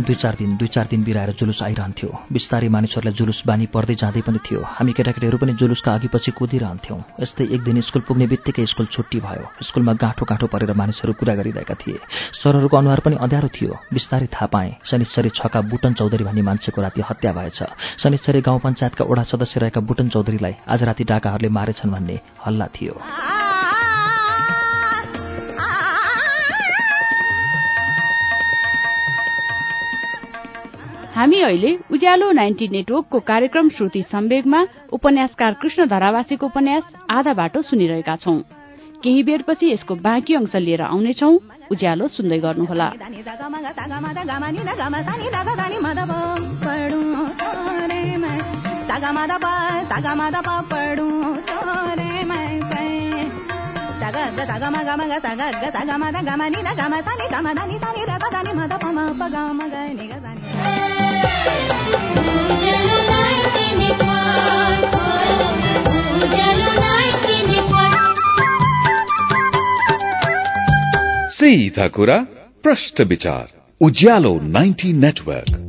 दुई 0.02 0.14
चार 0.14 0.34
दिन 0.34 0.56
दुई 0.56 0.68
चार 0.68 0.86
दिन 0.86 1.04
बिराएर 1.04 1.30
जुलुस 1.32 1.62
आइरहन्थ्यो। 1.62 2.10
बिस्तारै 2.32 2.68
मानिसहरूलाई 2.68 3.14
जुलुस 3.14 3.42
बानी 3.46 3.66
पर्दै 3.66 3.94
जाँदै 3.94 4.20
पनि 4.20 4.38
थियो। 4.38 4.60
हामी 4.66 4.92
केटाकेटीहरू 4.92 5.38
पनि 5.38 5.52
जुलुसका 5.54 5.94
अघिपछि 5.94 6.30
कुदिरहन्थ्यौँ। 6.30 7.00
यस्तै 7.20 7.44
एक 7.44 7.60
दिन 7.64 7.80
स्कुल 7.80 8.02
पुग्ने 8.08 8.26
बित्तिकै 8.26 8.66
स्कुल 8.66 8.86
छुट्टी 8.86 9.20
भयो। 9.20 9.44
स्कुलमा 9.62 9.92
गाँठो 9.92 10.24
गाँठो 10.24 10.46
परेर 10.46 10.72
मानिसहरू 10.72 11.12
कुरा 11.12 11.34
गरिरहेका 11.34 11.74
थिए। 11.74 11.98
सरहरूको 12.42 12.76
अनुहार 12.76 13.00
पनि 13.00 13.16
अँध्यारो 13.16 13.48
थियो। 13.48 13.72
बिस्तारै 13.92 14.26
थाहा 14.26 14.46
पाएँ 14.46 14.76
शनिश्चरी 14.90 15.30
छका 15.36 15.60
बुटन 15.70 15.92
चौधरी 15.94 16.24
भन्ने 16.24 16.42
मान्छेको 16.42 16.82
राति 16.82 17.00
हत्या 17.10 17.32
भएछ। 17.32 17.60
शनिश्चरी 18.02 18.40
गाउँ 18.40 18.60
पञ्चायतका 18.60 19.04
ओडा 19.04 19.22
सदस्य 19.22 19.60
रहेका 19.60 19.80
बुटन 19.80 20.08
चौधरीलाई 20.08 20.54
आज 20.68 20.82
राति 20.82 21.04
डाकाहरूले 21.04 21.48
मारेछन् 21.48 21.90
भन्ने 21.90 22.20
हल्ला 22.46 22.66
थियो। 22.66 22.94
हामी 31.20 31.40
अहिले 31.40 31.78
उज्यालो 31.92 32.32
नाइन्टी 32.32 32.68
नेटवर्कको 32.68 33.20
कार्यक्रम 33.20 33.68
श्रुति 33.68 34.02
सम्वेगमा 34.02 34.66
उपन्यासकार 34.92 35.54
कृष्ण 35.54 35.86
धरावासीको 35.86 36.46
उपन्यास 36.46 36.82
आधा 37.10 37.32
बाटो 37.32 37.62
सुनिरहेका 37.62 38.16
छौं। 38.16 38.40
केही 39.04 39.22
बेरपछि 39.22 39.72
यसको 39.72 39.94
बाँकी 39.94 40.34
अंश 40.34 40.56
लिएर 40.56 40.82
आउनेछौ। 40.82 41.30
उज्यालो 41.72 42.08
सुन्दै 42.08 42.38
गर्नुहोला। 42.38 42.92
ग 54.10 54.16
ग 54.16 54.50
सीधा 71.40 71.88
कुरा 71.88 72.16
प्रश्न 72.62 73.04
विचार 73.04 73.48
उज्यालो 73.80 74.38
90 74.38 74.92
नेटवर्क। 74.92 75.59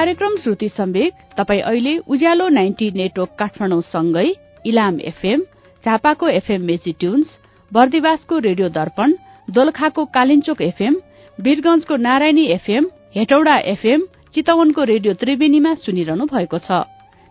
कार्यक्रम 0.00 0.36
श्रुति 0.36 0.68
सम्वेक 0.68 1.14
तपाई 1.36 1.58
अहिले 1.60 1.92
उज्यालो 2.08 2.46
नाइन्टी 2.48 2.90
नेटवर्क 2.90 3.30
काठमाडौँ 3.38 3.80
सँगै 3.84 4.24
इलाम 4.66 5.00
एफएम 5.00 5.40
झापाको 5.84 6.28
एफएम 6.28 6.62
मेची 6.66 6.92
ट्युन्स 7.00 7.26
बर्दिवासको 7.72 8.38
रेडियो 8.46 8.68
दर्पण 8.76 9.12
दोलखाको 9.48 10.04
कालिन्चोक 10.14 10.62
एफएम 10.62 10.94
वीरगंजको 11.38 11.96
नारायणी 12.06 12.44
एफएम 12.54 12.86
हेटौडा 13.16 13.56
एफएम 13.72 14.06
चितवनको 14.34 14.84
रेडियो 14.92 15.12
त्रिवेणीमा 15.20 15.74
सुनिरहनु 15.84 16.26
भएको 16.32 16.58
छ। 16.58 16.80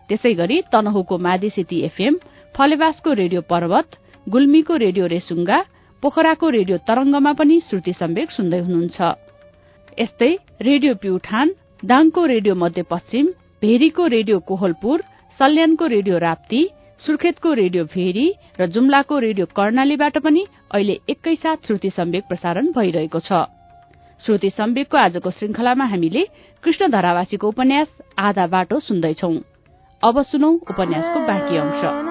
त्यसै 0.08 0.32
गरी 0.40 0.60
तनहुको 0.72 1.18
मादिसेती 1.26 1.80
एफएम 1.88 2.18
फलेवासको 2.54 3.12
रेडियो 3.22 3.40
पर्वत 3.50 3.98
गुल्मीको 4.26 4.76
रेडियो 4.84 5.06
रेसुङ्गा 5.14 5.58
पोखराको 6.02 6.50
रेडियो 6.58 6.78
तरंगमा 6.86 7.32
पनि 7.40 7.58
श्रुति 7.70 7.92
सम्वेक 7.98 8.30
सुन्दै 8.38 8.60
हुनुहुन्छ। 8.60 9.00
यस्तै 9.98 10.32
रेडियो 10.68 10.94
प्युठान 11.02 11.52
दाङको 11.84 12.24
रेडियो 12.26 12.54
मध्यपश्चिम 12.54 13.26
भेरीको 13.62 14.06
रेडियो 14.06 14.38
कोहलपुर 14.38 15.02
सल्यानको 15.38 15.86
रेडियो 15.86 16.18
राप्ती 16.18 16.60
सुर्खेतको 17.00 17.52
रेडियो 17.52 17.84
भेरी 17.84 18.26
र 18.60 18.66
जुम्लाको 18.66 19.18
रेडियो 19.18 19.46
कर्णालीबाट 19.56 20.18
पनि 20.18 20.44
अहिले 20.74 20.98
एकैसाथ 21.08 21.66
श्रुति 21.66 21.90
सम्वेक 21.90 22.24
प्रसारण 22.28 22.70
भइरहेको 22.76 23.20
छ। 23.20 23.40
श्रुति 24.24 24.50
सम्वेकको 24.50 24.96
आजको 24.98 25.30
श्रृंखलामा 25.30 25.84
हामीले 25.84 26.26
कृष्ण 26.64 26.90
धरावासीको 26.90 27.48
उपन्यास 27.48 27.88
आधा 28.18 28.46
बाटो 28.46 28.80
सुन्दैछौ। 28.80 29.32
अब 30.02 30.22
सुनौ 30.22 30.52
उपन्यासको 30.70 31.26
बाँकी 31.26 31.56
अंश। 31.56 32.09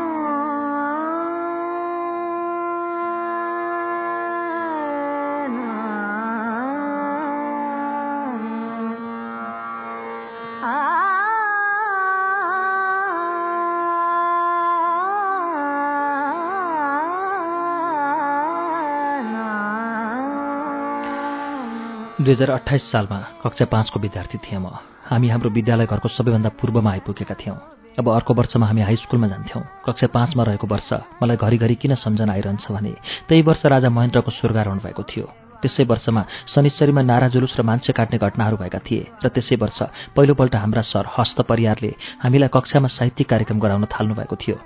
दुई 22.19 22.33
हजार 22.33 22.49
अठाइस 22.51 22.91
सालमा 22.91 23.17
कक्षा 23.43 23.65
पाँचको 23.71 23.99
विद्यार्थी 23.99 24.37
थिएँ 24.43 24.59
म। 24.59 24.67
हामी 25.07 25.27
हाम्रो 25.29 25.49
विद्यालय 25.49 25.85
घरको 25.87 26.09
सबैभन्दा 26.09 26.49
पूर्वमा 26.59 26.91
आइपुगेका 26.91 27.35
थियौँ। 27.39 27.55
अब 27.95 28.09
अर्को 28.11 28.33
वर्षमा 28.35 28.65
हामी 28.67 28.81
हाई 28.83 28.95
स्कुलमा 29.07 29.27
जान्थ्यौँ। 29.27 29.63
कक्षा 29.87 30.07
पाँचमा 30.11 30.43
रहेको 30.43 30.67
वर्ष 30.67 30.89
मलाई 31.23 31.37
घरिघरि 31.39 31.75
किन 31.79 31.95
सम्झना 31.95 32.33
आइरहन्छ 32.33 32.71
भने 32.71 32.91
त्यही 33.23 33.41
वर्ष 33.41 33.65
राजा 33.65 33.89
महेन्द्रको 33.89 34.31
स्वर्गारोहण 34.35 34.79
भएको 34.83 35.03
थियो। 35.07 35.25
त्यसै 35.63 35.83
वर्षमा 35.87 36.25
शनिश्चरीमा 36.51 37.01
नारा 37.07 37.27
जुलुस 37.31 37.55
र 37.55 37.63
मान्छे 37.63 37.95
काट्ने 37.95 38.19
घटनाहरू 38.19 38.57
भएका 38.59 38.79
थिए 38.83 39.07
र 39.23 39.27
त्यसै 39.31 39.55
वर्ष 39.55 39.79
पहिलोपल्ट 40.11 40.55
हाम्रा 40.59 40.83
सर 40.91 41.07
हस्त 41.15 41.47
परियारले 41.47 41.95
हामीलाई 42.19 42.51
कक्षामा 42.51 42.87
साहित्यिक 42.99 43.29
कार्यक्रम 43.31 43.59
गराउन 43.63 43.87
थाल्नु 43.87 44.13
भएको 44.19 44.35
थियो। 44.35 44.57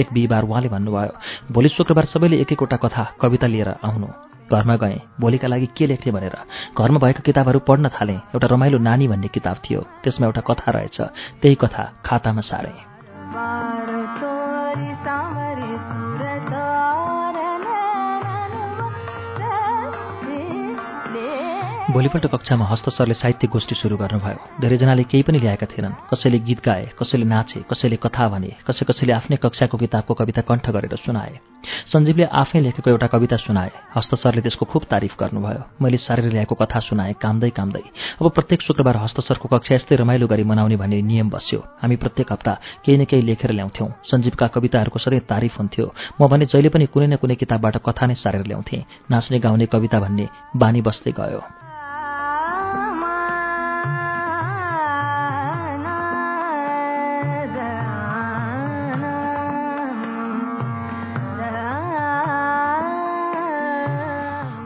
एक 0.00 0.08
बिहिबार 0.08 0.42
उहाँले 0.48 0.68
भन्नुभयो 0.72 1.52
भोलि 1.52 1.68
शुक्रबार 1.76 2.04
सबैले 2.08 2.40
एक 2.40 2.52
एकवटा 2.52 2.76
कथा 2.80 3.04
कविता 3.20 3.46
लिएर 3.52 3.76
आउनु। 3.84 4.31
घरमा 4.52 4.76
गएँ। 4.76 5.00
भोलिका 5.20 5.48
लागि 5.48 5.68
के 5.76 5.86
लेख्ने 5.86 6.12
भनेर। 6.12 6.36
घरमा 6.78 6.98
भएका 6.98 7.20
किताबहरू 7.20 7.58
पढ्न 7.58 7.88
थालेँ। 7.88 8.16
एउटा 8.16 8.46
रमाइलो 8.46 8.78
नानी 8.78 9.08
भन्ने 9.08 9.28
किताब 9.28 9.56
थियो। 9.56 9.80
त्यसमा 10.04 10.26
एउटा 10.26 10.40
कथा 10.40 10.70
रहेछ। 10.70 11.00
त्यही 11.42 11.54
कथा 11.54 11.92
खातामा 12.06 12.40
सारेँ। 12.40 12.91
भोलिपल्ट 21.92 22.26
कक्षामा 22.26 22.64
हस्त 22.66 22.88
सरले 22.88 23.14
साहित्य 23.14 23.48
गोष्ठी 23.52 23.74
सुरु 23.74 23.96
गर्नुभयो। 23.96 24.60
धेरैजनाले 24.60 25.02
केही 25.04 25.22
पनि 25.22 25.38
ल्याएका 25.38 25.66
थिएनन्। 25.66 25.94
कसैले 26.08 26.38
गीत 26.40 26.60
गाए 26.64 26.84
कसैले 26.98 27.24
नाचे 27.24 27.60
कसैले 27.68 27.96
कथा 28.00 28.28
भने 28.32 28.50
कसै 28.64 28.84
कसैले 28.88 29.12
आफ्नै 29.12 29.36
कक्षाको 29.36 29.76
किताबको 29.76 30.14
कविता 30.14 30.40
कण्ठ 30.48 30.70
गरेर 30.72 30.96
सुनाए। 31.04 31.36
सञ्जीवले 31.92 32.24
आफै 32.32 32.60
लेखेको 32.64 32.90
एउटा 32.90 33.06
कविता 33.12 33.36
सुनाए। 33.36 33.70
हस्त 33.96 34.14
सरले 34.24 34.40
त्यसको 34.40 34.64
खुब 34.72 34.82
तारिफ 34.88 35.16
गर्नुभयो। 35.20 35.62
मैले 35.84 35.96
सारेर 36.00 36.32
ल्याएको 36.32 36.54
कथा 36.56 36.80
सुनाएँ 36.80 37.14
कामदै 37.20 37.50
कामदै। 37.52 37.84
अब 38.20 38.30
प्रत्येक 38.30 38.62
शुक्रबार 38.62 38.96
हस्त 39.04 39.20
सरको 39.28 39.52
कक्षा 39.52 39.74
यस्तै 39.74 39.96
रमाइलो 40.00 40.26
गरी 40.32 40.44
मनाउने 40.48 40.76
भन्ने 40.80 41.02
नियम 41.04 41.28
बस्यो। 41.28 41.60
हामी 41.82 41.96
प्रत्येक 42.00 42.32
हप्ता 42.32 42.52
केही 42.84 42.96
न 42.98 43.04
केही 43.04 43.22
लेखेर 43.22 43.52
ल्याउँथ्यौँ। 43.52 43.88
सञ्जीवका 44.08 44.46
कविताहरूको 44.48 44.98
सधैँ 44.98 45.20
तारिफ 45.28 45.60
हुन्थ्यो। 45.60 45.86
म 46.16 46.28
भने 46.32 46.48
जहिले 46.48 46.72
पनि 46.72 46.86
कुनै 46.88 47.06
न 47.12 47.14
कुनै 47.20 47.36
किताबबाट 47.36 47.84
कथा 47.84 48.06
नै 48.08 48.16
सारेर 48.16 48.48
ल्याउँथेँ। 48.48 48.80
नाच्ने 49.12 49.38
गाउने 49.44 49.66
कविता 49.68 50.00
भन्ने 50.00 50.26
बानी 50.56 50.80
बस्दै 50.80 51.12
गयो। 51.20 51.61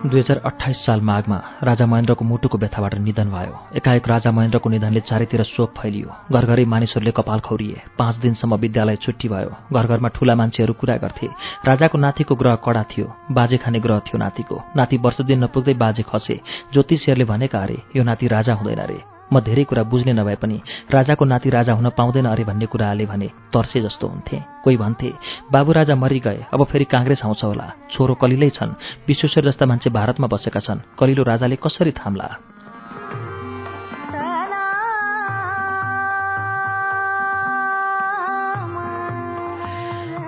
दुई 0.09 0.21
हजार 0.21 0.41
अठाइस 0.45 0.77
साल 0.87 1.01
माघमा 1.01 1.39
राजा 1.63 1.87
महेन्द्रको 1.87 2.25
मुटुको 2.25 2.59
व्यथाबाट 2.59 2.95
निधन 2.95 3.29
भयो। 3.31 3.55
एकाएक 3.77 4.09
राजा 4.09 4.31
महेन्द्रको 4.31 4.71
निधनले 4.71 5.01
चारैतिर 5.01 5.43
शोक 5.43 5.75
फैलियो। 5.79 6.11
घरघरै 6.33 6.65
मानिसहरूले 6.65 7.11
कपाल 7.11 7.41
खौरिए। 7.41 7.81
पाँच 7.99 8.17
दिनसम्म 8.17 8.55
विद्यालय 8.55 8.97
छुट्टी 8.97 9.29
भयो। 9.29 9.51
घर 9.73 9.87
घरमा 9.87 10.09
ठूला 10.09 10.35
मान्छेहरू 10.35 10.73
कुरा 10.73 10.97
गर्थे। 10.97 11.27
राजाको 11.67 11.99
नातिको 11.99 12.35
ग्रह 12.35 12.55
कडा 12.55 12.83
थियो। 12.83 13.07
बाजे 13.31 13.57
खाने 13.57 13.81
ग्रह 13.81 13.99
थियो 13.99 14.19
नातिको। 14.19 14.63
नाति 14.77 14.97
वर्ष 14.97 15.21
दिन 15.21 15.45
नपुग्दै 15.45 15.75
बाजे 15.75 16.03
खसे। 16.03 16.41
ज्योतिषीहरूले 16.73 17.25
भनेका 17.25 17.59
अरे 17.59 17.83
यो 17.97 18.03
नाति 18.03 18.27
राजा 18.29 18.55
हुँदैन 18.55 18.79
अरे 18.79 19.16
म 19.33 19.41
धेरै 19.41 19.65
कुरा 19.65 19.83
बुझ्ने 19.83 20.13
नभए 20.13 20.35
पनि 20.35 20.61
राजाको 20.91 21.25
नाति 21.25 21.51
राजा 21.51 21.73
हुन 21.73 21.89
पाउँदैन 21.91 22.27
अरे 22.27 22.45
भन्ने 22.45 22.67
कुराले 22.67 23.07
भने 23.07 23.29
तर्से 23.53 23.81
जस्तो 23.81 24.07
हुन्थे। 24.07 24.43
कोही 24.65 24.77
भन्थे 24.77 25.13
बाबु 25.53 25.73
राजा 25.73 25.95
मरि 25.95 26.21
गए 26.21 26.47
अब 26.55 26.65
फेरि 26.65 26.85
काङ्ग्रेस 26.85 27.21
आउँछ 27.25 27.45
होला। 27.45 27.67
छोरो 27.91 28.15
कलिलै 28.15 28.51
छन्। 28.51 28.77
विश्वेश्वर 29.09 29.51
जस्ता 29.51 29.67
मान्छे 29.67 29.91
भारतमा 29.91 30.27
बसेका 30.27 30.61
छन्। 30.61 30.85
कलिलो 30.99 31.23
राजाले 31.23 31.57
कसरी 31.57 31.93
थाम्ला? 31.93 32.56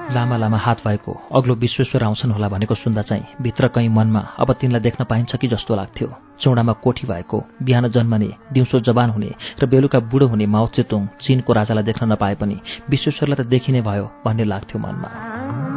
लामा 0.08 0.36
लामा 0.36 0.58
हात 0.58 0.78
भएको 0.86 1.12
अग्लो 1.36 1.54
विश्वेश्वर 1.54 2.04
आउँछन् 2.04 2.32
होला 2.32 2.48
भनेको 2.48 2.74
सुन्दा 2.74 3.02
चाहिँ 3.02 3.24
भित्र 3.42 3.68
कहीँ 3.68 3.88
मनमा 3.88 4.20
अब 4.40 4.52
तिनलाई 4.52 4.80
देख्न 4.80 5.04
पाइन्छ 5.04 5.36
कि 5.36 5.48
जस्तो 5.48 5.76
लाग्थ्यो। 5.76 6.08
चौडामा 6.40 6.72
कोठी 6.72 7.06
भएको 7.06 7.44
बिहान 7.62 7.88
जन्मने 7.88 8.30
दिउँसो 8.52 8.80
जवान 8.80 9.10
हुने 9.10 9.30
र 9.60 9.66
बेलुका 9.66 9.98
बुढो 10.00 10.26
हुने 10.26 10.46
माओ 10.46 10.66
चेतुङ 10.76 11.06
चिनको 11.20 11.52
राजालाई 11.52 11.84
देख्न 11.84 12.12
नपाए 12.12 12.34
पनि 12.40 12.60
विश्वेश्वरलाई 12.90 13.44
त 13.44 13.48
देखिने 13.48 13.80
भयो 13.82 14.10
भन्ने 14.24 14.44
लाग्थ्यो 14.44 14.80
मनमा। 14.80 15.67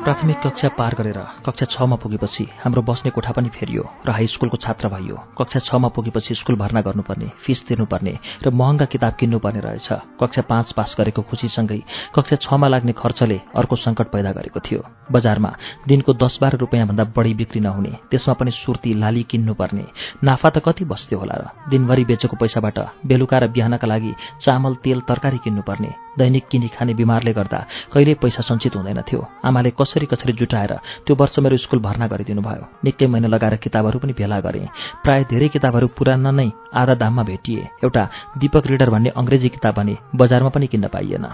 प्राथमिक 0.00 0.36
कक्षा 0.40 0.68
पार 0.78 0.94
गरेर 0.98 1.18
कक्षा 1.46 1.66
छमा 1.72 1.96
पुगेपछि 2.00 2.44
हाम्रो 2.62 2.82
बस्ने 2.82 3.10
कोठा 3.12 3.32
पनि 3.36 3.48
फेरियो 3.52 3.82
र 4.06 4.10
हाई 4.10 4.26
स्कुलको 4.32 4.56
छात्र 4.56 4.88
भइयो। 4.88 5.16
कक्षा 5.38 5.60
छमा 5.60 5.88
पुगेपछि 5.92 6.34
स्कुल 6.40 6.56
भर्ना 6.56 6.80
गर्नुपर्ने 6.80 7.28
फिस 7.44 7.66
तिर्नुपर्ने 7.68 8.14
र 8.40 8.50
महँगा 8.50 8.84
किताब 8.88 9.12
किन्नुपर्ने 9.20 9.60
रहेछ। 9.60 9.88
कक्षा 10.16 10.42
पाँच 10.48 10.72
पास 10.72 10.96
गरेको 10.98 11.22
खुसीसँगै 11.28 11.80
कक्षा 12.16 12.36
छमा 12.40 12.68
लाग्ने 12.72 12.92
खर्चले 12.96 13.40
अर्को 13.52 13.76
सङ्कट 13.76 14.08
पैदा 14.08 14.32
गरेको 14.32 14.60
थियो। 14.64 14.80
बजारमा 15.12 15.52
दिनको 15.84 16.12
दस 16.16 16.38
बाह्र 16.40 16.56
रुपियाँभन्दा 16.64 17.04
बढी 17.12 17.34
बिक्री 17.36 17.60
नहुने 17.60 17.92
त्यसमा 18.10 18.34
पनि 18.40 18.50
सुर्ती 18.56 18.94
लाली 18.96 19.22
किन्नुपर्ने। 19.28 19.84
नाफा 20.24 20.48
त 20.48 20.64
कति 20.64 20.84
बस्थ्यो 20.88 21.18
होला 21.20 21.36
र 21.36 21.44
दिनभरि 21.68 22.04
बेचेको 22.08 22.40
पैसाबाट 22.40 22.78
बेलुका 23.04 23.38
र 23.38 23.52
बिहानका 23.52 23.86
लागि 23.86 24.12
चामल 24.40 24.80
तेल 24.80 25.00
तरकारी 25.04 25.38
किन्नुपर्ने। 25.44 25.92
दैनिक 26.18 26.48
किनी 26.50 26.68
खाने 26.68 26.94
बिमारले 26.94 27.32
गर्दा 27.32 27.58
कहिल्यै 27.92 28.16
पैसा 28.22 28.42
सञ्चित 28.42 28.76
हुँदैनथ्यो 28.76 29.20
आमाले 29.44 29.70
कसरी 29.90 30.06
कसरी 30.06 30.32
जुटाएर 30.32 30.72
त्यो 31.06 31.16
वर्ष 31.16 31.38
मेरो 31.38 31.56
स्कुल 31.56 31.78
भर्ना 31.82 32.06
गरिदिनु 32.06 32.42
भयो 32.42 32.64
निकै 32.84 33.06
महिना 33.06 33.28
लगाएर 33.28 33.56
किताबहरू 33.58 33.98
पनि 33.98 34.12
भेला 34.14 34.38
गरेँ। 34.40 34.70
प्राय 35.02 35.24
धेरै 35.26 35.48
किताबहरू 35.48 35.86
पुराना 35.98 36.30
नै 36.30 36.50
आधा 36.70 36.94
दाममा 36.94 37.22
भेटिए। 37.22 37.62
एउटा 37.82 38.02
दीपक 38.38 38.66
रिडर 38.66 38.90
भन्ने 38.90 39.10
अङ्ग्रेजी 39.10 39.48
किताब 39.48 39.74
भने 39.74 39.96
बजारमा 40.14 40.50
पनि 40.54 40.66
किन्न 40.66 40.86
पाइएन। 40.94 41.26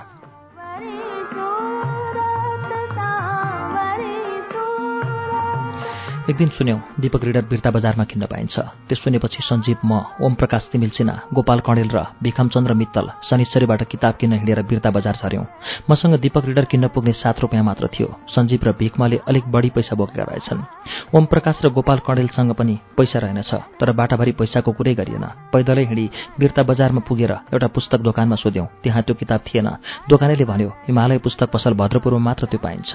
एक 6.27 6.37
दिन 6.37 6.49
सुन्यौँ 6.49 6.79
दीपक 7.01 7.25
रिडर 7.25 7.45
बिर्ता 7.47 7.71
बजारमा 7.71 8.05
किन्न 8.05 8.27
पाइन्छ। 8.27 8.59
त्यो 8.91 8.97
सुनेपछि 8.99 9.43
सञ्जीव 9.47 9.79
म 9.87 10.03
ओम 10.27 10.35
प्रकाश 10.35 10.69
तिमिल 10.73 10.91
सिन्हा 10.91 11.31
गोपाल 11.31 11.61
कणेल 11.63 11.91
र 11.95 12.03
भिखमचन्द्र 12.19 12.75
मित्तल 12.75 13.07
शनिश्चरीबाट 13.31 13.83
किताब 13.87 14.15
किन्न 14.19 14.35
हिँडेर 14.35 14.63
बिर्ता 14.67 14.91
बजार 14.91 15.23
झऱ्यौँ। 15.23 15.45
मसँग 15.87 16.19
दीपक 16.19 16.45
रिडर 16.45 16.65
किन्न 16.67 16.89
पुग्ने 16.91 17.13
सात 17.15 17.41
रुपियाँ 17.41 17.63
मात्र 17.63 17.87
थियो। 17.95 18.09
सञ्जीव 18.35 18.61
र 18.67 18.73
भिखमाले 18.75 19.21
अलिक 19.23 19.45
बढी 19.55 19.71
पैसा 19.71 19.95
बोकेका 19.95 20.25
रहेछन्। 20.27 20.67
ओम 21.15 21.25
प्रकाश 21.31 21.63
र 21.63 21.71
गोपाल 21.71 21.99
कणेलसँग 22.03 22.53
पनि 22.59 22.75
पैसा 22.99 23.19
रहेनछ 23.23 23.79
तर 23.79 23.93
बाटाभरि 23.95 24.33
पैसाको 24.35 24.73
कुरै 24.75 24.95
गरिएन। 24.99 25.27
पैदलै 25.55 25.85
हिँडी 25.87 26.11
बिर्ता 26.41 26.63
बजारमा 26.67 27.07
पुगेर 27.07 27.33
एउटा 27.55 27.69
पुस्तक 27.71 28.03
दोकानमा 28.03 28.37
सोध्यौँ 28.43 28.67
त्यहाँ 28.83 29.03
त्यो 29.07 29.15
किताब 29.15 29.41
थिएन। 29.47 29.69
दोकानेले 30.11 30.45
भन्यो 30.45 30.71
हिमालय 30.91 31.19
पुस्तक 31.23 31.55
पसल 31.55 31.79
भद्रपुरमा 31.79 32.25
मात्र 32.27 32.51
त्यो 32.51 32.59
पाइन्छ। 32.59 32.91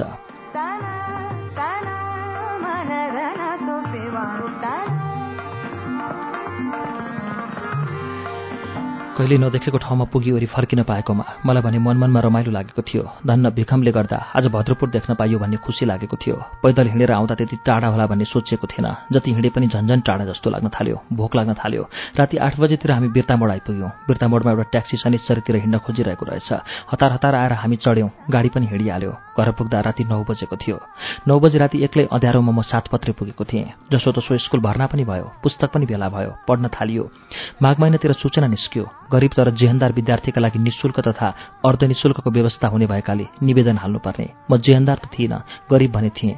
कहिले 9.21 9.37
नदेखेको 9.37 9.77
ठाउँमा 9.77 10.05
पुगिवरी 10.09 10.45
फर्किन 10.49 10.81
पाएकोमा 10.89 11.45
मलाई 11.45 11.61
भने 11.61 11.77
मनमनमा 11.77 12.19
रमाइलो 12.25 12.51
लागेको 12.51 12.81
थियो। 12.81 13.03
धन्न 13.21 13.49
भिखमले 13.53 13.91
गर्दा 13.93 14.17
आज 14.33 14.45
भद्रपुर 14.49 14.89
देख्न 14.89 15.13
पाइयो 15.13 15.37
भन्ने 15.37 15.57
खुसी 15.61 15.85
लागेको 15.85 16.17
थियो। 16.17 16.35
पैदल 16.57 16.87
हिँडेर 16.89 17.11
आउँदा 17.13 17.35
त्यति 17.37 17.55
टाढा 17.61 17.87
होला 17.93 18.05
भन्ने 18.09 18.25
सोचेको 18.25 18.65
थिएन। 18.65 18.87
जति 19.13 19.29
हिँडे 19.29 19.49
पनि 19.53 19.67
झन्झन 19.69 19.99
टाढा 20.01 20.25
जस्तो 20.25 20.49
लाग्न 20.49 20.69
थाल्यो 20.73 20.97
भोक 21.13 21.35
लाग्न 21.37 21.53
थाल्यो। 21.53 21.83
राति 22.17 22.37
आठ 22.41 22.59
बजेतिर 22.59 22.91
हामी 22.91 23.07
बिर्तामोड 23.13 23.49
आइपुग्यौँ। 23.51 23.89
बिर्तामोडमा 24.09 24.51
एउटा 24.51 24.63
ट्याक्सी 24.73 24.97
शनिश्चरीतिर 24.97 25.55
हिँड्न 25.55 25.77
खोजिरहेको 25.85 26.25
रहेछ। 26.25 26.49
हतार 26.89 27.11
हतार 27.13 27.35
आएर 27.35 27.53
हामी 27.61 27.75
चढ्यौँ। 27.77 28.09
गाडी 28.25 28.49
पनि 28.49 28.65
हिँडिहाल्यो। 28.73 29.13
घर 29.37 29.51
पुग्दा 29.53 29.79
राति 29.81 30.03
नौ 30.03 30.23
बजेको 30.29 30.55
थियो। 30.57 30.77
नौ 31.27 31.39
बजे 31.39 31.57
राति 31.61 31.77
एक्लै 31.85 32.07
अँध्यारोमा 32.09 32.51
म 32.51 32.61
सातपत्रे 32.65 33.13
पुगेको 33.13 33.43
थिएँ। 33.45 33.69
जसो 33.93 34.09
स्कुल 34.17 34.59
भर्ना 34.59 34.85
पनि 34.89 35.03
भयो 35.05 35.31
पुस्तक 35.43 35.69
पनि 35.73 35.85
भेला 35.85 36.09
भयो 36.09 36.35
पढ्न 36.47 36.67
थालियो। 36.73 37.09
माघ 37.61 37.75
महिनातिर 37.79 38.13
सूचना 38.17 38.47
निस्क्यो। 38.47 38.85
गरिब 39.13 39.31
तर 39.37 39.49
जेहनदार 39.51 39.91
विद्यार्थीका 39.91 40.41
लागि 40.41 40.59
निशुल्क 40.59 40.99
तथा 40.99 41.33
अर्धनिशुल्कको 41.65 42.31
व्यवस्था 42.31 42.67
हुने 42.67 42.85
भएकाले 42.87 43.25
निवेदन 43.43 43.77
हाल्नुपर्ने। 43.77 44.27
म 44.51 44.57
जेहनदार 44.57 44.97
त 44.97 45.05
थिइनँ 45.13 45.43
गरिब 45.71 45.91
भने 45.91 46.09
थिएँ। 46.11 46.37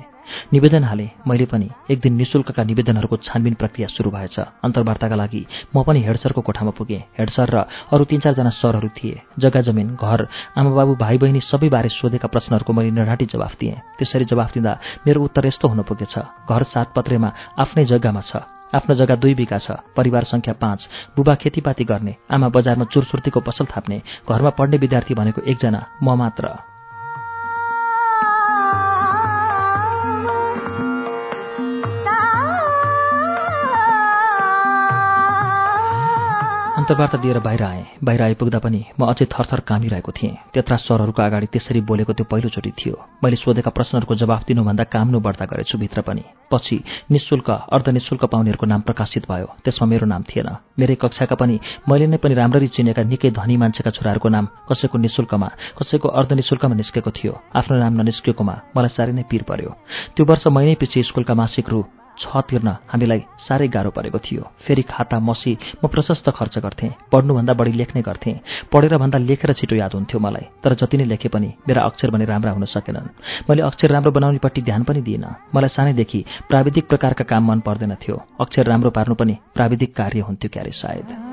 निवेदन 0.54 0.84
हाले 0.84 1.10
मैले 1.28 1.46
पनि 1.46 1.68
एक 1.92 2.00
दिन 2.00 2.14
निशुल्कका 2.16 2.64
निवेदनहरूको 2.64 3.18
छानबिन 3.18 3.54
प्रक्रिया 3.54 3.88
सुरु 3.92 4.10
भएछ। 4.12 4.40
अन्तर्वार्ताका 4.64 5.16
लागि 5.16 5.46
म 5.76 5.84
पनि 5.84 6.00
हेडसरको 6.00 6.42
कोठामा 6.42 6.72
पुगेँ। 6.72 7.04
हेडसर 7.20 7.50
र 7.52 7.58
अरू 7.92 8.04
तिन 8.08 8.20
चारजना 8.24 8.50
सरहरू 8.56 8.90
थिए। 8.96 9.22
जग्गा 9.36 9.62
जमिन 9.68 10.00
घर 10.00 10.28
आमाबाबु 10.58 10.96
भाइ 10.96 11.18
बहिनी 11.20 11.40
सबैबारे 11.44 11.90
सोधेका 11.92 12.28
प्रश्नहरूको 12.32 12.72
मैले 12.74 12.92
नढाँटी 12.96 13.26
जवाफ 13.36 13.54
दिएँ। 13.60 13.76
त्यसरी 14.00 14.26
जवाफ 14.32 14.54
दिँदा 14.54 14.80
मेरो 15.04 15.24
उत्तर 15.24 15.46
यस्तो 15.46 15.68
हुनु 15.68 15.84
पुगेछ। 15.84 16.16
घर 16.48 16.64
सातपत्रेमा 16.72 17.30
आफ्नै 17.60 17.86
जग्गामा 17.86 18.22
छ। 18.24 18.63
आफ्नो 18.74 18.96
जग्गा 18.96 19.16
दुई 19.16 19.34
बिघा 19.34 19.58
छ 19.58 19.78
परिवार 19.98 20.24
सङ्ख्या 20.24 20.54
पाँच 20.54 20.90
बुबा 21.16 21.36
खेतीपाती 21.36 21.84
गर्ने 21.84 22.16
आमा 22.32 22.48
बजारमा 22.50 22.86
चुरसुर्तीको 22.94 23.40
पसल 23.40 23.66
थाप्ने 23.72 24.02
घरमा 24.30 24.50
पढ्ने 24.50 24.78
विद्यार्थी 24.78 25.14
भनेको 25.14 25.42
एकजना 25.42 25.82
म 26.04 26.18
मात्र। 26.18 26.73
अन्तर्वार्ता 36.84 37.18
दिएर 37.18 37.40
बाहिर 37.40 37.64
आएँ। 37.64 37.86
बाहिर 38.04 38.22
आइपुग्दा 38.22 38.60
पनि 38.60 38.84
म 39.00 39.08
अझै 39.08 39.26
थरथर 39.32 39.60
कामिरहेको 39.64 40.12
थिएँ। 40.12 40.52
त्यत्रा 40.52 40.78
सरहरूको 40.84 41.22
अगाडि 41.24 41.48
त्यसरी 41.48 41.80
बोलेको 41.80 42.12
त्यो 42.12 42.28
पहिलोचोटि 42.28 42.72
थियो। 42.76 42.96
मैले 43.24 43.36
सोधेका 43.40 43.72
प्रश्नहरूको 43.72 44.16
जवाफ 44.20 44.44
दिनुभन्दा 44.44 44.84
काम्नु 44.92 45.20
बढ्ता 45.24 45.46
गरेछु 45.48 45.78
भित्र 45.80 46.02
पनि। 46.04 46.24
पछि 46.52 46.84
निशुल्क 47.08 47.50
अर्धनिशुल्क 47.72 48.24
पाउनेहरूको 48.28 48.66
नाम 48.68 48.82
प्रकाशित 48.84 49.32
भयो। 49.32 49.48
त्यसमा 49.64 49.88
मेरो 49.88 50.06
नाम 50.12 50.24
थिएन। 50.28 50.50
मेरै 50.76 50.96
कक्षाका 51.00 51.36
पनि 51.40 51.56
मैले 51.88 52.08
नै 52.12 52.18
पनि 52.20 52.34
राम्ररी 52.36 52.68
चिनेका 52.76 53.08
निकै 53.08 53.32
धनी 53.32 53.56
मान्छेका 53.64 53.92
छोराहरूको 53.96 54.28
नाम 54.28 54.46
कसैको 54.68 54.98
निशुल्कमा 55.00 55.50
कसैको 55.80 56.08
अर्धनिशुल्कमा 56.20 56.76
निस्केको 56.76 57.12
थियो। 57.16 57.34
आफ्नो 57.56 57.80
नाम 57.80 57.94
ननिस्केकोमा 57.96 58.56
मलाई 58.76 58.92
साह्रै 58.92 59.14
नै 59.16 59.24
पिर 59.32 59.48
पर्यो। 59.48 59.72
त्यो 60.20 60.24
वर्ष 60.28 60.52
महिनै 60.52 60.76
पछि 60.76 61.00
स्कुलका 61.08 61.34
मासिक 61.34 61.70
रु 61.72 62.03
छ 62.20 62.42
तिर्न 62.50 62.70
हामीलाई 62.88 63.22
साह्रै 63.46 63.68
गाह्रो 63.68 63.92
परेको 63.92 64.20
थियो। 64.20 64.44
फेरि 64.66 64.82
खाता 64.84 65.20
मसी 65.20 65.58
म 65.84 65.88
प्रशस्त 65.88 66.30
खर्च 66.30 66.58
गर्थेँ 66.60 66.92
पढ्नुभन्दा 67.12 67.54
बढी 67.54 67.72
लेख्ने 67.72 68.02
गर्थेँ। 68.02 68.40
पढेर 68.72 68.98
भन्दा 68.98 69.18
लेखेर 69.20 69.54
छिटो 69.54 69.76
याद 69.76 69.94
हुन्थ्यो 69.94 70.20
मलाई 70.20 70.46
तर 70.64 70.74
जति 70.76 70.98
नै 70.98 71.06
लेखे 71.06 71.30
पनि 71.30 71.50
मेरा 71.68 71.82
अक्षर 71.84 72.12
भने 72.12 72.26
राम्रा 72.26 72.52
हुन 72.52 72.66
सकेनन्। 72.66 73.12
मैले 73.50 73.62
अक्षर 73.62 73.92
राम्रो 73.92 74.12
बनाउनेपट्टि 74.12 74.62
ध्यान 74.62 74.84
पनि 74.84 75.02
दिइनँ। 75.02 75.36
मलाई 75.56 75.70
सानैदेखि 75.70 76.26
प्राविधिक 76.50 76.88
प्रकारका 76.88 77.24
काम 77.26 77.52
मन 77.52 77.60
पर्दैन 77.60 77.96
थियो। 77.98 78.22
अक्षर 78.42 78.66
राम्रो 78.66 78.92
पार्नु 78.92 79.16
पनि 79.16 79.38
प्राविधिक 79.56 79.96
कार्य 79.96 80.20
हुन्थ्यो 80.20 80.50
क्यारे 80.54 80.72
सायद। 80.72 81.33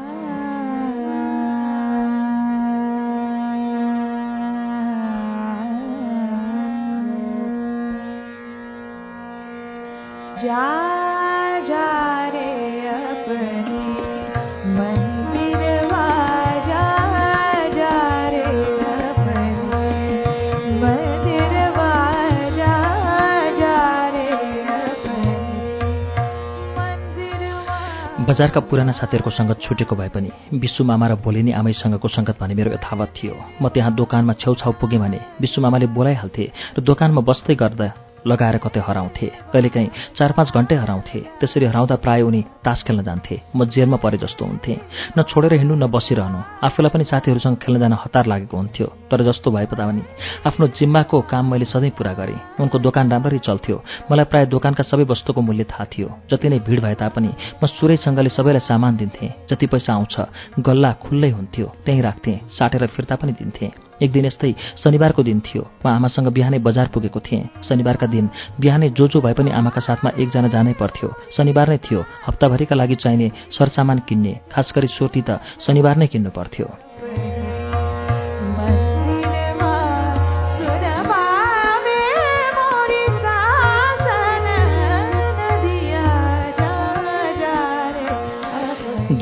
बजारका 28.30 28.60
पुराना 28.60 28.92
साथीहरूको 28.92 29.30
सङ्गत 29.30 29.58
छुटेको 29.60 29.96
भए 29.96 30.08
पनि 30.08 30.30
विश्व 30.56 30.84
मामा 30.84 31.06
र 31.06 31.14
भोलिनी 31.20 31.52
आमैसँगको 31.52 32.08
सङ्गत 32.08 32.40
भने 32.40 32.54
मेरो 32.54 32.72
यथावत 32.72 33.12
थियो। 33.12 33.34
म 33.60 33.68
त्यहाँ 33.68 33.92
दोकानमा 33.92 34.32
छेउछाउ 34.40 34.72
पुगेँ 34.80 35.00
भने 35.04 35.20
विश्व 35.40 35.60
मामाले 35.60 35.86
बोलाइहाल्थे 35.92 36.44
र 36.78 36.80
दोकानमा 36.80 37.20
बस्दै 37.20 37.54
गर्दा 37.54 38.09
लगाएर 38.26 38.56
कतै 38.58 38.80
हराउँथे। 38.80 39.26
कहिलेकाहीँ 39.52 39.90
चार 40.16 40.32
पाँच 40.32 40.48
घन्टै 40.54 40.76
हराउँथे। 40.76 41.20
त्यसरी 41.40 41.66
हराउँदा 41.66 41.96
प्राय 41.96 42.22
उनी 42.22 42.40
तास 42.64 42.82
खेल्न 42.86 43.02
जान्थे। 43.02 43.40
म 43.56 43.64
जेलमा 43.64 43.96
परे 43.96 44.18
जस्तो 44.18 44.44
हुन्थे। 44.44 44.74
न 45.18 45.22
छोडेर 45.22 45.52
हिँड्नु 45.54 45.76
न 45.76 45.86
बसिरहनु। 45.90 46.40
आफूलाई 46.64 46.90
पनि 46.90 47.04
साथीहरूसँग 47.04 47.56
खेल्न 47.56 47.78
जान 47.80 47.92
हतार 47.92 48.26
लागेको 48.26 48.56
हुन्थ्यो। 48.56 48.86
तर 49.10 49.22
जस्तो 49.22 49.50
भए 49.50 49.66
पनि 49.66 50.02
आफ्नो 50.46 50.66
जिम्माको 50.78 51.20
काम 51.30 51.50
मैले 51.50 51.64
सधैँ 51.64 51.90
पुरा 51.98 52.12
गरेँ। 52.12 52.40
उनको 52.60 52.78
दोकान 52.78 53.10
राम्ररी 53.10 53.38
चल्थ्यो। 53.38 53.76
मलाई 54.10 54.24
प्राय 54.24 54.46
दोकानका 54.46 54.82
सबै 54.82 55.04
वस्तुको 55.04 55.40
मूल्य 55.40 55.64
थाहा 55.64 55.84
थियो। 55.84 56.08
जति 56.30 56.48
नै 56.48 56.58
भिड 56.60 56.80
भए 56.80 56.94
तापनि 56.94 57.30
म 57.62 57.66
सुरैसँगले 57.66 58.30
सबैलाई 58.30 58.66
सामान 58.66 58.96
दिन्थेँ। 58.96 59.34
जति 59.50 59.66
पैसा 59.66 59.92
आउँछ 59.94 60.16
गल्ला 60.60 60.92
खुल्लै 61.02 61.30
हुन्थ्यो। 61.30 61.66
त्यहीँ 61.84 62.02
राख्थेँ 62.02 62.40
साटेर 62.58 62.86
फिर्ता 62.86 63.16
पनि 63.16 63.32
दिन्थेँ। 63.32 63.89
एक 64.02 64.10
दिन 64.12 64.24
यस्तै 64.26 64.52
शनिबारको 64.82 65.22
दिन 65.22 65.40
थियो। 65.40 65.62
म 65.84 65.88
आमासँग 65.88 66.28
बिहानै 66.28 66.58
बजार 66.58 66.86
पुगेको 66.94 67.20
थिएँ। 67.20 67.48
शनिबारका 67.68 68.06
दिन 68.06 68.28
बिहानै 68.60 68.88
जो 68.98 69.08
जो 69.08 69.20
भए 69.20 69.32
पनि 69.32 69.50
आमाका 69.50 69.80
साथमा 69.80 70.10
एकजना 70.18 70.48
जानै 70.48 70.72
पर्थ्यो। 70.80 71.08
शनिबार 71.36 71.68
नै 71.68 71.78
थियो। 71.78 72.00
हप्ताभरिका 72.26 72.74
लागि 72.76 72.94
चाहिने 73.02 73.30
सरसामान 73.58 73.98
किन्ने 74.08 74.32
खास 74.52 74.72
गरी 74.76 74.88
सोती 74.88 75.22
त 75.22 75.40
शनिबार 75.66 75.96
नै 75.96 76.06
किन्नु 76.06 76.30
पर्थ्यो। 76.30 77.39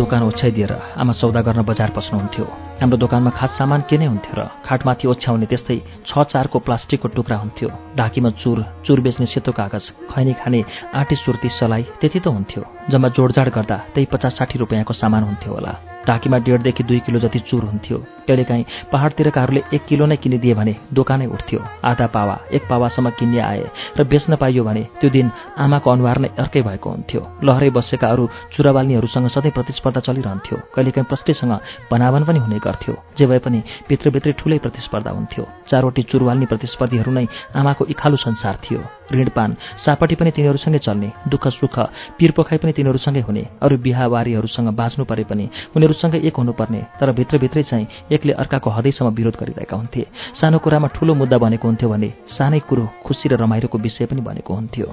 दोकान 0.09 0.23
ओछ्याइदिएर 0.25 0.73
आमा 0.97 1.13
सौदा 1.21 1.41
गर्न 1.45 1.61
बजार 1.69 1.91
पस्नुहुन्थ्यो। 1.93 2.45
हाम्रो 2.81 2.97
दोकानमा 2.97 3.31
खास 3.37 3.51
सामान 3.61 3.81
के 3.85 3.97
नै 4.01 4.09
हुन्थ्यो 4.09 4.35
र 4.41 4.49
खाटमाथि 4.65 5.05
ओछ्याउने 5.05 5.47
त्यस्तै 5.53 5.77
छ 6.09 6.13
चारको 6.33 6.59
प्लास्टिकको 6.65 7.09
टुक्रा 7.13 7.37
हुन्थ्यो। 7.37 7.69
ढाकीमा 7.93 8.31
चुर 8.41 8.59
चुर 8.89 8.99
बेच्ने 9.05 9.27
सेतो 9.29 9.53
कागज 9.53 9.85
खैनी 10.09 10.33
खाने 10.41 10.61
आँटी 10.97 11.17
सुर्ती 11.21 11.49
सलाई 11.61 11.83
त्यति 12.01 12.21
त 12.25 12.27
हुन्थ्यो 12.33 12.63
जम्मा 12.89 13.09
जोडजाड 13.13 13.49
गर्दा 13.53 13.77
त्यही 13.93 14.09
पचास 14.09 14.33
साठी 14.41 14.57
रुपियाँको 14.65 14.93
सामान 14.97 15.23
हुन्थ्यो 15.29 15.53
होला। 15.53 15.73
ढाकीमा 16.09 16.39
डेढदेखि 16.47 16.83
दुई 16.85 17.01
किलो 17.07 17.19
जति 17.21 17.39
चुर 17.49 17.65
हुन्थ्यो। 17.65 17.99
कहिलेकाहीँ 18.29 18.65
पहाडतिरकाहरूले 18.93 19.63
एक 19.75 19.85
किलो 19.89 20.07
नै 20.07 20.17
किनिदिए 20.17 20.55
भने 20.55 20.75
दोकानै 20.93 21.27
उठ्थ्यो। 21.27 21.61
आधा 21.85 22.07
पावा 22.15 22.37
एक 22.53 22.63
पावासम्म 22.71 23.11
किन्ने 23.19 23.41
आए 23.41 23.65
र 23.99 24.05
बेच्न 24.05 24.37
पाइयो 24.37 24.65
भने 24.65 24.83
त्यो 25.01 25.11
दिन 25.11 25.31
आमाको 25.59 25.91
अनुहार 25.91 26.19
नै 26.19 26.29
अर्कै 26.39 26.63
भएको 26.63 26.89
हुन्थ्यो। 26.91 27.21
लहरै 27.45 27.71
बसेका 27.71 28.09
अरू 28.09 28.29
चुराबाल्नीहरूसँग 28.53 29.29
सधैँ 29.29 29.53
प्रतिस्पर्धा 29.53 30.01
चलिरहन्थ्यो। 30.01 30.57
कहिलेकाहीँ 30.75 31.09
प्रष्टैसँग 31.09 31.53
भनाभन 31.91 32.25
पनि 32.25 32.39
हुने 32.39 32.59
गर्थ्यो। 32.59 32.95
जे 33.19 33.27
भए 33.27 33.39
पनि 33.39 33.63
भित्रभित्रै 33.89 34.33
ठुलै 34.33 34.59
प्रतिस्पर्धा 34.59 35.11
हुन्थ्यो। 35.11 35.45
चारवटी 35.71 36.03
चुरवाल्ने 36.11 36.47
प्रतिस्पर्धीहरू 36.47 37.13
नै 37.13 37.27
आमाको 37.55 37.85
इखालु 37.93 38.17
संसार 38.17 38.57
थियो। 38.65 38.81
ऋणपान। 39.13 39.55
सापटी 39.85 40.15
पनि 40.15 40.31
तिनीहरूसँगै 40.31 40.79
चल्ने 40.79 41.09
दुःख 41.29 41.47
सुख 41.51 41.79
पिरपोखाइ 42.19 42.59
पनि 42.59 42.73
तिनीहरूसँगै 42.73 43.21
हुने 43.21 43.43
अरू 43.63 43.77
बिहाबारीहरूसँग 43.79 44.69
बाँच्नु 44.75 45.05
परे 45.05 45.25
पनि 45.25 45.49
उनीहरूसँगै 45.77 46.19
एक 46.29 46.37
हुनुपर्ने 46.37 46.81
तर 47.01 47.13
भित्रभित्रै 47.13 47.63
चाहिँ 47.63 47.87
एकले 48.13 48.33
अर्काको 48.35 48.71
हदैसम्म 48.71 49.15
विरोध 49.15 49.37
गरिरहेका 49.41 49.77
हुन्थे। 49.77 50.07
सानो 50.41 50.59
कुरामा 50.59 50.89
ठूलो 50.95 51.15
मुद्दा 51.15 51.39
बनेको 51.39 51.69
हुन्थ्यो 51.69 51.89
भने 51.89 52.13
सानै 52.29 52.61
कुरो 52.69 52.85
खुसी 53.07 53.29
र 53.29 53.37
रमाइलोको 53.37 53.79
विषय 53.79 54.07
पनि 54.07 54.21
बनेको 54.21 54.55
हुन्थ्यो। 54.55 54.87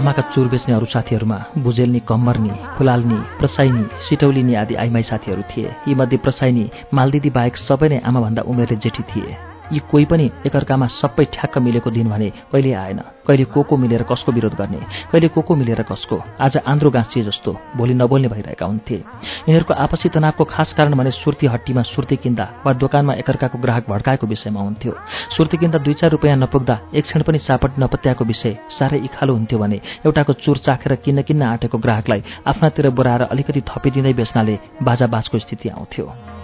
आमाका 0.00 0.22
चुर 0.32 0.48
बेच्ने 0.48 0.74
अरू 0.74 0.86
साथीहरूमा 0.86 1.38
भुजेल्नी 1.64 2.00
कम्मर्नी 2.10 2.52
खुलाल्नी 2.76 3.20
प्रसाइनी 3.38 3.84
सिटौलिनी 4.08 4.54
आदि 4.62 4.74
आइमाई 4.82 5.02
साथीहरू 5.10 5.42
थिए। 5.50 5.74
यीमध्ये 5.88 6.18
प्रसाइनी 6.24 6.64
मालदिदी 6.96 7.30
बाहेक 7.36 7.56
सबै 7.68 7.88
नै 7.92 7.98
आमाभन्दा 8.08 8.42
उमेरले 8.48 8.76
जेठी 8.84 9.02
थिए। 9.10 9.36
यी 9.72 9.78
कोही 9.90 10.04
पनि 10.04 10.30
एकअर्कामा 10.46 10.86
सबै 10.92 11.24
ठ्याक्क 11.32 11.58
मिलेको 11.58 11.90
दिन 11.90 12.08
भने 12.10 12.28
कहिले 12.52 12.72
आएन। 12.74 13.00
कहिले 13.26 13.44
को 13.44 13.62
को 13.62 13.76
मिलेर 13.76 14.02
कसको 14.02 14.32
विरोध 14.32 14.54
गर्ने? 14.54 14.78
कहिले 15.12 15.28
को 15.28 15.40
को 15.42 15.56
मिलेर 15.56 15.82
कसको? 15.82 16.16
आज 16.40 16.56
आन्द्रो 16.66 16.90
गाँसिए 16.90 17.22
जस्तो 17.24 17.52
भोलि 17.76 17.94
नबोल्ने 17.94 18.28
भइरहेका 18.28 18.66
हुन्थे। 18.66 18.94
यिनीहरूको 18.94 19.74
आपसी 19.74 20.08
तनावको 20.08 20.44
खास 20.44 20.72
कारण 20.74 20.94
भने 20.94 21.10
सुर्ती 21.12 21.46
हट्टीमा 21.46 21.82
सुर्ती 21.82 22.16
किन्दा 22.16 22.48
वा 22.66 22.72
दोकानमा 22.72 23.14
एकअर्काको 23.14 23.58
ग्राहक 23.58 23.90
भड्काएको 23.90 24.26
विषयमा 24.26 24.60
हुन्थ्यो। 24.60 24.92
सुर्ती 25.36 25.56
किन्दा 25.56 25.78
दुई 25.78 25.94
चार 25.94 26.10
रुपियाँ 26.10 26.36
नपुग्दा 26.36 26.78
एक 26.94 27.04
क्षण 27.04 27.22
पनि 27.22 27.38
सापट 27.38 27.78
नपत्याएको 27.78 28.24
विषय 28.24 28.58
साह्रै 28.78 28.98
इखालो 28.98 29.34
हुन्थ्यो 29.34 29.58
भने 29.58 29.80
एउटाको 30.06 30.32
चुर 30.42 30.58
चाखेर 30.58 30.94
किन्न 31.04 31.22
किन्न 31.22 31.42
आँटेको 31.44 31.78
ग्राहकलाई 31.78 32.24
आफ्नातिर 32.46 32.90
बोराएर 32.90 33.22
अलिकति 33.22 33.60
थपिदिँदै 33.68 34.12
बेच्नाले 34.12 34.58
बाजा 34.82 35.06
बाजको 35.06 35.38
स्थिति 35.38 35.68
आउँथ्यो। 35.68 36.39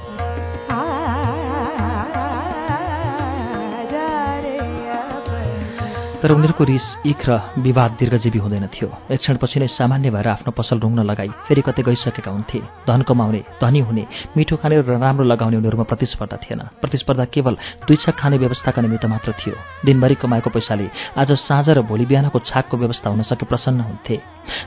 तर 6.23 6.33
उनीहरूको 6.33 6.65
रिस 6.65 6.87
इख 7.07 7.29
र 7.29 7.33
विवाद 7.61 7.91
दीर्घजीवी 8.01 8.39
हुँदैन 8.39 8.67
थियो। 8.73 8.89
एक 9.13 9.21
क्षणपछि 9.21 9.61
नै 9.61 9.67
सामान्य 9.69 10.11
भएर 10.11 10.29
आफ्नो 10.29 10.51
पसल 10.57 10.79
रुङ्न 10.81 11.05
लगाई। 11.05 11.29
फेरि 11.45 11.61
कतै 11.61 11.83
गइसकेका 11.85 12.31
हुन्थे। 12.31 12.61
धन 12.89 13.03
कमाउने 13.05 13.41
धनी 13.61 13.81
हुने 13.85 14.05
मिठो 14.37 14.57
खाने 14.57 14.81
र 14.81 14.97
राम्रो 14.97 15.25
लगाउने 15.29 15.57
उनीहरूमा 15.61 15.85
प्रतिस्पर्धा 15.85 16.37
थिएन। 16.41 16.61
प्रतिस्पर्धा 16.81 17.25
केवल 17.29 17.55
दुई 17.85 17.97
छक 18.01 18.17
खाने 18.17 18.37
व्यवस्थाका 18.39 18.81
निमित्त 18.83 19.05
मात्र 19.07 19.33
थियो। 19.37 19.55
दिनभरि 19.85 20.15
कमाएको 20.17 20.51
पैसाले 20.51 20.89
आज 21.21 21.33
साँझ 21.37 21.69
र 21.69 21.83
भोलि 21.85 22.07
बिहानको 22.09 22.39
छाकको 22.49 22.77
व्यवस्था 22.77 23.11
हुन 23.11 23.23
सके 23.23 23.45
प्रसन्न 23.47 23.81
हुन्थे। 23.81 24.17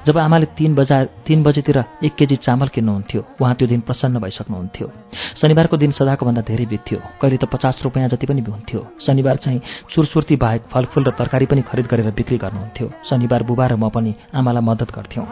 जब 0.05 0.17
आमाले 0.17 0.45
तीन 0.53 0.75
बजा 0.75 0.97
तीन 1.25 1.43
बजेतिर 1.43 1.77
एक 2.03 2.13
केजी 2.15 2.35
चामल 2.45 2.67
किन्नुहुन्थ्यो 2.67 3.21
उहाँ 3.41 3.55
त्यो 3.55 3.67
दिन 3.67 3.81
प्रसन्न 3.81 4.19
भइसक्नुहुन्थ्यो। 4.19 4.87
शनिबारको 5.41 5.77
दिन 5.77 5.91
सदाको 5.97 6.25
भन्दा 6.25 6.41
धेरै 6.45 6.65
बित्थ्यो। 6.67 6.99
कहिले 7.21 7.37
त 7.37 7.45
पचास 7.47 7.81
रुपियाँ 7.83 8.09
जति 8.09 8.25
पनि 8.27 8.41
हुन्थ्यो 8.43 8.81
शनिबार 9.01 9.37
चाहिँ 9.39 9.61
चुरसुर्ती 9.89 10.35
बाहेक 10.35 10.61
फलफुल 10.67 11.03
र 11.03 11.11
तरकारी 11.15 11.45
पनि 11.49 11.61
खरिद 11.65 11.85
गरेर 11.91 12.11
बिक्री 12.13 12.37
गर्नुहुन्थ्यो। 12.37 12.87
शनिबार 13.09 13.43
बुबा 13.43 13.65
र 13.67 13.73
म 13.75 13.89
पनि 13.89 14.11
आमालाई 14.33 14.63
मद्दत 14.63 14.89
गर्थ्यौँ। 14.95 15.25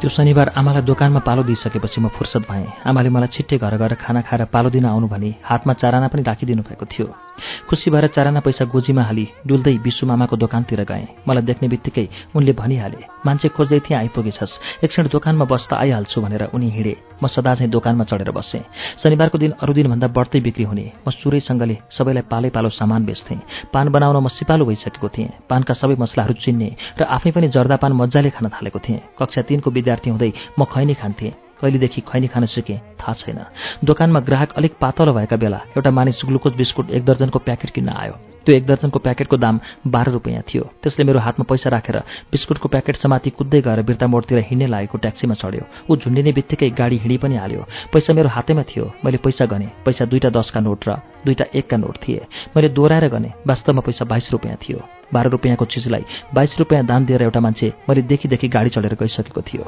त्यो 0.00 0.10
शनिबार 0.10 0.48
आमालाई 0.56 0.82
दोकानमा 0.82 1.20
पालो 1.20 1.42
दिइसकेपछि 1.44 2.00
म 2.00 2.08
फुर्सद 2.16 2.42
भएँ। 2.48 2.88
आमाले 2.88 3.08
मलाई 3.12 3.28
छिट्टै 3.36 3.56
घर 3.60 3.76
गएर 3.76 3.94
खाना 4.00 4.20
खाएर 4.24 4.44
पालो 4.48 4.68
दिन 4.72 4.84
आउनु 4.88 5.06
भने 5.12 5.30
हातमा 5.44 5.72
चाराना 5.76 6.08
पनि 6.08 6.22
राखिदिनु 6.24 6.62
भएको 6.64 6.86
थियो। 6.88 7.29
खुसी 7.68 7.90
भएर 7.90 8.06
चाराना 8.14 8.40
पैसा 8.40 8.64
गोजीमा 8.64 9.02
हाली 9.02 9.26
डुल्दै 9.46 9.76
विश्व 9.84 10.06
मामाको 10.06 10.36
दोकानतिर 10.36 10.82
गएँ। 10.84 11.06
मलाई 11.28 11.42
देख्ने 11.42 11.68
बित्तिकै 11.68 12.06
उनले 12.36 12.52
भनिहाले 12.52 13.00
मान्छे 13.26 13.48
खोज्दै 13.56 13.80
थिएँ 13.80 13.98
आइपुगेछस्। 13.98 14.84
एकछिन 14.84 15.06
दोकानमा 15.12 15.44
बस्दा 15.44 15.76
आइहाल्छु 15.76 16.20
भनेर 16.20 16.42
उनी 16.54 16.68
हिँडे। 16.70 16.94
म 17.22 17.26
सदा 17.26 17.54
चाहिँ 17.54 17.70
दोकानमा 17.70 18.04
चढेर 18.04 18.30
बसेँ। 18.30 18.64
शनिबारको 19.02 19.38
दिन 19.38 19.52
अरू 19.60 19.72
दिनभन्दा 19.72 20.08
बढ्दै 20.08 20.40
बिक्री 20.40 20.64
हुने। 20.64 20.84
म 21.06 21.10
सुरैसँगले 21.10 21.76
सबैलाई 21.90 22.24
पालै 22.30 22.50
पालो 22.50 22.68
सामान 22.70 23.04
बेच्थेँ। 23.04 23.40
पान 23.72 23.88
बनाउन 23.88 24.16
म 24.16 24.28
सिपालु 24.28 24.64
भइसकेको 24.64 25.08
थिएँ। 25.08 25.28
पानका 25.50 25.74
सबै 25.74 25.96
मसलाहरू 26.00 26.34
चिन्ने 26.40 26.68
र 27.00 27.02
आफै 27.04 27.30
पनि 27.30 27.48
जर्दा 27.48 27.76
पान 27.76 27.92
मजाले 27.92 28.30
खान 28.30 28.48
थालेको 28.48 28.78
थिएँ। 28.78 29.00
कक्षा 29.18 29.42
तिनको 29.42 29.70
विद्यार्थी 29.70 30.10
हुँदै 30.10 30.32
म 30.58 30.64
खैनी 30.64 30.94
खान्थेँ। 30.94 31.49
कहिलेदेखि 31.60 32.00
खैनी 32.08 32.28
खान 32.28 32.46
सिकेँ 32.46 32.78
थाहा 33.00 33.12
छैन। 33.14 33.38
दोकानमा 33.84 34.20
ग्राहक 34.20 34.52
अलिक 34.56 34.72
पातलो 34.80 35.12
भएका 35.12 35.36
बेला 35.36 35.60
एउटा 35.76 35.90
मानिस 35.90 36.22
ग्लुकोज 36.26 36.54
बिस्कुट 36.56 36.90
एक 36.90 37.04
दर्जनको 37.04 37.38
प्याकेट 37.38 37.70
किन्न 37.70 37.88
आयो। 37.90 38.16
त्यो 38.40 38.56
एक 38.56 38.66
दर्जनको 38.66 38.98
प्याकेटको 38.98 39.36
दाम 39.36 39.60
बाह्र 39.86 40.10
रुपियाँ 40.10 40.42
थियो। 40.48 40.64
त्यसले 40.82 41.04
मेरो 41.04 41.20
हातमा 41.20 41.44
पैसा 41.44 41.70
राखेर 41.70 41.96
बिस्कुटको 42.32 42.68
प्याकेट 42.68 42.96
समाति 42.96 43.30
कुद्दै 43.30 43.60
गएर 43.60 43.82
बिर्ता 43.84 44.06
मोडतिर 44.06 44.38
हिँड्ने 44.48 44.66
लागेको 44.66 44.98
ट्याक्सीमा 44.98 45.34
चढ्यो। 45.34 45.64
ऊ 45.90 45.96
झुन्डिने 45.96 46.32
बित्तिकै 46.32 46.70
गाडी 46.72 46.96
हिँडी 47.04 47.16
पनि 47.20 47.36
हाल्यो। 47.36 47.64
पैसा 47.92 48.12
मेरो 48.16 48.28
हातैमा 48.28 48.62
थियो। 48.64 48.84
मैले 49.04 49.18
पैसा 49.20 49.44
गने। 49.44 49.68
पैसा 49.84 50.04
दुईवटा 50.08 50.30
दसका 50.32 50.60
नोट 50.60 50.88
र 50.88 50.96
दुईवटा 51.24 51.44
एकका 51.52 51.76
नोट 51.76 51.96
थिए। 52.00 52.26
मैले 52.56 52.68
दोहोऱ्याएर 52.72 53.08
गने। 53.12 53.32
वास्तवमा 53.46 53.80
पैसा 53.84 54.04
बाइस 54.08 54.32
रुपियाँ 54.32 54.56
थियो। 54.56 54.80
बाह्र 55.12 55.28
रुपियाँको 55.28 55.64
चिजलाई 55.66 56.04
बाइस 56.34 56.56
रुपियाँ 56.58 56.84
दाम 56.86 57.06
दिएर 57.06 57.22
एउटा 57.22 57.40
मान्छे 57.40 57.72
मैले 57.88 58.02
देखिदेखि 58.08 58.48
गाडी 58.48 58.70
चढेर 58.70 58.94
गइसकेको 58.94 59.42
थियो। 59.42 59.64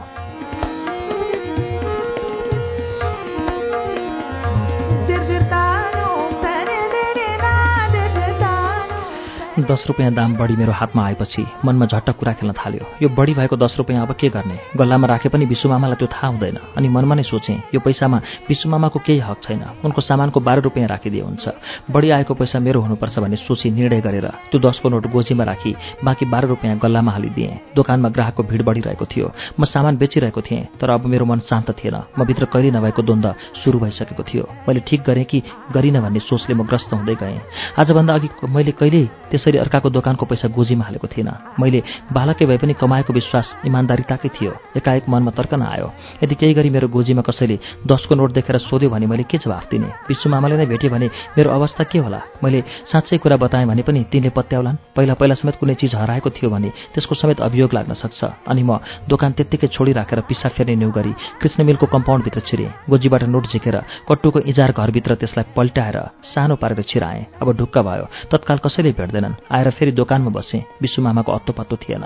दस 9.62 9.84
रुपियाँ 9.88 10.12
दाम 10.14 10.34
बढी 10.36 10.56
मेरो 10.56 10.72
हातमा 10.72 11.04
आएपछि 11.06 11.46
मनमा 11.64 11.86
झट्ट 11.86 12.10
कुरा 12.10 12.32
खेल्न 12.32 12.52
थाल्यो। 12.52 12.84
यो 13.02 13.08
बढी 13.08 13.34
भएको 13.34 13.56
दस 13.56 13.74
रुपियाँ 13.78 14.06
अब 14.06 14.12
के 14.14 14.28
गर्ने? 14.28 14.58
गल्लामा 14.76 15.06
राखे 15.06 15.28
पनि 15.28 15.44
विश्वमामालाई 15.46 15.96
त्यो 15.96 16.08
थाहा 16.08 16.28
हुँदैन। 16.28 16.58
अनि 16.76 16.88
मनमा 16.88 17.14
नै 17.14 17.22
सोचेँ 17.22 17.56
यो 17.74 17.80
पैसामा 17.80 18.18
विश्वमामाको 18.48 18.98
केही 19.06 19.18
हक 19.18 19.38
छैन। 19.42 19.62
उनको 19.84 20.00
सामानको 20.00 20.40
बाह्र 20.40 20.60
रुपियाँ 20.62 20.88
राखिदिए 20.88 21.22
हुन्छ। 21.22 21.44
बढी 21.90 22.10
आएको 22.10 22.34
पैसा 22.34 22.58
मेरो 22.58 22.80
हुनुपर्छ 22.80 23.18
भन्ने 23.18 23.36
सोची 23.36 23.70
निर्णय 23.70 24.00
गरेर 24.00 24.26
त्यो 24.50 24.58
दसको 24.60 24.88
नोट 24.88 25.06
गोजीमा 25.12 25.44
राखी 25.44 25.74
बाँकी 26.04 26.24
बाह्र 26.26 26.46
रुपियाँ 26.46 26.78
गल्लामा 26.78 27.12
हालिदिएँ। 27.12 27.74
दोकानमा 27.76 28.08
ग्राहकको 28.08 28.42
भिड 28.42 28.62
बढिरहेको 28.62 29.06
थियो। 29.06 29.26
म 29.60 29.64
सामान 29.64 29.96
बेचिरहेको 29.96 30.40
थिएँ 30.42 30.66
तर 30.80 30.90
अब 30.90 31.06
मेरो 31.06 31.24
मन 31.24 31.38
शान्त 31.46 31.70
थिएन। 31.78 31.96
म 32.18 32.24
भित्र 32.24 32.44
कहिले 32.52 32.70
नभएको 32.70 33.02
द्वन्द 33.02 33.26
सुरु 33.64 33.78
भइसकेको 33.78 34.22
थियो। 34.22 34.44
मैले 34.68 34.80
ठिक 34.86 35.02
गरेँ 35.06 35.24
कि 35.24 35.42
गरिनँ 35.72 36.02
भन्ने 36.02 36.20
सोचले 36.20 36.54
म 36.54 36.66
ग्रस्त 36.66 36.92
हुँदै 36.94 37.14
गएँ। 37.14 37.40
आजभन्दा 37.80 38.14
अघि 38.14 38.28
मैले 38.48 38.72
कहिल्यै 38.72 39.06
त्यसरी 39.30 39.51
अर्काको 39.58 39.90
दोकानको 39.90 40.26
पैसा 40.26 40.48
गोजीमा 40.48 40.84
हालेको 40.84 41.08
थिइनँ। 41.08 41.32
मैले 41.60 41.82
बालकै 42.12 42.46
भए 42.46 42.56
पनि 42.56 42.72
कमाएको 42.74 43.12
विश्वास 43.12 43.46
इमान्दारिताकै 43.66 44.28
थियो। 44.28 44.52
एकाएक 44.76 45.08
मनमा 45.08 45.30
तर्कन 45.30 45.62
आयो। 45.62 45.92
यदि 46.22 46.34
केही 46.34 46.54
गरी 46.54 46.70
मेरो 46.70 46.88
गोजीमा 46.88 47.22
कसैले 47.22 47.58
दसको 47.86 48.14
नोट 48.14 48.32
देखेर 48.32 48.58
सोध्यो 48.58 48.90
भने 48.90 49.06
मैले 49.06 49.22
के 49.24 49.38
जवाफ 49.38 49.70
दिने? 49.70 49.88
विश्वमामाले 50.08 50.56
नै 50.56 50.66
भेट्यो 50.66 50.90
भने 50.90 51.06
मेरो 51.36 51.50
अवस्था 51.50 51.84
के 51.84 51.98
होला? 51.98 52.20
मैले 52.44 52.60
साँच्चै 52.92 53.18
कुरा 53.18 53.36
बताएँ 53.36 53.66
भने 53.66 53.82
पनि 53.82 54.04
तिनले 54.12 54.30
पत्याउलान्। 54.30 54.76
पहिला 54.96 55.14
पहिला 55.14 55.34
समेत 55.34 55.56
कुनै 55.56 55.74
चिज 55.74 55.94
हराएको 55.94 56.30
थियो 56.30 56.50
भने 56.50 56.70
त्यसको 56.94 57.14
समेत 57.14 57.40
अभियोग 57.40 57.74
लाग्न 57.74 57.94
सक्छ। 57.94 58.20
अनि 58.48 58.62
म 58.62 58.78
दोकान 59.08 59.32
त्यत्तिकै 59.32 59.68
छोडिराखेर 59.68 60.20
पिसा 60.28 60.48
फेर्ने 60.48 60.74
न्यु 60.76 60.90
गरी 60.90 61.12
कृष्ण 61.40 61.64
मिलको 61.64 61.86
कम्पाउन्डभित्र 61.86 62.40
छिरेँ। 62.46 62.70
गोजीबाट 62.90 63.22
नोट 63.24 63.44
झिकेर 63.52 63.76
कट्टुको 64.08 64.38
इजार 64.50 64.72
घरभित्र 64.72 65.14
त्यसलाई 65.14 65.44
पल्टाएर 65.56 65.96
सानो 66.32 66.56
पारेर 66.56 66.82
छिराएँ। 66.82 67.26
अब 67.42 67.48
ढुक्क 67.56 67.78
भयो। 67.78 68.06
तत्काल 68.30 68.58
कसैले 68.64 68.92
भेट्दैनन्। 68.92 69.31
आएर 69.52 69.70
फेरि 69.70 69.92
दोकानमा 69.92 70.30
बसेँ। 70.30 70.62
विश्वमामाको 70.82 71.32
अत्तो 71.32 71.52
पत्तो 71.52 71.76
थिएन। 71.76 72.04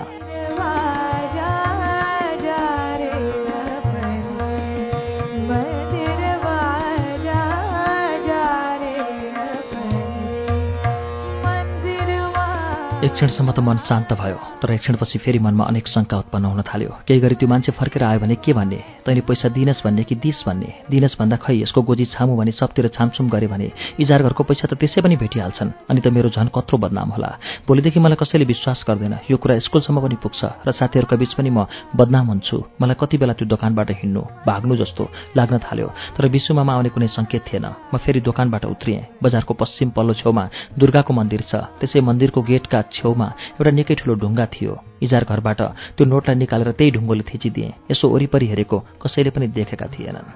एक 13.07 13.13
क्षणसम्म 13.13 13.53
त 13.53 13.59
मन 13.61 13.79
शान्त 13.87 14.13
भयो 14.13 14.39
तर 14.63 14.73
एक 14.73 14.81
क्षणपछि 14.81 15.19
फेरि 15.19 15.39
मनमा 15.39 15.65
अनेक 15.65 15.87
शङ्का 15.89 16.19
उत्पन्न 16.19 16.45
हुन 16.45 16.63
थाल्यो। 16.63 16.91
केही 17.07 17.21
गरी 17.21 17.35
त्यो 17.35 17.49
मान्छे 17.49 17.73
फर्केर 17.73 18.03
आयो 18.03 18.19
भने 18.21 18.35
के 18.35 18.53
भन्ने? 18.53 18.96
तैँले 19.07 19.21
पैसा 19.23 19.49
दिनस् 19.55 19.83
भन्ने 19.87 20.03
कि 20.03 20.15
दिस 20.19 20.43
भन्ने? 20.47 20.91
दिनस् 20.91 21.15
भन्दा 21.19 21.37
खै 21.39 21.55
यसको 21.63 21.83
गोजी 21.83 22.05
छामु 22.11 22.35
भने 22.37 22.53
सबतिर 22.53 22.89
छामछुम 22.91 23.29
गरे 23.31 23.47
भने 23.47 23.71
इजार 24.03 24.23
घरको 24.27 24.43
पैसा 24.43 24.67
त 24.67 24.75
त्यसै 24.75 25.01
पनि 25.01 25.17
भेटिहाल्छन् 25.17 25.71
अनि 25.91 26.01
त 26.03 26.11
मेरो 26.11 26.29
झन् 26.35 26.51
कत्रो 26.51 26.79
बदनाम 26.79 27.09
होला। 27.15 27.31
भोलिदेखि 27.71 28.01
मलाई 28.03 28.19
कसैले 28.19 28.45
विश्वास 28.51 28.83
गर्दैन। 28.83 29.15
यो 29.31 29.37
कुरा 29.39 29.59
स्कुलसम्म 29.63 30.03
पनि 30.03 30.17
पुग्छ 30.19 30.41
र 30.67 30.73
साथीहरूका 30.75 31.17
बीच 31.23 31.33
पनि 31.39 31.51
म 31.55 31.71
बदनाम 31.95 32.27
हुन्छु। 32.27 32.57
मलाई 32.83 32.97
कति 32.99 33.17
बेला 33.23 33.33
त्यो 33.39 33.47
दोकानबाट 33.47 33.91
हिँड्नु 34.03 34.23
भाग्नु 34.43 34.75
जस्तो 34.83 35.05
लाग्न 35.39 35.55
थाल्यो। 35.63 35.89
तर 36.19 36.27
विश्वमा 36.27 36.67
आउने 36.67 36.91
कुनै 36.91 37.07
सङ्केत 37.15 37.43
थिएन। 37.47 37.67
म 37.95 38.03
फेरि 38.03 38.21
दोकानबाट 38.27 38.65
उत्रिएँ। 38.75 39.23
बजारको 39.23 39.55
पश्चिम 39.55 39.95
पल्लो 39.95 40.15
छेउमा 40.19 40.45
दुर्गाको 40.75 41.13
मन्दिर 41.15 41.43
छ। 41.47 41.55
त्यसै 41.79 42.01
मन्दिरको 42.03 42.43
गेटका 42.43 42.83
छेउमा 42.91 43.27
एउटा 43.55 43.71
निकै 43.71 43.95
ठुलो 44.03 44.15
ढुङ्गा 44.19 44.47
थियो। 44.51 44.75
इजार 45.03 45.25
घरबाट 45.25 45.61
त्यो 45.97 46.05
नोटलाई 46.07 46.37
निकालेर 46.37 46.71
त्यही 46.73 46.91
ढुङ्गोले 46.91 47.25
थिचिदिएँ। 47.29 47.73
यसो 47.91 48.09
वरिपरि 48.09 48.47
हेरेको 48.47 48.79
कसैले 49.03 49.31
पनि 49.31 49.47
देखेका 49.49 49.87
थिएनन्। 49.87 50.29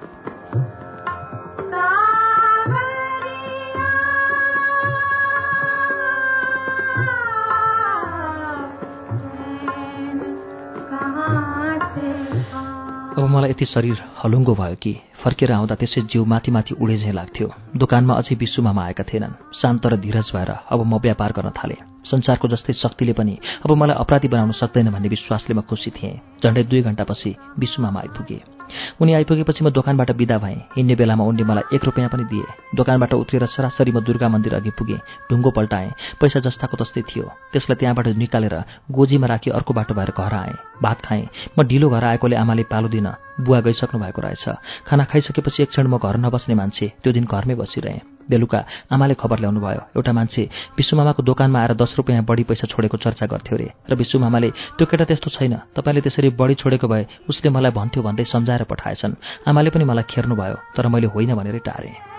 अब 13.11 13.27
मलाई 13.27 13.49
यति 13.49 13.65
शरीर 13.65 13.97
हलुङ्गो 14.23 14.53
भयो 14.55 14.75
कि 14.75 14.91
फर्केर 15.23 15.51
आउँदा 15.51 15.75
त्यसै 15.75 16.01
जिउ 16.09 16.25
माथि 16.25 16.51
माथि 16.51 16.73
उडे 16.81 16.97
झै 16.97 17.11
लाग्थ्यो। 17.11 17.47
दोकानमा 17.75 18.13
अझै 18.15 18.35
विश्वमा 18.35 18.71
आएका 18.71 19.03
थिएनन्। 19.03 19.37
शान्त 19.61 19.85
र 19.85 19.95
धीरज 19.99 20.31
भएर 20.33 20.49
अब 20.71 20.79
म 20.85 20.97
व्यापार 20.97 21.31
गर्न 21.35 21.49
थालेँ। 21.51 21.90
संसारको 22.05 22.47
जस्तै 22.47 22.73
शक्तिले 22.73 23.13
पनि 23.13 23.37
अब 23.65 23.71
मलाई 23.71 23.95
अपराधी 23.95 24.27
बनाउन 24.27 24.51
सक्दैन 24.51 24.89
भन्ने 24.91 25.09
विश्वासले 25.09 25.53
म 25.55 25.61
खुसी 25.61 25.91
थिएँ। 25.91 26.19
झन्डै 26.43 26.63
दुई 26.63 26.81
घन्टापछि 26.81 27.35
विश्वमा 27.59 27.99
आइपुगे। 27.99 28.60
उनी 29.01 29.13
आइपुगेपछि 29.13 29.63
म 29.63 29.69
दोकानबाट 29.69 30.11
बिदा 30.11 30.37
भएँ। 30.37 30.55
हिँड्ने 30.75 30.95
बेलामा 30.95 31.23
उनले 31.23 31.43
मलाई 31.43 31.75
एक 31.75 31.83
रुपियाँ 31.85 32.09
पनि 32.09 32.23
दिए। 32.31 32.75
दोकानबाट 32.75 33.13
उत्रिएर 33.13 33.45
सरासरी 33.47 33.91
म 33.91 33.99
दुर्गा 34.01 34.27
मन्दिर 34.29 34.53
अघि 34.55 34.71
पुगेँ 34.77 34.99
ढुङ्गो 35.29 35.51
पल्टाएँ 35.51 35.91
पैसा 36.19 36.39
जस्ताको 36.39 36.77
तस्तै 36.77 37.01
थियो। 37.09 37.25
त्यसलाई 37.51 37.77
त्यहाँबाट 37.79 38.07
निकालेर 38.15 38.55
गोजीमा 38.91 39.27
राखी 39.27 39.49
अर्को 39.51 39.73
बाटो 39.73 39.93
भएर 39.93 40.11
घर 40.11 40.33
आएँ। 40.33 40.55
भात 40.83 40.99
खाएँ। 41.05 41.27
म 41.59 41.63
ढिलो 41.63 41.89
घर 41.89 42.03
आएकोले 42.03 42.35
आमाले 42.35 42.63
पालो 42.71 42.87
दिन 42.89 43.07
बुवा 43.41 43.59
गइसक्नु 43.61 43.99
भएको 43.99 44.21
रहेछ। 44.21 44.45
खाना 44.87 45.03
खाइसकेपछि 45.05 45.63
एक 45.63 45.69
क्षण 45.69 45.87
म 45.87 45.97
घर 45.97 46.17
नबस्ने 46.17 46.55
मान्छे 46.55 46.87
त्यो 47.03 47.13
दिन 47.13 47.25
घरमै 47.25 47.55
बसिरहेँ। 47.55 48.01
बेलुका 48.29 48.59
आमाले 48.93 49.13
खबर 49.17 49.39
ल्याउनु 49.39 49.59
भयो 49.59 49.81
एउटा 49.97 50.11
मान्छे 50.13 50.43
विश्वमामाको 50.77 51.23
दोकानमा 51.23 51.59
आएर 51.59 51.73
दस 51.73 51.95
रुपियाँ 51.97 52.23
बढी 52.23 52.43
पैसा 52.43 52.67
छोडेको 52.69 52.97
चर्चा 52.97 53.25
गर्थ्यो 53.25 53.57
रे। 53.57 53.67
र 53.89 53.93
विश्वमामाले 53.97 54.49
त्यो 54.77 54.85
केटा 54.85 55.05
त्यस्तो 55.09 55.29
छैन। 55.35 55.53
तपाईँले 55.75 56.01
त्यसरी 56.01 56.29
बढी 56.37 56.55
छोडेको 56.61 56.87
भए 56.87 57.03
उसले 57.29 57.49
मलाई 57.49 57.71
भन्थ्यो 57.71 58.03
भन्दै 58.03 58.23
सम्झाएर 58.25 58.60
पठाएछन्। 58.63 59.13
आमाले 59.47 59.69
पनि 59.69 59.83
मलाई 59.83 60.03
खेर्नु 60.09 60.35
भयो 60.35 60.57
तर 60.75 60.87
मैले 60.87 61.07
होइन 61.07 61.35
भनेरै 61.35 61.59
टारेँ। 61.59 62.10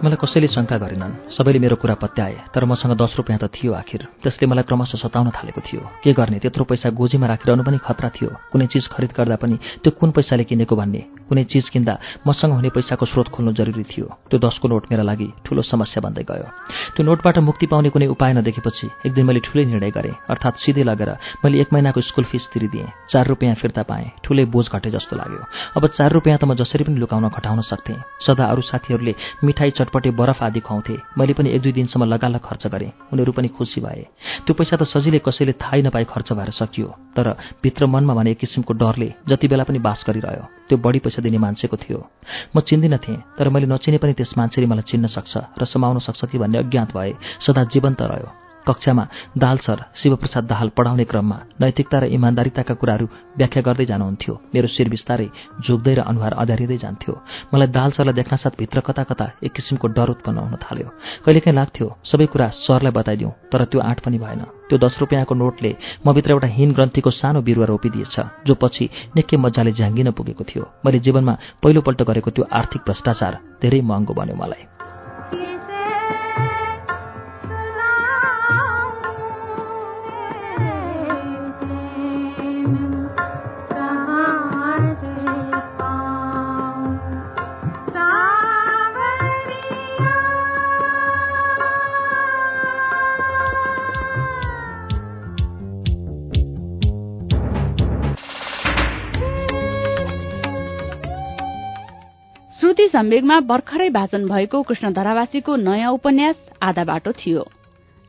मलाई 0.00 0.16
कसैले 0.16 0.48
शङ्का 0.48 0.76
गरेनन्। 0.80 1.36
सबैले 1.36 1.58
मेरो 1.60 1.76
कुरा 1.76 1.94
पत्याए 2.00 2.56
तर 2.56 2.64
मसँग 2.64 2.96
दस 2.96 3.20
रुपियाँ 3.20 3.36
त 3.36 3.52
थियो 3.52 3.72
आखिर। 3.76 4.00
त्यसले 4.24 4.46
मलाई 4.48 4.64
क्रमशः 4.64 4.96
सताउन 4.96 5.28
थालेको 5.36 5.60
थियो। 5.60 5.80
के 6.00 6.12
गर्ने 6.16 6.38
त्यत्रो 6.40 6.64
पैसा 6.64 6.88
गोजीमा 6.96 7.26
राखिरहनु 7.28 7.62
पनि 7.68 7.78
खतरा 7.84 8.08
थियो। 8.16 8.30
कुनै 8.48 8.66
चिज 8.72 8.88
खरिद 8.88 9.12
गर्दा 9.12 9.36
पनि 9.36 9.56
त्यो 9.84 9.90
कुन 9.92 10.10
पैसाले 10.16 10.44
किनेको 10.48 10.72
भन्ने 10.72 11.00
कुनै 11.28 11.44
चिज 11.52 11.68
किन्दा 11.68 11.94
मसँग 12.26 12.52
हुने 12.56 12.70
पैसाको 12.72 13.04
स्रोत 13.12 13.28
खोल्नु 13.28 13.52
जरुरी 13.52 13.84
थियो। 13.92 14.06
त्यो 14.30 14.38
दसको 14.40 14.66
नोट 14.72 14.88
मेरा 14.88 15.04
लागि 15.04 15.28
ठूलो 15.44 15.62
समस्या 15.68 16.00
बन्दै 16.00 16.24
गयो। 16.24 16.48
त्यो 16.96 17.02
नोटबाट 17.04 17.38
मुक्ति 17.44 17.66
पाउने 17.68 17.88
कुनै 17.92 18.06
उपाय 18.08 18.32
नदेखेपछि 18.40 18.86
एक 19.04 19.12
दिन 19.12 19.24
मैले 19.28 19.40
ठुलै 19.44 19.64
निर्णय 19.68 19.90
गरेँ। 19.92 20.16
अर्थात् 20.32 20.60
सिधै 20.64 20.84
लगेर 20.88 21.10
मैले 21.44 21.60
एक 21.60 21.68
महिनाको 21.76 22.00
स्कुल 22.00 22.24
फिस 22.24 22.48
तिरिदिएँ। 22.56 22.88
चार 23.12 23.26
रुपियाँ 23.28 23.54
फिर्ता 23.60 23.82
पाएँ। 23.84 24.10
ठुलै 24.24 24.44
बोझ 24.48 24.66
घटे 24.72 24.90
जस्तो 24.90 25.16
लाग्यो। 25.16 25.44
अब 25.76 25.86
चार 25.92 26.10
रुपियाँ 26.16 26.38
त 26.40 26.44
म 26.48 26.56
जसरी 26.56 26.88
पनि 26.88 26.96
लुकाउन 26.96 27.28
घटाउन 27.28 27.60
सक्थेँ। 27.68 28.00
सदा 28.26 28.44
अरू 28.48 28.62
साथीहरूले 28.64 29.14
मिठाई 29.44 29.70
चटपटे 29.90 30.10
बरफ 30.10 30.42
आदि 30.42 30.60
खुवाउँथे। 30.60 30.96
मैले 31.18 31.32
पनि 31.34 31.50
एक 31.50 31.62
दुई 31.62 31.72
दिनसम्म 31.72 32.04
लगाल 32.04 32.38
खर्च 32.38 32.66
गरेँ। 32.66 32.90
उनीहरू 33.12 33.32
पनि 33.32 33.48
खुसी 33.50 33.80
भए। 33.80 34.06
त्यो 34.46 34.54
पैसा 34.54 34.76
त 34.76 34.86
सजिलै 34.86 35.18
कसैले 35.18 35.52
थाहै 35.58 35.82
नपाई 35.82 36.04
खर्च 36.06 36.32
भएर 36.32 36.50
सकियो। 36.54 36.88
तर 37.16 37.34
भित्र 37.62 37.86
मनमा 37.86 38.14
भने 38.14 38.30
एक 38.30 38.38
किसिमको 38.38 38.72
डरले 38.74 39.08
जति 39.26 39.48
बेला 39.50 39.64
पनि 39.66 39.78
बास 39.82 40.04
गरिरह्यो 40.06 40.44
त्यो 40.68 40.78
बढी 40.78 40.98
पैसा 41.02 41.22
दिने 41.22 41.38
मान्छेको 41.38 41.76
थियो। 41.76 41.98
म 42.54 42.60
चिन्दिन 42.62 42.96
थिएँ 43.02 43.18
तर 43.34 43.48
मैले 43.50 43.66
नचिने 43.66 43.98
पनि 43.98 44.12
त्यस 44.14 44.34
मान्छेले 44.38 44.66
मलाई 44.70 44.86
चिन्न 44.86 45.06
सक्छ 45.10 45.34
र 45.58 45.64
समाउन 45.66 45.98
सक्छ 45.98 46.30
कि 46.30 46.38
भन्ने 46.38 46.58
अज्ञात 46.58 46.94
भए 46.94 47.10
सदा 47.42 47.64
जीवन्त 47.74 48.02
रह्यो। 48.02 48.49
कक्षामा 48.70 49.04
दाल 49.42 49.58
सर 49.66 49.78
शिवप्रसाद 49.98 50.44
दाहाल 50.46 50.68
पढाउने 50.78 51.04
क्रममा 51.10 51.38
नैतिकता 51.60 51.98
र 51.98 52.04
इमान्दारिताका 52.16 52.74
कुराहरू 52.80 53.06
व्याख्या 53.38 53.62
गर्दै 53.66 53.86
जानुहुन्थ्यो। 53.90 54.34
मेरो 54.54 54.68
शिर 54.70 54.88
बिस्तारै 54.94 55.28
झुक्दै 55.66 55.94
र 55.94 56.00
अनुहार 56.10 56.32
अँध्यारिँदै 56.38 56.78
जान्थ्यो। 56.84 57.14
मलाई 57.52 57.68
दाल 57.76 57.90
सरलाई 57.96 58.14
देख्नासाथ 58.14 58.54
भित्र 58.60 58.80
कता 58.86 59.02
कता 59.10 59.26
एक 59.42 59.52
किसिमको 59.52 59.86
डर 59.96 60.08
उत्पन्न 60.14 60.38
हुन 60.38 60.54
थाल्यो। 60.62 60.88
कहिलेकाहीँ 61.26 61.56
लाग्थ्यो 61.58 61.86
सबै 62.10 62.26
कुरा 62.32 62.46
सरलाई 62.62 62.92
बताइदिउँ 62.94 63.32
तर 63.50 63.64
त्यो 63.70 63.80
आँट 63.80 64.00
पनि 64.06 64.18
भएन। 64.18 64.42
त्यो 64.68 64.78
दस 64.78 64.96
रुपियाँको 65.00 65.34
नोटले 65.34 65.70
म 66.06 66.12
भित्र 66.14 66.30
एउटा 66.30 66.48
हिन 66.56 66.72
ग्रन्थीको 66.72 67.10
सानो 67.10 67.42
बिरुवा 67.42 67.66
रोपिदिएछ 67.66 68.16
जो 68.46 68.54
पछि 68.54 68.84
निकै 69.16 69.36
मजाले 69.36 69.72
झ्याङ्गिन 69.72 70.10
पुगेको 70.14 70.44
थियो। 70.46 70.64
मैले 70.86 70.98
जीवनमा 71.04 71.34
पहिलोपल्ट 71.62 72.02
गरेको 72.06 72.30
त्यो 72.30 72.44
आर्थिक 72.52 72.82
भ्रष्टाचार 72.86 73.34
धेरै 73.62 73.80
महँगो 73.82 74.14
बन्यो 74.14 74.36
मलाई। 74.36 74.62
श्रुति 102.80 102.92
सम्वेगमा 102.92 103.38
भर्खरै 103.40 103.88
भाषण 103.90 104.22
भएको 104.28 104.62
कृष्ण 104.62 104.92
धरावासीको 104.92 105.56
नयाँ 105.58 105.90
उपन्यास 105.92 106.36
आधा 106.62 106.84
बाटो 106.84 107.12
थियो। 107.12 107.42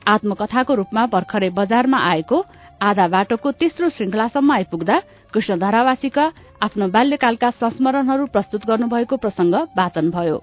आत्मकथाको 0.02 0.74
रूपमा 0.74 1.06
भर्खरै 1.08 1.50
बजारमा 1.50 2.00
आएको 2.02 2.38
आधा 2.82 3.08
बाटोको 3.08 3.52
तेस्रो 3.54 3.90
श्रृंखलासम्म 3.90 4.52
आइपुग्दा 4.52 5.02
कृष्ण 5.34 5.60
धरावासीका 5.60 6.32
आफ्नो 6.62 6.88
बाल्यकालका 6.88 7.50
संस्मरणहरू 7.54 8.26
प्रस्तुत 8.32 8.66
गर्नुभएको 8.68 9.18
प्रसंग 9.18 9.56
वाचन 9.76 10.10
भयो। 10.10 10.40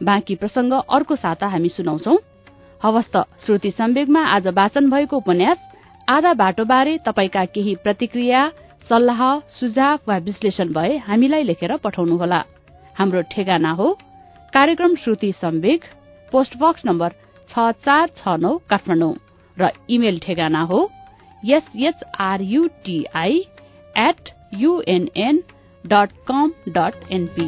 बाँकी 0.00 0.34
प्रसंग 0.34 0.72
अर्को 0.72 1.16
साता 1.16 1.46
हामी 1.46 1.68
सुनाउँछौ। 1.76 2.16
हवस्त 2.80 3.22
श्रुति 3.44 3.70
सम्वेगमा 3.76 4.24
आज 4.30 4.48
वाचन 4.56 4.90
भएको 4.90 5.16
उपन्यास 5.18 5.70
आधा 6.08 6.32
बाटोबारे 6.34 6.98
तपाईँका 7.06 7.44
केही 7.52 7.74
प्रतिक्रिया 7.84 8.48
सल्लाह 8.90 9.38
सुझाव 9.60 9.98
वा 10.08 10.18
विश्लेषण 10.24 10.72
भए 10.72 10.96
हामीलाई 11.06 11.42
लेखेर 11.44 11.76
पठाउनुहोला। 11.84 12.44
हाम्रो 12.96 13.20
ठेगाना 13.32 13.70
हो। 13.72 13.88
कार्यक्रम 14.52 14.94
Shruti 14.96 15.30
Sambeg 15.40 15.80
post 16.32 16.52
box 16.58 16.82
number 16.86 17.10
छ 17.50 17.54
चार 17.84 18.06
छ 18.18 18.20
नौ 18.40 18.52
काठमाडौँ 18.70 19.14
र 19.56 19.62
इमेल 19.90 20.16
ठेगाना 20.18 20.62
हो। 20.70 20.80
SHRUTI 21.42 23.36
at 24.00 24.22
UNN 24.54 25.36
dot 25.84 26.10
com 26.28 26.46
dot 26.68 26.94
NP 27.12 27.46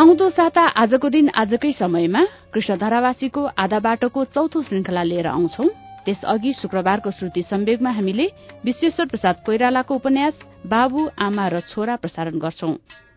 आउँदो 0.00 0.26
साता 0.30 0.62
आजको 0.82 1.08
दिन 1.08 1.26
आजकै 1.36 1.72
समयमा 1.78 2.22
कृष्ण 2.54 2.72
धरावासीको 2.78 3.42
आधा 3.58 3.78
बाटोको 3.80 4.20
चौथो 4.34 4.58
श्रृंखला 4.62 5.02
लिएर 5.02 5.26
आउँछौ। 5.28 5.64
त्यसअघि 6.06 6.52
शुक्रबारको 6.60 7.10
श्रुति 7.10 7.42
सम्वेगमा 7.50 7.90
हामीले 7.90 8.26
विश्वेश्वर 8.64 9.06
प्रसाद 9.06 9.42
कोइरालाको 9.46 9.94
उपन्यास 9.94 10.34
बाबु 10.66 11.08
आमा 11.18 11.48
र 11.48 11.60
छोरा 11.74 11.96
प्रसारण 11.96 12.38
गर्छौं। 12.38 12.72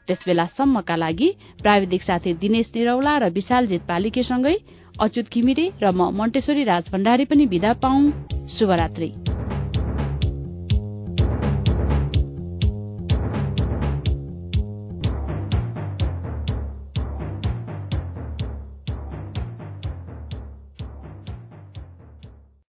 त्यसबेलासम्मका 0.07 0.95
लागि 0.95 1.29
प्राविधिक 1.61 2.03
साथी 2.03 2.33
दिनेश 2.41 2.71
निरौला 2.75 3.17
र 3.17 3.29
विशालजित 3.29 3.81
पालिकेसँगै 3.87 4.55
अच्युत 4.99 5.27
घिमिरे 5.29 5.65
र 5.83 5.91
म 5.93 6.09
मन्टेश्वरी 6.17 6.63
राज 6.65 6.89
भण्डारी 6.91 7.25
पनि 7.29 7.45
विदा 7.45 7.73
पाऊ 7.77 8.09
शुभरात्री। 8.57 9.28